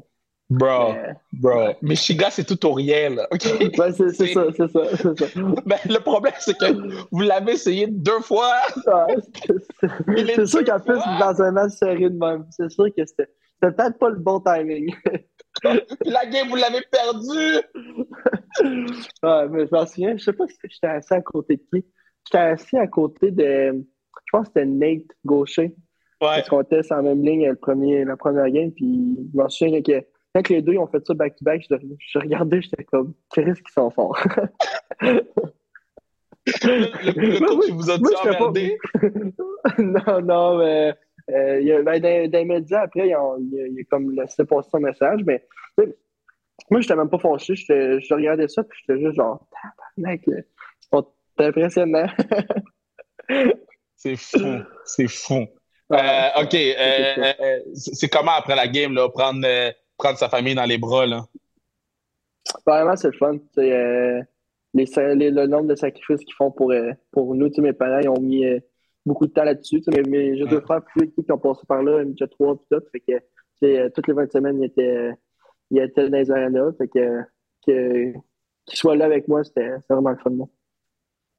Bro, 0.49 0.95
bro. 1.33 1.73
Michigan, 1.81 2.29
c'est 2.31 2.45
tout 2.45 2.67
ou 2.67 2.75
rien, 2.75 3.09
là. 3.11 3.27
OK? 3.33 3.43
Ouais, 3.79 3.93
c'est 3.93 4.11
ça, 4.11 4.45
c'est 4.55 4.69
ça, 4.69 4.81
c'est 4.97 5.19
ça. 5.19 5.41
Mais 5.65 5.77
le 5.87 5.99
problème, 5.99 6.35
c'est 6.39 6.57
que 6.57 6.67
vous 7.11 7.23
l'avez 7.23 7.53
essayé 7.53 7.87
deux 7.87 8.21
fois. 8.21 8.53
c'est 8.77 10.47
sûr 10.47 10.65
qu'en 10.65 10.79
plus, 10.79 10.99
dans 11.19 11.43
un 11.43 11.53
match 11.53 11.73
serré 11.73 12.11
de 12.11 12.19
même, 12.19 12.45
c'est 12.51 12.71
sûr 12.71 12.87
que 12.95 13.05
c'était 13.05 13.29
peut-être 13.61 13.99
pas 13.99 14.11
le 14.11 14.19
bon 14.19 14.41
timing. 14.41 14.95
La 16.05 16.27
game, 16.27 16.49
vous 16.49 16.57
l'avez 16.57 16.83
perdue! 16.91 17.61
ouais, 19.23 19.49
mais 19.49 19.67
je 19.67 19.75
m'en 19.75 19.87
souviens, 19.87 20.17
je 20.17 20.25
sais 20.25 20.33
pas 20.33 20.47
si 20.49 20.57
j'étais 20.65 20.87
assis 20.87 21.15
à 21.15 21.21
côté 21.21 21.57
de 21.57 21.63
qui. 21.63 21.87
J'étais 22.27 22.39
assis 22.39 22.77
à 22.77 22.87
côté 22.87 23.31
de. 23.31 23.73
Je 23.75 24.31
pense 24.33 24.49
que 24.49 24.53
c'était 24.55 24.67
Nate 24.67 25.07
Gaucher. 25.25 25.75
Ouais. 26.21 26.37
Parce 26.37 26.49
qu'on 26.49 26.63
était 26.63 26.83
sur 26.83 26.97
la 26.97 27.03
même 27.03 27.25
ligne 27.25 27.49
le 27.49 27.57
premier, 27.57 28.05
la 28.05 28.17
première 28.17 28.49
game. 28.51 28.71
Puis 28.73 29.17
je 29.33 29.37
m'en 29.37 29.49
souviens 29.49 29.83
que 29.83 30.05
quand 30.35 30.49
les 30.49 30.63
deux 30.63 30.77
ont 30.79 30.87
fait 30.87 31.05
ça 31.05 31.15
back-to-back, 31.15 31.65
je, 31.69 31.77
je, 31.99 32.19
regardais, 32.19 32.63
j'étais 32.63 32.85
comme, 32.85 33.15
qu'est-ce 33.35 33.61
qu'ils 33.61 33.73
sont 33.73 33.91
forts. 33.91 34.19
le, 35.01 35.21
le, 36.47 37.47
coach, 37.47 37.71
vous 37.71 37.91
a 37.91 37.99
dit 37.99 38.15
emmerdé? 38.23 38.79
non, 39.79 40.23
non, 40.23 40.59
mais 40.59 40.95
euh, 41.31 41.61
il 41.61 41.67
y 41.67 41.73
a, 41.73 41.83
ben, 41.83 42.01
dans, 42.01 42.31
dans, 42.31 42.39
les 42.39 42.45
médias, 42.45 42.83
après, 42.83 43.07
il 43.07 43.11
y 43.11 43.15
a, 43.15 43.37
il 43.39 43.75
y 43.75 43.81
a 43.81 43.85
comme 43.85 44.11
laissé 44.13 44.45
passer 44.45 44.69
son 44.71 44.81
message, 44.81 45.21
mais 45.25 45.47
moi, 46.71 46.81
je 46.81 46.87
n'étais 46.87 46.97
même 46.97 47.11
pas 47.11 47.19
fâché. 47.19 47.55
Je 47.57 48.15
regardais 48.15 48.49
ça, 48.49 48.63
puis 48.65 48.79
j'étais 48.81 49.01
juste 49.01 49.17
genre, 49.17 49.47
mec, 49.97 50.23
c'est 51.39 51.47
impressionnant. 51.47 52.07
c'est 53.97 54.17
fou. 54.17 54.63
C'est 54.85 55.09
fou. 55.09 55.47
Euh, 55.93 56.43
OK. 56.43 56.55
Euh, 56.55 57.33
euh, 57.41 57.59
c'est 57.75 58.09
comment 58.09 58.33
après 58.33 58.57
la 58.57 58.69
game, 58.69 58.95
là, 58.95 59.09
prendre, 59.09 59.47
prendre 59.99 60.19
sa 60.19 60.29
famille 60.29 60.55
dans 60.55 60.65
les 60.65 60.79
bras? 60.79 61.07
Là? 61.07 61.25
Vraiment, 62.67 62.97
c'est 62.97 63.09
le 63.09 63.19
fun. 63.19 63.39
Les, 63.57 64.23
les, 64.75 65.31
le 65.31 65.47
nombre 65.47 65.69
de 65.69 65.75
sacrifices 65.75 66.25
qu'ils 66.25 66.35
font 66.35 66.51
pour, 66.51 66.73
pour 67.11 67.35
nous. 67.35 67.51
Mes 67.59 67.73
parents, 67.73 68.01
ils 68.01 68.09
ont 68.09 68.21
mis 68.21 68.45
beaucoup 69.05 69.27
de 69.27 69.33
temps 69.33 69.45
là-dessus. 69.45 69.83
Mais 70.09 70.37
j'ai 70.37 70.47
deux 70.47 70.61
frères 70.61 70.83
plus 70.85 71.11
qui 71.11 71.33
ont 71.33 71.39
passé 71.39 71.63
par 71.67 71.83
là, 71.83 72.05
déjà 72.05 72.27
trois, 72.29 72.57
puis 72.57 72.67
tout. 72.71 72.85
Fait 72.93 73.01
que 73.01 73.89
toutes 73.89 74.09
les 74.09 74.15
20 74.15 74.33
semaines, 74.33 74.61
ils 74.61 74.67
étaient 74.67 75.13
il 75.71 75.79
était 75.79 76.09
dans 76.09 76.19
les 76.19 76.31
arénas. 76.31 76.73
Fait 76.79 76.89
que, 76.89 77.21
que 77.67 78.13
qu'il 78.67 78.79
soit 78.79 78.97
là 78.97 79.07
avec 79.07 79.27
moi, 79.27 79.43
c'était 79.43 79.71
vraiment 79.89 80.11
le 80.11 80.19
fun. 80.19 80.31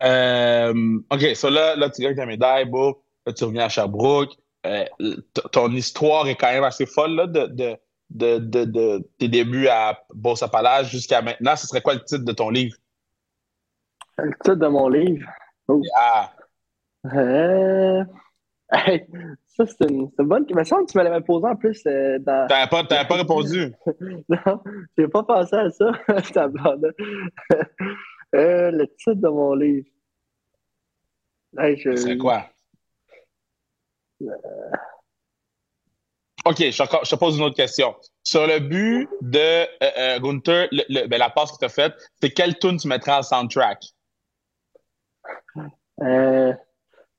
Euh, 0.04 0.99
OK, 1.12 1.36
so 1.36 1.49
là, 1.49 1.76
là, 1.76 1.89
tu 1.89 2.02
gagnes 2.02 2.15
ta 2.15 2.26
médaille, 2.26 2.65
beau. 2.65 3.04
Là, 3.26 3.34
tu 3.34 3.43
reviens 3.45 3.65
à 3.65 3.69
Sherbrooke. 3.69 4.32
Euh, 4.65 4.86
ton 5.52 5.71
histoire 5.71 6.28
est 6.28 6.36
quand 6.36 6.52
même 6.52 6.63
assez 6.63 6.86
folle 6.86 7.15
là, 7.15 7.28
de, 7.28 7.47
de, 7.47 7.78
de, 8.10 8.38
de, 8.39 8.65
de 8.65 9.10
tes 9.17 9.28
débuts 9.28 9.67
à 9.67 10.02
Bourse 10.13 10.43
Palage 10.49 10.89
jusqu'à 10.89 11.21
maintenant. 11.21 11.56
Ce 11.56 11.67
serait 11.67 11.82
quoi 11.82 11.93
le 11.93 12.04
titre 12.04 12.23
de 12.23 12.32
ton 12.32 12.49
livre? 12.49 12.76
Le 14.17 14.32
titre 14.43 14.56
de 14.56 14.67
mon 14.67 14.89
livre? 14.89 15.28
Oh. 15.67 15.82
Ah. 15.97 16.32
Euh... 17.06 18.04
ça, 19.46 19.66
c'est 19.66 19.89
une, 19.89 20.10
une, 20.18 20.26
bonne 20.26 20.46
question. 20.46 20.84
que 20.86 20.92
tu 20.92 20.98
me 20.98 21.04
l'avais 21.04 21.22
posé 21.22 21.46
en 21.46 21.56
plus 21.56 21.82
euh, 21.86 22.18
dans. 22.20 22.48
T'avais 22.48 22.70
pas, 22.70 22.84
pas 22.84 23.16
répondu. 23.16 23.74
non, 24.30 24.63
j'ai 24.98 25.08
pas 25.08 25.24
pensé 25.24 25.56
à 25.56 25.70
ça, 25.70 25.92
euh, 28.36 28.72
le 28.72 28.88
titre 28.88 29.13
de 29.13 29.28
mon 29.28 29.54
livre. 29.54 29.88
je... 31.58 31.96
C'est 31.96 32.18
quoi? 32.18 32.46
Euh... 34.22 34.28
OK, 36.46 36.58
je, 36.58 36.72
je, 36.72 37.10
te 37.10 37.16
pose 37.16 37.38
une 37.38 37.44
autre 37.44 37.56
question. 37.56 37.96
Sur 38.24 38.48
le 38.48 38.60
but 38.60 39.08
de 39.22 39.38
euh, 39.39 39.68
euh 39.82 40.20
Gunther, 40.20 40.68
le, 40.72 40.84
le, 40.89 41.08
ben, 41.08 41.18
la 41.18 41.30
passe 41.30 41.52
que 41.54 41.58
tu 41.58 41.66
as 41.66 41.70
faite, 41.70 41.94
c'est 42.22 42.32
quelle 42.32 42.58
tune 42.58 42.78
tu 42.78 42.88
mettrais 42.88 43.13
en 43.13 43.24
soundtrack? 43.24 43.82
Euh, 46.02 46.54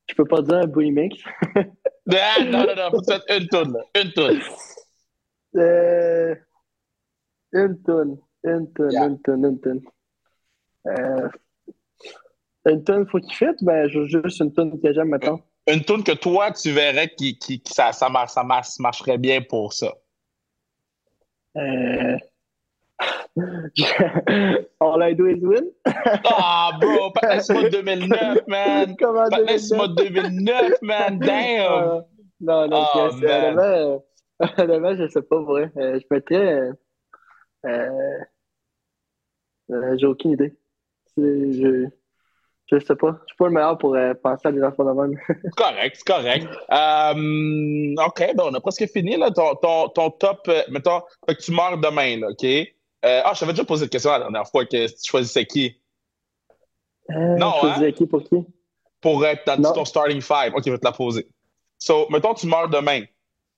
je 0.09 0.15
peux 0.15 0.25
pas 0.25 0.43
dire 0.43 0.67
Mix. 0.75 1.23
ah, 1.57 2.45
non, 2.45 2.67
non, 2.67 2.77
non, 2.77 2.91
faut 2.91 3.03
faire 3.05 3.23
une 3.31 3.49
tonne, 3.49 3.77
une 3.95 4.13
tonne. 4.13 4.41
Euh, 5.57 6.35
une 7.53 7.83
tonne, 7.83 8.19
une 8.43 8.73
tonne, 8.73 8.93
yeah. 8.93 9.07
une 9.07 9.21
tonne, 9.21 9.45
une 9.45 9.61
tonne. 9.61 9.81
Euh, 10.87 11.29
une 12.67 12.85
tonne, 12.85 13.07
faut 13.07 13.21
qu'il 13.21 13.35
fasse, 13.35 13.63
ben, 13.63 13.89
juste 13.89 14.41
une 14.41 14.53
tonne 14.53 14.81
que 14.81 14.93
j'aime 14.93 15.09
maintenant. 15.09 15.41
Une 15.67 15.83
tonne 15.83 16.03
que 16.03 16.13
toi, 16.13 16.51
tu 16.51 16.73
verrais 16.73 17.09
qui, 17.09 17.39
qui, 17.39 17.61
qui 17.61 17.73
ça, 17.73 17.93
ça, 17.93 18.11
ça, 18.27 18.45
marcherait 18.79 19.19
bien 19.19 19.41
pour 19.41 19.73
ça. 19.73 19.95
Euh, 21.57 22.19
All 24.81 25.03
I 25.03 25.13
do 25.13 25.27
is 25.27 25.43
win. 25.43 25.73
Ah, 25.87 26.79
bro, 26.81 27.11
Patnais 27.11 27.49
2009, 27.71 28.47
man. 28.47 28.97
Comment 28.97 29.29
Patnais 29.29 29.71
2009, 29.71 30.83
man. 30.83 31.19
Damn. 31.19 32.05
non, 32.41 32.69
non, 32.69 32.87
Oh, 34.41 34.49
honnêtement, 34.59 34.97
je 34.97 35.09
sais 35.09 35.23
pas, 35.23 35.41
vrai. 35.41 35.71
Euh, 35.77 35.99
je 36.01 36.07
mettrais. 36.11 36.71
Euh, 37.67 38.19
euh, 39.71 39.97
J'ai 39.97 40.07
aucune 40.07 40.33
idée. 40.33 40.57
Je, 41.17 41.87
je 42.67 42.79
sais 42.81 42.97
pas. 42.97 43.21
Je 43.23 43.27
suis 43.29 43.37
pas 43.39 43.47
le 43.47 43.53
meilleur 43.53 43.79
pour 43.79 43.97
penser 44.23 44.49
à 44.49 44.53
des 44.53 44.63
enfants 44.63 44.85
de 44.85 44.91
même. 44.91 45.19
Correct, 45.57 45.97
c'est 45.97 46.07
correct. 46.07 46.47
OK, 48.07 48.35
ben 48.37 48.45
on 48.45 48.55
a 48.55 48.61
presque 48.61 48.87
fini, 48.93 49.17
là. 49.17 49.31
Ton, 49.31 49.55
ton, 49.57 49.89
ton 49.89 50.11
top, 50.11 50.49
mettons, 50.71 51.03
fait 51.29 51.37
que 51.37 51.43
tu 51.43 51.53
meurs 51.53 51.79
demain, 51.79 52.19
là, 52.19 52.29
OK? 52.31 52.45
Euh, 53.05 53.21
ah, 53.25 53.33
je 53.35 53.41
t'avais 53.41 53.53
déjà 53.53 53.65
posé 53.65 53.85
cette 53.85 53.93
question 53.93 54.11
la 54.13 54.21
dernière 54.21 54.47
fois, 54.47 54.65
que 54.65 54.87
tu 54.87 54.95
choisissais 55.05 55.45
qui? 55.45 55.79
Euh, 57.11 57.37
Non, 57.37 57.53
je 57.63 57.85
hein? 57.85 57.93
qui 57.93 58.07
pour 58.07 58.23
qui? 58.25 58.37
Pour 59.01 59.25
être 59.27 59.47
dans 59.47 59.61
Non. 59.61 59.73
ton 59.73 59.85
starting 59.85 60.21
five. 60.23 60.53
OK, 60.55 60.63
je 60.65 60.71
vais 60.73 60.79
te 60.79 60.85
la 60.85 60.93
poser. 60.93 61.29
So, 61.79 62.07
mettons, 62.11 62.33
tu 62.35 62.47
meurs 62.47 62.69
demain. 62.71 63.03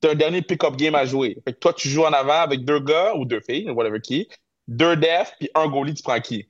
Tu 0.02 0.08
as 0.08 0.12
un 0.12 0.14
dernier 0.16 0.42
pick-up 0.42 0.74
game 0.76 0.94
à 0.96 1.04
jouer. 1.04 1.38
Fait 1.44 1.52
que 1.52 1.58
toi, 1.58 1.72
tu 1.72 1.88
joues 1.88 2.04
en 2.04 2.12
avant 2.12 2.40
avec 2.40 2.64
deux 2.64 2.80
gars 2.80 3.14
ou 3.14 3.24
deux 3.24 3.40
filles, 3.40 3.70
whatever 3.70 4.00
qui. 4.00 4.28
Deux 4.66 4.96
defs, 4.96 5.32
puis 5.38 5.48
un 5.54 5.68
goalie, 5.68 5.94
tu 5.94 6.02
prends 6.02 6.18
qui? 6.20 6.48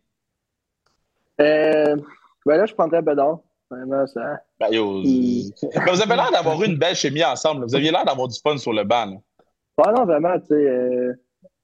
Euh, 1.41 1.97
ben 2.47 2.57
là, 2.57 2.65
je 2.67 2.75
prendrais 2.75 3.03
Bedard. 3.03 3.41
Vraiment, 3.71 4.07
ça. 4.07 4.41
Ben, 4.59 4.69
yo. 4.73 5.03
Mais 5.03 5.93
vous 5.93 6.01
avez 6.01 6.15
l'air 6.17 6.31
d'avoir 6.31 6.63
eu 6.63 6.67
une 6.67 6.79
belle 6.79 6.95
chimie 6.95 7.25
ensemble. 7.25 7.61
là. 7.63 7.67
Vous 7.69 7.75
aviez 7.75 7.91
l'air 7.91 8.05
d'avoir 8.05 8.29
du 8.29 8.39
fun 8.41 8.57
sur 8.57 8.73
le 8.73 8.85
banc. 8.85 9.07
là. 9.07 9.17
Ah 9.85 9.93
non, 9.93 10.07
vraiment, 10.07 10.39
tu 10.41 10.47
sais, 10.47 10.55
euh, 10.55 11.13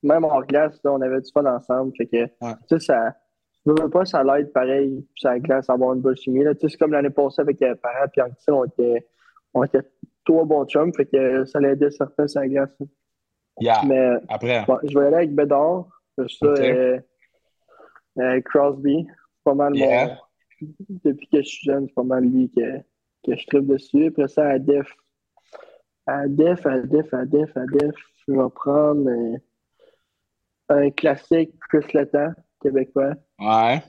même 0.03 0.25
en 0.25 0.41
glace, 0.41 0.81
là, 0.85 0.93
on 0.93 1.01
avait 1.01 1.21
du 1.21 1.31
fun 1.33 1.45
ensemble. 1.47 1.93
Fait 1.97 2.07
que, 2.07 2.17
Ouais. 2.17 2.55
tu 2.69 2.79
sais, 2.79 2.81
ça. 2.81 3.17
Je 3.65 3.71
veux 3.71 3.89
pas, 3.91 4.05
ça 4.05 4.25
l'aide 4.25 4.53
pareil, 4.53 5.07
puis 5.15 5.21
ça 5.23 5.39
glace, 5.39 5.71
avoir 5.71 5.95
une 5.95 6.01
bonne 6.01 6.17
chimie. 6.17 6.43
Là. 6.43 6.53
Tu 6.55 6.63
sais, 6.63 6.69
c'est 6.71 6.79
comme 6.79 6.91
l'année 6.93 7.11
passée 7.11 7.43
avec 7.43 7.63
euh, 7.63 7.77
Parent 7.77 8.07
et 8.17 8.21
Anctil, 8.23 8.53
on 8.55 8.65
était, 8.65 9.07
on 9.55 9.63
était 9.63 9.83
trois 10.25 10.45
bons 10.45 10.65
chums, 10.67 10.93
fait 10.93 11.07
que 11.07 11.45
ça 11.45 11.61
l'aidait 11.61 11.91
certains 11.93 12.27
sur 12.27 12.41
la 12.41 12.49
glace. 12.49 12.77
Yeah. 13.61 13.83
Mais 13.87 14.09
Après. 14.29 14.65
bon, 14.67 14.79
je 14.83 14.99
vais 14.99 15.07
aller 15.07 15.17
avec 15.17 15.35
Bédard. 15.35 15.87
Ça, 16.19 16.25
Ok. 16.25 16.59
euh, 16.61 16.99
euh, 18.19 18.41
Crosby, 18.41 19.07
c'est 19.09 19.45
pas 19.45 19.55
mal 19.55 19.77
Yeah. 19.77 20.07
mon. 20.61 20.69
Depuis 21.05 21.29
que 21.29 21.39
je 21.39 21.43
suis 21.49 21.65
jeune, 21.71 21.87
c'est 21.87 21.95
pas 21.95 22.03
mal 22.03 22.25
lui 22.25 22.51
que, 22.51 22.79
que 23.25 23.37
je 23.37 23.47
tripe 23.47 23.67
dessus. 23.67 24.07
Après 24.07 24.27
ça, 24.29 24.49
à 24.49 24.59
Def. 24.59 24.93
À 26.07 26.27
Def, 26.27 26.67
à 26.67 26.79
Def, 26.81 27.15
à 27.15 27.25
Def, 27.27 27.57
à 27.57 27.65
Def, 27.67 27.95
je 28.27 28.33
vais 28.33 28.49
prendre 28.55 29.09
euh, 29.09 29.37
un 30.69 30.91
classique 30.91 31.53
Chris 31.69 31.87
Letang, 31.93 32.33
québécois. 32.63 33.15
Ouais. 33.39 33.83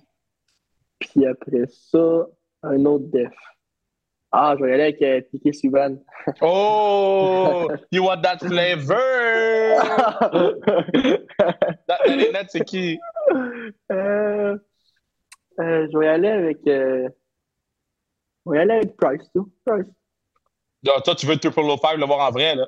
Puis 1.00 1.26
après 1.26 1.66
ça, 1.68 2.28
un 2.64 2.86
autre 2.86 3.06
Def. 3.08 3.34
Ah, 4.32 4.56
je 4.58 4.64
vais 4.64 4.72
y 4.72 4.74
aller 4.74 4.84
avec 4.84 5.02
euh, 5.04 5.22
Piqué 5.32 5.54
Subban. 5.54 5.98
Oh! 6.42 7.68
You 7.92 8.04
want 8.04 8.22
that 8.24 8.40
flavor? 8.40 8.98
Nets, 12.08 12.48
c'est 12.50 12.64
qui? 12.66 12.98
Euh, 13.92 14.58
euh, 15.60 15.88
je 15.92 15.98
vais 15.98 16.06
y 16.06 16.10
aller 16.10 16.30
avec. 16.30 16.58
euh, 16.68 17.08
je 18.46 18.52
vais 18.52 18.58
y 18.58 18.62
aller 18.62 18.74
avec 18.74 18.98
Price, 18.98 19.30
tout. 19.36 19.52
Price. 19.66 19.86
Toi, 20.84 21.16
tu 21.16 21.26
veux 21.28 21.38
Triple 21.38 21.60
O 21.62 21.78
5 21.78 21.98
le 21.98 22.06
voir 22.06 22.28
en 22.28 22.32
vrai, 22.32 22.56
là. 22.56 22.66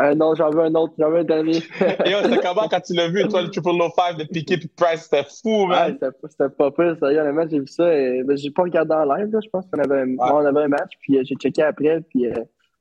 Euh, 0.00 0.14
non, 0.14 0.34
j'en 0.34 0.48
veux 0.50 0.62
un 0.62 0.74
autre, 0.74 0.94
j'en 0.98 1.10
veux 1.10 1.18
un 1.18 1.24
dernier. 1.24 1.58
Et 1.58 1.60
yo, 2.10 2.18
c'était 2.22 2.38
comment 2.42 2.66
quand 2.68 2.80
tu 2.80 2.94
l'as 2.94 3.08
vu, 3.08 3.28
toi, 3.28 3.42
le 3.42 3.50
Triple 3.50 3.68
O 3.70 3.90
5 3.94 4.16
de 4.16 4.24
Piqué 4.24 4.56
puis 4.56 4.68
Price? 4.68 5.02
C'était 5.02 5.24
fou, 5.24 5.64
Ouais, 5.64 5.68
man. 5.68 5.92
c'était 5.92 6.12
pas- 6.12 6.28
c'était 6.30 6.48
pas 6.48 6.70
pire, 6.70 6.96
sérieux. 6.98 7.20
Honnêtement, 7.20 7.46
j'ai 7.50 7.58
vu 7.60 7.66
ça. 7.66 7.94
Et, 7.94 8.22
ben, 8.24 8.36
j'ai 8.36 8.50
pas 8.50 8.62
regardé 8.62 8.94
en 8.94 9.04
live, 9.04 9.28
là, 9.30 9.38
je 9.44 9.48
pense 9.50 9.66
qu'on 9.70 9.78
avait, 9.80 10.04
on 10.18 10.36
avait 10.46 10.62
un 10.62 10.68
match, 10.68 10.92
puis 11.00 11.18
euh, 11.18 11.22
j'ai 11.24 11.34
checké 11.34 11.62
après, 11.62 12.00
puis 12.08 12.26
euh, 12.26 12.32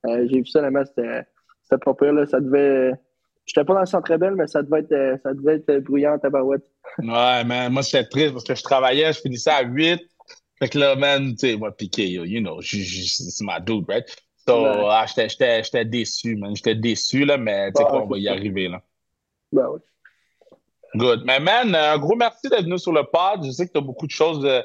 euh, 0.07 0.25
j'ai 0.31 0.37
vu 0.39 0.45
ça, 0.45 0.59
honnêtement, 0.59 0.85
c'était 0.85 1.23
c'était 1.63 1.83
pas 1.83 1.93
pire, 1.93 2.13
là. 2.13 2.25
Ça 2.25 2.39
devait. 2.39 2.93
J'étais 3.45 3.65
pas 3.65 3.73
dans 3.73 3.79
le 3.81 3.85
centre 3.87 4.15
belle, 4.17 4.35
mais 4.35 4.47
ça 4.47 4.61
devait 4.63 4.79
être, 4.79 5.19
ça 5.23 5.33
devait 5.33 5.55
être 5.67 5.79
bruyant 5.83 6.17
tabarouette. 6.17 6.63
Ouais, 6.99 7.43
man. 7.43 7.71
Moi, 7.73 7.81
j'étais 7.81 8.05
triste 8.07 8.31
parce 8.33 8.43
que 8.45 8.55
je 8.55 8.63
travaillais, 8.63 9.11
je 9.13 9.19
finissais 9.19 9.49
à 9.49 9.63
8. 9.63 9.99
Fait 10.59 10.69
que 10.69 10.77
là, 10.77 10.95
man, 10.95 11.31
tu 11.31 11.47
sais, 11.49 11.55
moi, 11.57 11.75
Piqué, 11.75 12.07
yo, 12.07 12.23
you 12.23 12.39
know, 12.39 12.61
c'est 12.61 13.41
ma 13.43 13.59
dude, 13.59 13.85
right? 13.89 14.05
So, 14.47 14.63
Ouais. 14.63 14.85
ah, 14.89 15.05
j'étais- 15.05 15.85
déçu, 15.85 16.35
man. 16.35 16.55
J'étais 16.55 16.75
déçu, 16.75 17.25
là, 17.25 17.37
mais 17.37 17.71
tu 17.71 17.77
sais 17.77 17.83
Ouais, 17.83 17.89
quoi, 17.89 18.01
on 18.03 18.07
va 18.07 18.17
y 18.17 18.27
arriver, 18.27 18.67
là. 18.69 18.81
Ben 19.51 19.67
ouais. 19.67 19.79
Good. 20.95 21.23
Mais 21.25 21.39
man, 21.39 21.73
un 21.75 21.97
gros 21.97 22.15
merci 22.15 22.49
d'être 22.49 22.63
venu 22.63 22.77
sur 22.79 22.91
le 22.91 23.03
pod. 23.03 23.45
Je 23.45 23.51
sais 23.51 23.65
que 23.67 23.71
tu 23.71 23.77
as 23.77 23.81
beaucoup 23.81 24.07
de 24.07 24.11
choses 24.11 24.43
euh, 24.45 24.61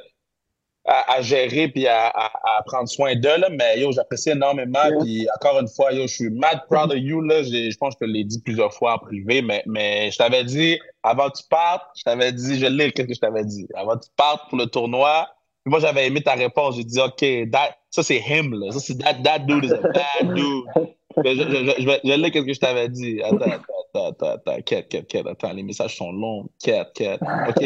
à, 0.84 1.14
à 1.14 1.20
gérer 1.20 1.68
puis 1.68 1.86
à, 1.86 2.06
à- 2.08 2.58
à 2.58 2.62
prendre 2.64 2.88
soin 2.88 3.14
d'eux, 3.14 3.36
là, 3.38 3.48
mais 3.50 3.78
yo, 3.80 3.92
j'apprécie 3.92 4.30
énormément. 4.30 4.84
Yeah. 4.84 4.98
Puis 5.02 5.28
encore 5.36 5.60
une 5.60 5.68
fois, 5.68 5.92
yo, 5.92 6.02
je 6.06 6.14
suis 6.14 6.30
mad 6.30 6.62
proud 6.68 6.90
of 6.90 6.98
you. 6.98 7.20
Là. 7.20 7.42
Je 7.44 7.76
pense 7.76 7.94
que 7.96 8.06
je 8.06 8.06
te 8.06 8.12
l'ai 8.12 8.24
dit 8.24 8.40
plusieurs 8.40 8.72
fois 8.74 8.94
en 8.94 8.98
privé, 8.98 9.42
mais, 9.42 9.62
mais 9.66 10.10
je 10.10 10.18
t'avais 10.18 10.42
dit, 10.44 10.78
avant 11.02 11.28
que 11.30 11.38
tu 11.38 11.44
partes, 11.48 11.86
je 11.96 12.02
t'avais 12.02 12.32
dit, 12.32 12.58
je 12.58 12.66
l'ai, 12.66 12.90
qu'est-ce 12.92 13.08
que 13.08 13.14
je 13.14 13.20
t'avais 13.20 13.44
dit? 13.44 13.68
Avant 13.74 13.96
que 13.96 14.04
tu 14.04 14.10
partes 14.16 14.48
pour 14.48 14.58
le 14.58 14.66
tournoi, 14.66 15.28
puis 15.66 15.70
moi 15.72 15.81
j'avais 15.81 16.07
aimé 16.07 16.22
ta 16.22 16.35
réponse. 16.35 16.76
J'ai 16.76 16.85
dit, 16.85 17.00
OK, 17.00 17.50
that- 17.50 17.76
ça 17.90 18.05
c'est 18.05 18.18
him, 18.20 18.55
là. 18.55 18.70
Ça 18.70 18.79
c'est 18.79 18.96
that, 18.98 19.14
that 19.24 19.40
dude 19.40 19.64
is 19.64 19.72
a 19.72 19.79
bad 19.81 20.33
dude. 20.35 20.64
Je, 21.24 21.35
je, 21.35 21.42
je, 21.42 21.83
je, 21.83 22.29
qu'est-ce 22.29 22.44
que 22.46 22.52
je 22.55 22.61
t'avais 22.61 22.88
dit? 22.88 23.20
Attends, 23.20 23.37
attends, 23.50 24.07
attends, 24.11 24.26
attends, 24.35 24.62
quête, 24.62 24.88
quête, 24.88 25.09
quête, 25.09 25.26
attends, 25.26 25.52
les 25.52 25.64
messages 25.64 25.96
sont 25.96 26.12
longs. 26.12 26.46
Quête, 26.62 26.92
quête. 26.94 27.20
OK. 27.48 27.64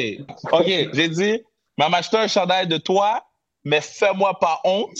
OK, 0.53 0.67
j'ai 0.95 1.09
dit, 1.11 1.43
m'a 1.77 1.87
acheté 1.89 2.17
un 2.17 2.27
chandail 2.29 2.67
de 2.69 2.79
toi, 2.79 3.23
mais 3.65 3.83
fais-moi 3.83 4.39
pas 4.41 4.61
honte. 4.65 4.97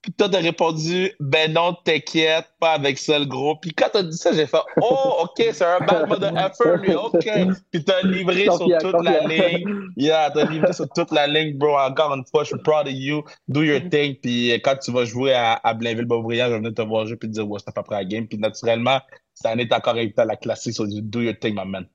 Puis 0.00 0.12
toi, 0.12 0.28
t'as 0.28 0.40
répondu, 0.40 1.10
ben 1.18 1.52
non, 1.52 1.74
t'inquiète, 1.84 2.46
pas 2.60 2.72
avec 2.72 2.98
ça, 2.98 3.18
le 3.18 3.24
gros. 3.24 3.56
Puis 3.56 3.72
quand 3.72 3.88
t'as 3.92 4.04
dit 4.04 4.16
ça, 4.16 4.32
j'ai 4.32 4.46
fait, 4.46 4.58
oh, 4.80 5.24
OK, 5.24 5.44
c'est 5.52 5.64
un 5.64 5.80
bad 5.80 6.08
mother 6.08 6.32
effort, 6.36 6.76
lui, 6.76 6.94
OK. 6.94 7.28
Puis 7.72 7.84
t'as 7.84 8.02
livré 8.02 8.44
sur 8.44 8.68
toute 8.78 9.02
la 9.02 9.26
ligne. 9.26 9.64
Yeah, 9.96 10.30
t'as 10.32 10.44
livré 10.44 10.72
sur 10.72 10.88
toute 10.90 11.10
la 11.10 11.26
ligne, 11.26 11.58
bro. 11.58 11.76
Encore 11.76 12.14
une 12.14 12.24
fois, 12.24 12.44
je 12.44 12.50
suis 12.50 12.62
proud 12.62 12.86
of 12.86 12.92
you. 12.92 13.24
Do 13.48 13.62
your 13.62 13.80
thing. 13.90 14.14
Puis 14.22 14.52
quand 14.62 14.76
tu 14.76 14.92
vas 14.92 15.04
jouer 15.04 15.32
à, 15.32 15.54
à 15.64 15.74
Blainville-Beaubriand, 15.74 16.46
je 16.46 16.52
vais 16.52 16.58
venir 16.58 16.74
te 16.74 16.82
voir 16.82 17.06
jouer 17.06 17.16
puis 17.16 17.28
te 17.28 17.34
dire, 17.34 17.48
ouais, 17.48 17.58
c'est 17.64 17.74
pas 17.74 17.82
prêt 17.82 17.96
à 17.96 18.00
la 18.00 18.04
game. 18.04 18.28
Puis 18.28 18.38
naturellement, 18.38 19.00
cette 19.34 19.46
année, 19.46 19.66
t'as 19.66 19.78
encore 19.78 19.94
invité 19.96 20.20
à 20.22 20.26
la 20.26 20.36
classique 20.36 20.74
sur 20.74 20.86
du 20.86 21.02
Do 21.02 21.20
your 21.22 21.34
thing, 21.38 21.54
my 21.56 21.68
man. 21.68 21.86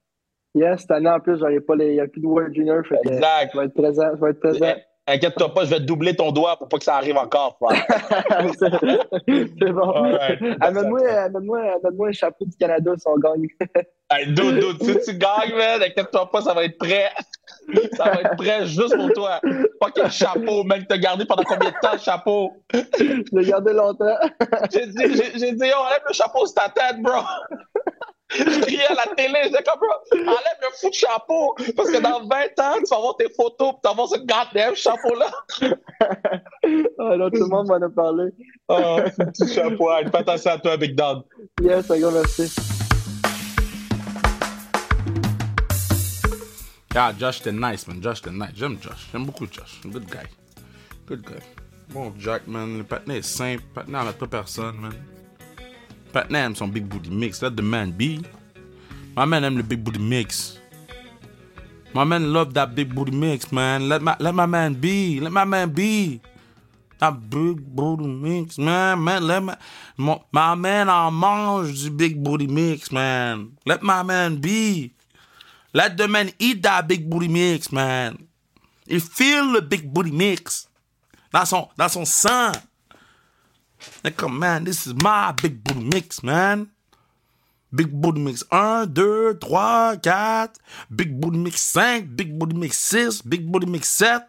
Yes, 0.55 0.81
cette 0.81 0.91
année, 0.91 1.09
en 1.09 1.19
plus, 1.19 1.39
j'aurais 1.39 1.61
pas 1.61 1.75
les, 1.75 1.87
il 1.87 1.93
n'y 1.93 1.99
a 2.01 2.07
plus 2.07 2.21
de 2.21 2.27
World 2.27 2.53
Junior, 2.53 2.85
fait 2.85 2.99
Exact. 3.05 3.51
je 3.53 3.59
vais 3.59 3.65
être 3.65 3.73
présent, 3.73 4.09
je 4.15 4.21
vais 4.21 4.31
être 4.31 4.39
présent. 4.39 4.75
Inquiète-toi 5.05 5.53
pas, 5.53 5.65
je 5.65 5.69
vais 5.69 5.79
te 5.79 5.83
doubler 5.83 6.15
ton 6.15 6.31
doigt 6.31 6.57
pour 6.57 6.69
pas 6.69 6.77
que 6.77 6.85
ça 6.85 6.95
arrive 6.95 7.17
encore, 7.17 7.57
frère. 7.61 7.85
c'est 9.27 9.71
bon. 9.71 9.91
Amène-moi 10.61 11.01
amène-moi 11.09 11.59
amène-moi 11.83 12.07
un 12.07 12.11
chapeau 12.13 12.45
du 12.45 12.55
Canada 12.55 12.93
si 12.97 13.07
on 13.07 13.17
gagne. 13.17 13.47
Hey, 14.11 14.27
dude, 14.27 14.59
dude, 14.59 15.01
si 15.01 15.11
tu 15.11 15.17
gagnes, 15.17 15.55
man, 15.55 15.81
inquiète-toi 15.81 16.29
pas, 16.29 16.41
ça 16.41 16.53
va 16.53 16.65
être 16.65 16.77
prêt. 16.77 17.09
Ça 17.93 18.03
va 18.03 18.21
être 18.21 18.35
prêt 18.35 18.67
juste 18.67 18.95
pour 18.95 19.11
toi. 19.13 19.39
Pas 19.79 19.89
quel 19.95 20.11
chapeau, 20.11 20.63
mec, 20.63 20.87
t'as 20.87 20.99
gardé 20.99 21.25
pendant 21.25 21.43
combien 21.43 21.69
de 21.69 21.75
temps, 21.81 21.93
le 21.93 21.97
chapeau? 21.97 22.51
Je 22.73 23.35
l'ai 23.35 23.45
gardé 23.45 23.73
longtemps. 23.73 24.15
J'ai 24.71 24.85
dit, 24.85 25.17
j'ai, 25.35 25.53
dit, 25.53 25.65
yo, 25.65 25.77
enlève 25.77 26.03
le 26.07 26.13
chapeau 26.13 26.45
sur 26.45 26.53
ta 26.53 26.69
tête, 26.69 27.01
bro. 27.01 27.21
Je 28.35 28.61
criais 28.61 28.87
à 28.87 28.93
la 28.95 29.15
télé, 29.15 29.39
j'étais 29.43 29.63
comme, 29.63 29.79
bro, 29.79 30.19
enlève 30.21 30.59
le 30.61 30.67
fou 30.79 30.89
de 30.89 30.93
chapeau. 30.93 31.55
Parce 31.75 31.91
que 31.91 31.99
dans 32.01 32.25
20 32.27 32.59
ans, 32.59 32.77
tu 32.79 32.89
vas 32.89 32.99
voir 32.99 33.15
tes 33.17 33.29
photos, 33.29 33.73
pis 33.73 33.79
tu 33.83 33.87
vas 33.89 33.93
voir 33.93 34.07
ce 34.07 34.17
goddamn 34.17 34.75
chapeau-là. 34.75 35.31
Ah, 36.99 37.15
là, 37.15 37.29
tout 37.29 37.43
le 37.43 37.47
monde 37.47 37.67
m'en 37.67 37.81
a 37.81 37.89
parlé. 37.89 38.31
Oh, 38.67 38.99
petit 39.17 39.53
chapeau. 39.53 39.91
Hey, 39.91 40.05
fais 40.09 40.17
attention 40.17 40.51
à 40.51 40.57
toi, 40.57 40.77
Big 40.77 40.95
Dog. 40.95 41.23
Yes, 41.61 41.91
un 41.91 41.99
gros 41.99 42.11
merci. 42.11 42.55
Yeah, 46.95 47.13
Josh, 47.19 47.41
t'es 47.41 47.51
nice, 47.51 47.87
man. 47.87 48.01
Josh, 48.01 48.21
t'es 48.21 48.31
nice. 48.31 48.51
J'aime 48.55 48.77
Josh. 48.81 49.07
J'aime 49.11 49.25
beaucoup 49.25 49.45
Josh. 49.51 49.81
Good 49.85 50.05
guy. 50.05 50.27
Good 51.07 51.21
guy. 51.21 51.41
Bon, 51.89 52.13
Jack, 52.19 52.47
man. 52.47 52.77
Le 52.77 52.83
patinet 52.83 53.17
est 53.17 53.21
simple. 53.23 53.63
Le 53.69 53.73
patinet 53.73 53.97
n'arrête 53.97 54.17
pas 54.17 54.27
personne, 54.27 54.75
man. 54.77 54.93
Patinet 56.13 56.45
aime 56.45 56.55
son 56.55 56.71
big 56.71 56.87
booty 56.87 57.09
mix. 57.09 57.41
Let 57.41 57.57
the 57.57 57.63
man 57.63 57.91
be. 57.91 58.21
My 59.15 59.25
man 59.25 59.43
aime 59.43 59.57
le 59.57 59.63
big 59.63 59.83
booty 59.83 59.99
mix. 59.99 60.59
My 61.93 62.03
man 62.03 62.31
love 62.33 62.53
that 62.53 62.75
big 62.75 62.93
booty 62.93 63.11
mix, 63.11 63.51
man. 63.51 63.89
Let 63.89 64.01
my, 64.01 64.15
let 64.19 64.33
my 64.33 64.45
man 64.45 64.73
be. 64.73 65.19
Let 65.19 65.31
my 65.31 65.43
man 65.43 65.69
be. 65.69 66.21
That 66.99 67.29
big 67.29 67.57
booty 67.75 68.05
mix, 68.05 68.57
man. 68.57 69.03
Man, 69.03 69.27
let 69.27 69.43
my, 69.43 69.57
my, 69.97 70.19
my 70.31 70.55
man 70.55 70.89
en 70.89 71.13
mange 71.13 71.73
du 71.73 71.89
big 71.91 72.23
booty 72.23 72.47
mix, 72.47 72.91
man. 72.91 73.57
Let 73.65 73.81
my 73.81 74.03
man 74.03 74.37
be. 74.37 74.93
Let 75.73 75.97
the 75.97 76.07
man 76.07 76.31
eat 76.39 76.61
that 76.63 76.87
big 76.87 77.09
booty 77.09 77.27
mix, 77.27 77.71
man. 77.71 78.27
Il 78.87 79.01
feel 79.01 79.51
le 79.51 79.61
big 79.61 79.91
booty 79.91 80.11
mix. 80.11 80.69
Dans 81.31 81.45
son, 81.45 81.67
dans 81.77 81.89
son 81.89 82.05
sang. 82.05 82.51
Like, 84.03 84.17
come, 84.17 84.39
man, 84.39 84.63
this 84.63 84.87
is 84.87 84.93
my 84.93 85.31
big 85.31 85.63
booty 85.63 85.83
mix, 85.83 86.23
man. 86.23 86.69
Big 87.75 87.89
Booty 87.89 88.21
Mix 88.21 88.43
1, 88.51 88.93
2, 88.93 89.39
3, 89.41 89.97
4. 90.03 90.49
Big 90.95 91.19
Booty 91.19 91.37
Mix 91.39 91.71
5, 91.71 92.15
Big 92.15 92.37
Booty 92.37 92.55
Mix 92.55 92.77
6, 92.77 93.23
Big 93.23 93.51
Booty 93.51 93.65
Mix 93.65 93.89
7. 93.89 94.21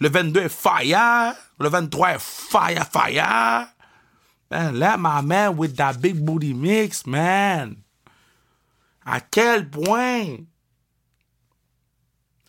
Le 0.00 0.08
22 0.08 0.40
est 0.40 0.48
fire. 0.48 1.34
Le 1.58 1.68
23 1.68 2.14
est 2.14 2.20
fire, 2.20 2.86
fire. 2.86 3.68
Man, 4.50 4.78
let 4.78 4.98
my 4.98 5.22
man 5.22 5.56
with 5.56 5.76
that 5.76 6.00
big 6.00 6.24
booty 6.24 6.54
mix, 6.54 7.06
man. 7.06 7.82
À 9.04 9.20
quel 9.20 9.68
point? 9.68 10.46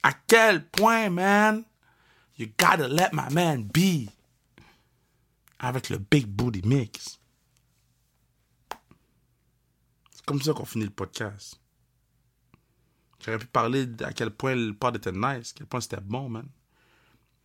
À 0.04 0.14
quel 0.28 0.62
point, 0.62 1.10
man? 1.10 1.66
You 2.36 2.48
gotta 2.58 2.88
let 2.88 3.14
my 3.14 3.30
man 3.32 3.64
be. 3.64 4.10
Avec 5.60 5.90
le 5.90 5.98
big 5.98 6.28
booty 6.28 6.62
mix. 6.68 7.20
C'est 10.12 10.26
comme 10.26 10.42
ça 10.42 10.54
qu'on 10.54 10.66
finit 10.66 10.86
le 10.86 10.92
podcast. 10.92 11.60
J'aurais 13.26 13.40
pu 13.40 13.48
parler 13.48 13.88
à 14.04 14.14
quel 14.14 14.32
point 14.32 14.56
le 14.56 14.74
pod 14.74 14.96
était 14.96 15.12
nice, 15.12 15.52
à 15.52 15.58
quel 15.58 15.68
point 15.68 15.82
c'était 15.82 16.02
bon, 16.02 16.30
man. 16.30 16.46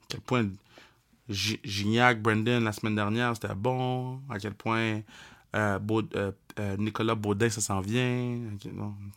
À 0.02 0.04
quel 0.08 0.20
point 0.20 0.48
Gignac, 1.28 2.20
Brendan, 2.20 2.62
la 2.64 2.72
semaine 2.72 2.94
dernière, 2.94 3.34
c'était 3.34 3.54
bon. 3.54 4.20
À 4.28 4.38
quel 4.38 4.54
point 4.54 5.02
euh, 5.54 5.78
euh, 6.14 6.32
euh, 6.58 6.76
Nicolas 6.76 7.14
Baudin, 7.14 7.48
ça 7.48 7.60
s'en 7.60 7.80
vient. 7.80 8.48
À 8.52 8.56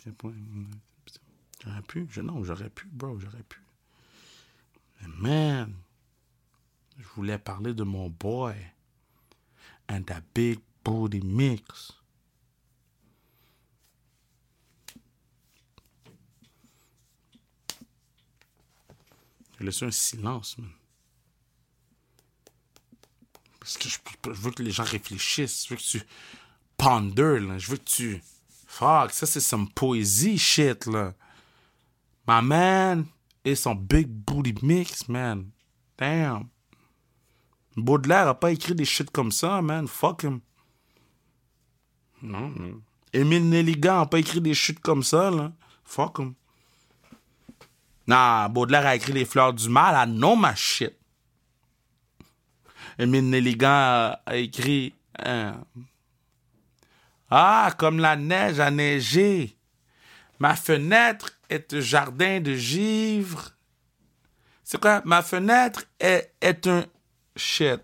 quel, 0.04 0.14
point. 0.14 0.34
J'aurais 1.64 1.82
pu. 1.82 2.08
Je, 2.10 2.22
non, 2.22 2.44
j'aurais 2.44 2.70
pu, 2.70 2.88
bro, 2.88 3.20
j'aurais 3.20 3.44
pu. 3.44 3.62
Mais 5.02 5.08
man, 5.18 5.74
je 6.98 7.08
voulais 7.16 7.38
parler 7.38 7.74
de 7.74 7.84
mon 7.84 8.10
boy. 8.10 8.56
And 9.88 10.04
that 10.08 10.22
big 10.34 10.60
booty 10.84 11.22
mix. 11.22 11.92
J'ai 19.58 19.66
laissé 19.66 19.86
un 19.86 19.92
silence, 19.92 20.58
man. 20.58 20.70
Parce 23.60 23.78
que 23.78 23.90
je, 23.90 23.98
veux 24.26 24.52
que 24.52 24.62
les 24.62 24.72
gens 24.72 24.84
réfléchissent. 24.84 25.66
Je 25.66 25.70
veux 25.70 25.78
que 25.78 25.82
tu 25.82 26.02
ponder, 26.78 27.40
là. 27.40 27.58
Je 27.58 27.72
veux 27.72 27.78
que 27.78 27.84
tu. 27.84 28.22
Fuck, 28.68 29.12
ça 29.12 29.26
c'est 29.26 29.40
some 29.40 29.70
poésie 29.72 30.38
shit, 30.38 30.86
là. 30.86 31.14
My 32.28 32.42
man 32.44 33.06
et 33.44 33.56
son 33.56 33.76
big 33.76 34.08
booty 34.08 34.54
mix, 34.62 35.08
man. 35.08 35.50
Damn. 35.98 36.50
Baudelaire 37.76 38.28
a 38.28 38.40
pas 38.40 38.52
écrit 38.52 38.76
des 38.76 38.86
shit 38.86 39.10
comme 39.12 39.32
ça, 39.32 39.62
man. 39.62 39.88
Fuck 39.88 40.24
him. 40.24 40.40
Non, 42.22 42.50
non. 42.50 42.82
Émile 43.14 43.50
Nelligan 43.50 44.02
a 44.02 44.06
pas 44.06 44.20
écrit 44.20 44.42
des 44.42 44.54
shit 44.54 44.80
comme 44.80 45.04
ça, 45.04 45.30
là. 45.30 45.52
Fuck 45.84 46.20
him. 46.20 46.34
Nah, 48.08 48.48
Baudelaire 48.50 48.86
a 48.86 48.96
écrit 48.96 49.14
Les 49.14 49.26
Fleurs 49.26 49.54
du 49.54 49.70
Mal. 49.70 49.96
I 49.96 50.12
know 50.12 50.36
my 50.36 50.56
shit. 50.56 50.96
Émile 52.98 53.30
Nelligan 53.30 54.16
a, 54.26 54.36
écrit 54.36 54.94
euh, 55.26 55.54
Ah, 57.30 57.74
comme 57.78 58.00
la 58.00 58.16
neige 58.16 58.60
a 58.60 58.72
neigé. 58.72 59.58
Ma 60.40 60.56
fenêtre 60.56 61.32
est 61.50 61.74
un 61.74 61.80
jardin 61.80 62.40
de 62.40 62.54
givre. 62.54 63.52
C'est 64.64 64.80
quoi? 64.80 65.02
Ma 65.06 65.22
fenêtre 65.22 65.84
est, 66.00 66.34
est 66.42 66.68
un. 66.68 66.86
Shit. 67.36 67.82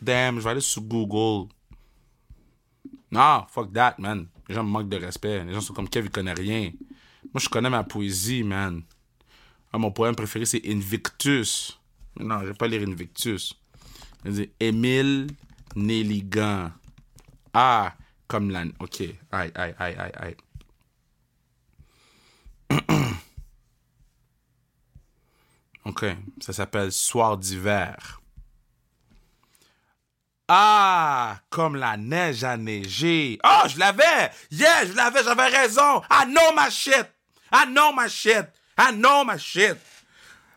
Damn, 0.00 0.38
je 0.38 0.44
vais 0.44 0.50
aller 0.50 0.60
sur 0.60 0.82
Google. 0.82 1.48
Non, 3.10 3.46
fuck 3.48 3.72
that, 3.72 3.96
man. 3.98 4.26
Les 4.48 4.54
gens 4.54 4.64
me 4.64 4.70
manquent 4.70 4.88
de 4.88 4.96
respect. 4.96 5.44
Les 5.44 5.52
gens 5.52 5.60
sont 5.60 5.74
comme 5.74 5.88
Kev, 5.88 6.06
ils 6.06 6.10
connaissent 6.10 6.38
rien. 6.38 6.72
Moi, 7.32 7.40
je 7.40 7.48
connais 7.48 7.70
ma 7.70 7.84
poésie, 7.84 8.42
man. 8.42 8.82
Ah, 9.72 9.78
mon 9.78 9.90
poème 9.90 10.14
préféré, 10.14 10.44
c'est 10.46 10.62
Invictus. 10.66 11.78
non, 12.18 12.40
je 12.40 12.46
vais 12.46 12.54
pas 12.54 12.66
lire 12.66 12.86
Invictus. 12.86 13.54
Émile 14.60 15.28
Nelligan. 15.76 16.70
Ah, 17.52 17.94
comme 18.26 18.50
la. 18.50 18.64
Ok. 18.80 19.02
Aïe, 19.30 19.52
aïe, 19.54 19.74
aïe, 19.78 19.96
aïe, 19.96 20.12
aïe. 20.16 20.36
ok. 25.84 26.06
Ça 26.40 26.52
s'appelle 26.52 26.92
Soir 26.92 27.36
d'hiver. 27.38 28.17
Ah, 30.50 31.40
comme 31.50 31.76
la 31.76 31.98
neige 31.98 32.42
a 32.42 32.56
neigé. 32.56 33.38
Oh, 33.44 33.68
je 33.68 33.78
l'avais. 33.78 34.30
Yeah, 34.50 34.86
je 34.86 34.94
l'avais, 34.94 35.22
j'avais 35.22 35.48
raison. 35.48 36.00
I 36.10 36.24
know 36.24 36.54
my 36.56 36.70
shit. 36.70 37.06
I 37.52 37.66
know 37.66 37.92
my 37.92 38.08
shit. 38.08 38.46
I 38.78 38.92
know 38.92 39.24
my 39.24 39.38
shit. 39.38 39.76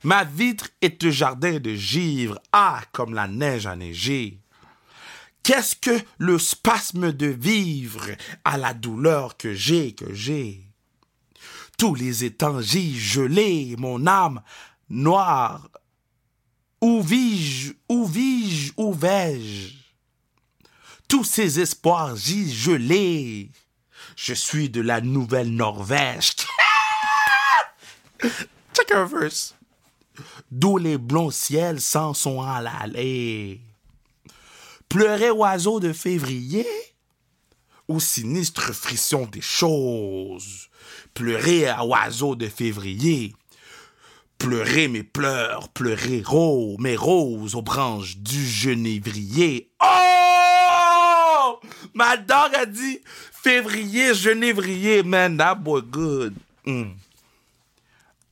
Ma 0.03 0.23
vitre 0.23 0.69
est 0.81 1.03
un 1.03 1.11
jardin 1.11 1.59
de 1.59 1.75
givre, 1.75 2.39
ah, 2.53 2.81
comme 2.93 3.13
la 3.13 3.27
neige 3.27 3.67
a 3.67 3.75
neigé. 3.75 4.39
Qu'est-ce 5.43 5.75
que 5.75 6.01
le 6.17 6.39
spasme 6.39 7.11
de 7.11 7.27
vivre 7.27 8.05
à 8.45 8.57
la 8.57 8.73
douleur 8.73 9.37
que 9.37 9.53
j'ai, 9.53 9.93
que 9.93 10.13
j'ai? 10.13 10.61
Tous 11.77 11.95
les 11.95 12.23
étangs 12.23 12.61
j'y 12.61 12.97
gelé, 12.97 13.75
mon 13.77 14.07
âme 14.07 14.41
noire. 14.89 15.67
Où 16.79 17.01
vis-je, 17.01 17.73
où 17.89 18.05
vis-je, 18.05 18.71
où 18.77 18.93
vais-je? 18.93 19.80
Tous 21.11 21.25
ces 21.25 21.59
espoirs 21.59 22.15
j'y 22.15 22.49
gelé. 22.49 23.51
Je 24.15 24.33
suis 24.33 24.69
de 24.69 24.79
la 24.79 25.01
nouvelle 25.01 25.53
Norvège. 25.53 26.31
Check 28.73 28.91
un 28.93 29.03
verse 29.03 29.55
d'où 30.49 30.77
les 30.77 30.97
blonds 30.97 31.29
ciels 31.29 31.81
s'en 31.81 32.13
sont 32.13 32.37
en 32.37 32.59
l'allée. 32.59 33.59
Pleurer 34.87 35.31
oiseau 35.31 35.81
de 35.81 35.91
février, 35.91 36.65
ou 37.89 37.99
sinistre 37.99 38.73
frisson 38.73 39.25
des 39.25 39.41
choses. 39.41 40.69
Pleurer 41.13 41.67
à 41.67 41.85
oiseau 41.85 42.35
de 42.35 42.47
février. 42.47 43.35
Pleurer 44.37 44.87
mes 44.87 45.03
pleurs, 45.03 45.67
pleurer 45.67 46.23
rose, 46.25 46.77
mes 46.79 46.95
roses 46.95 47.55
aux 47.55 47.61
branches 47.61 48.15
du 48.15 48.47
genévrier. 48.47 49.73
Oh! 49.83 50.10
Ma 51.93 52.17
dog 52.17 52.55
a 52.55 52.65
dit 52.65 53.01
février, 53.31 54.13
genévrier, 54.13 55.03
man, 55.03 55.37
that 55.37 55.55
boy 55.55 55.81
good. 55.81 56.35
Mm. 56.65 56.93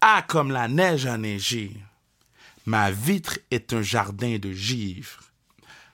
Ah, 0.02 0.24
comme 0.28 0.52
la 0.52 0.68
neige 0.68 1.06
a 1.06 1.18
neigé. 1.18 1.76
Ma 2.66 2.92
vitre 2.92 3.40
est 3.52 3.74
un 3.74 3.82
jardin 3.82 4.38
de 4.38 4.54
givre. 4.54 5.20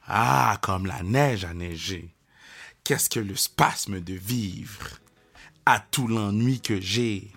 Ah, 0.08 0.58
comme 0.62 0.86
la 0.86 1.02
neige 1.02 1.46
a 1.46 1.54
neigé. 1.54 2.14
Qu'est-ce 2.84 3.10
que 3.10 3.20
le 3.20 3.36
spasme 3.36 4.00
de 4.00 4.14
vivre? 4.14 5.00
À 5.66 5.80
tout 5.80 6.08
l'ennui 6.08 6.62
que 6.62 6.80
j'ai. 6.80 7.32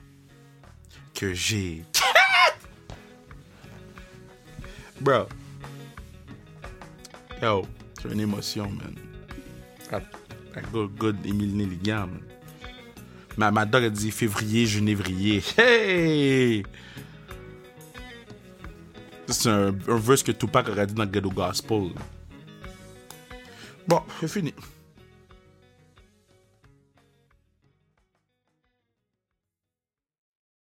Que 1.15 1.33
j'ai. 1.33 1.85
Bro. 5.01 5.29
Yo, 7.41 7.67
c'est 8.03 8.13
une 8.13 8.21
émotion, 8.21 8.71
man. 8.71 9.08
I, 9.93 10.61
good, 10.73 10.99
good 10.99 11.17
man. 11.87 12.21
Ma, 13.37 13.51
ma 13.51 13.65
dog 13.65 13.85
a 13.85 13.91
dit 13.91 14.11
février, 14.11 14.67
genévrier. 14.67 15.43
Hey! 15.57 16.65
C'est 19.29 19.49
un, 19.49 19.69
un 19.69 19.97
verse 19.97 20.23
que 20.23 20.33
Tupac 20.33 20.69
aurait 20.69 20.87
dit 20.87 20.95
dans 20.95 21.07
Ghetto 21.07 21.31
Gospel. 21.31 21.93
Bon, 23.87 24.03
c'est 24.21 24.29
fini. 24.29 24.53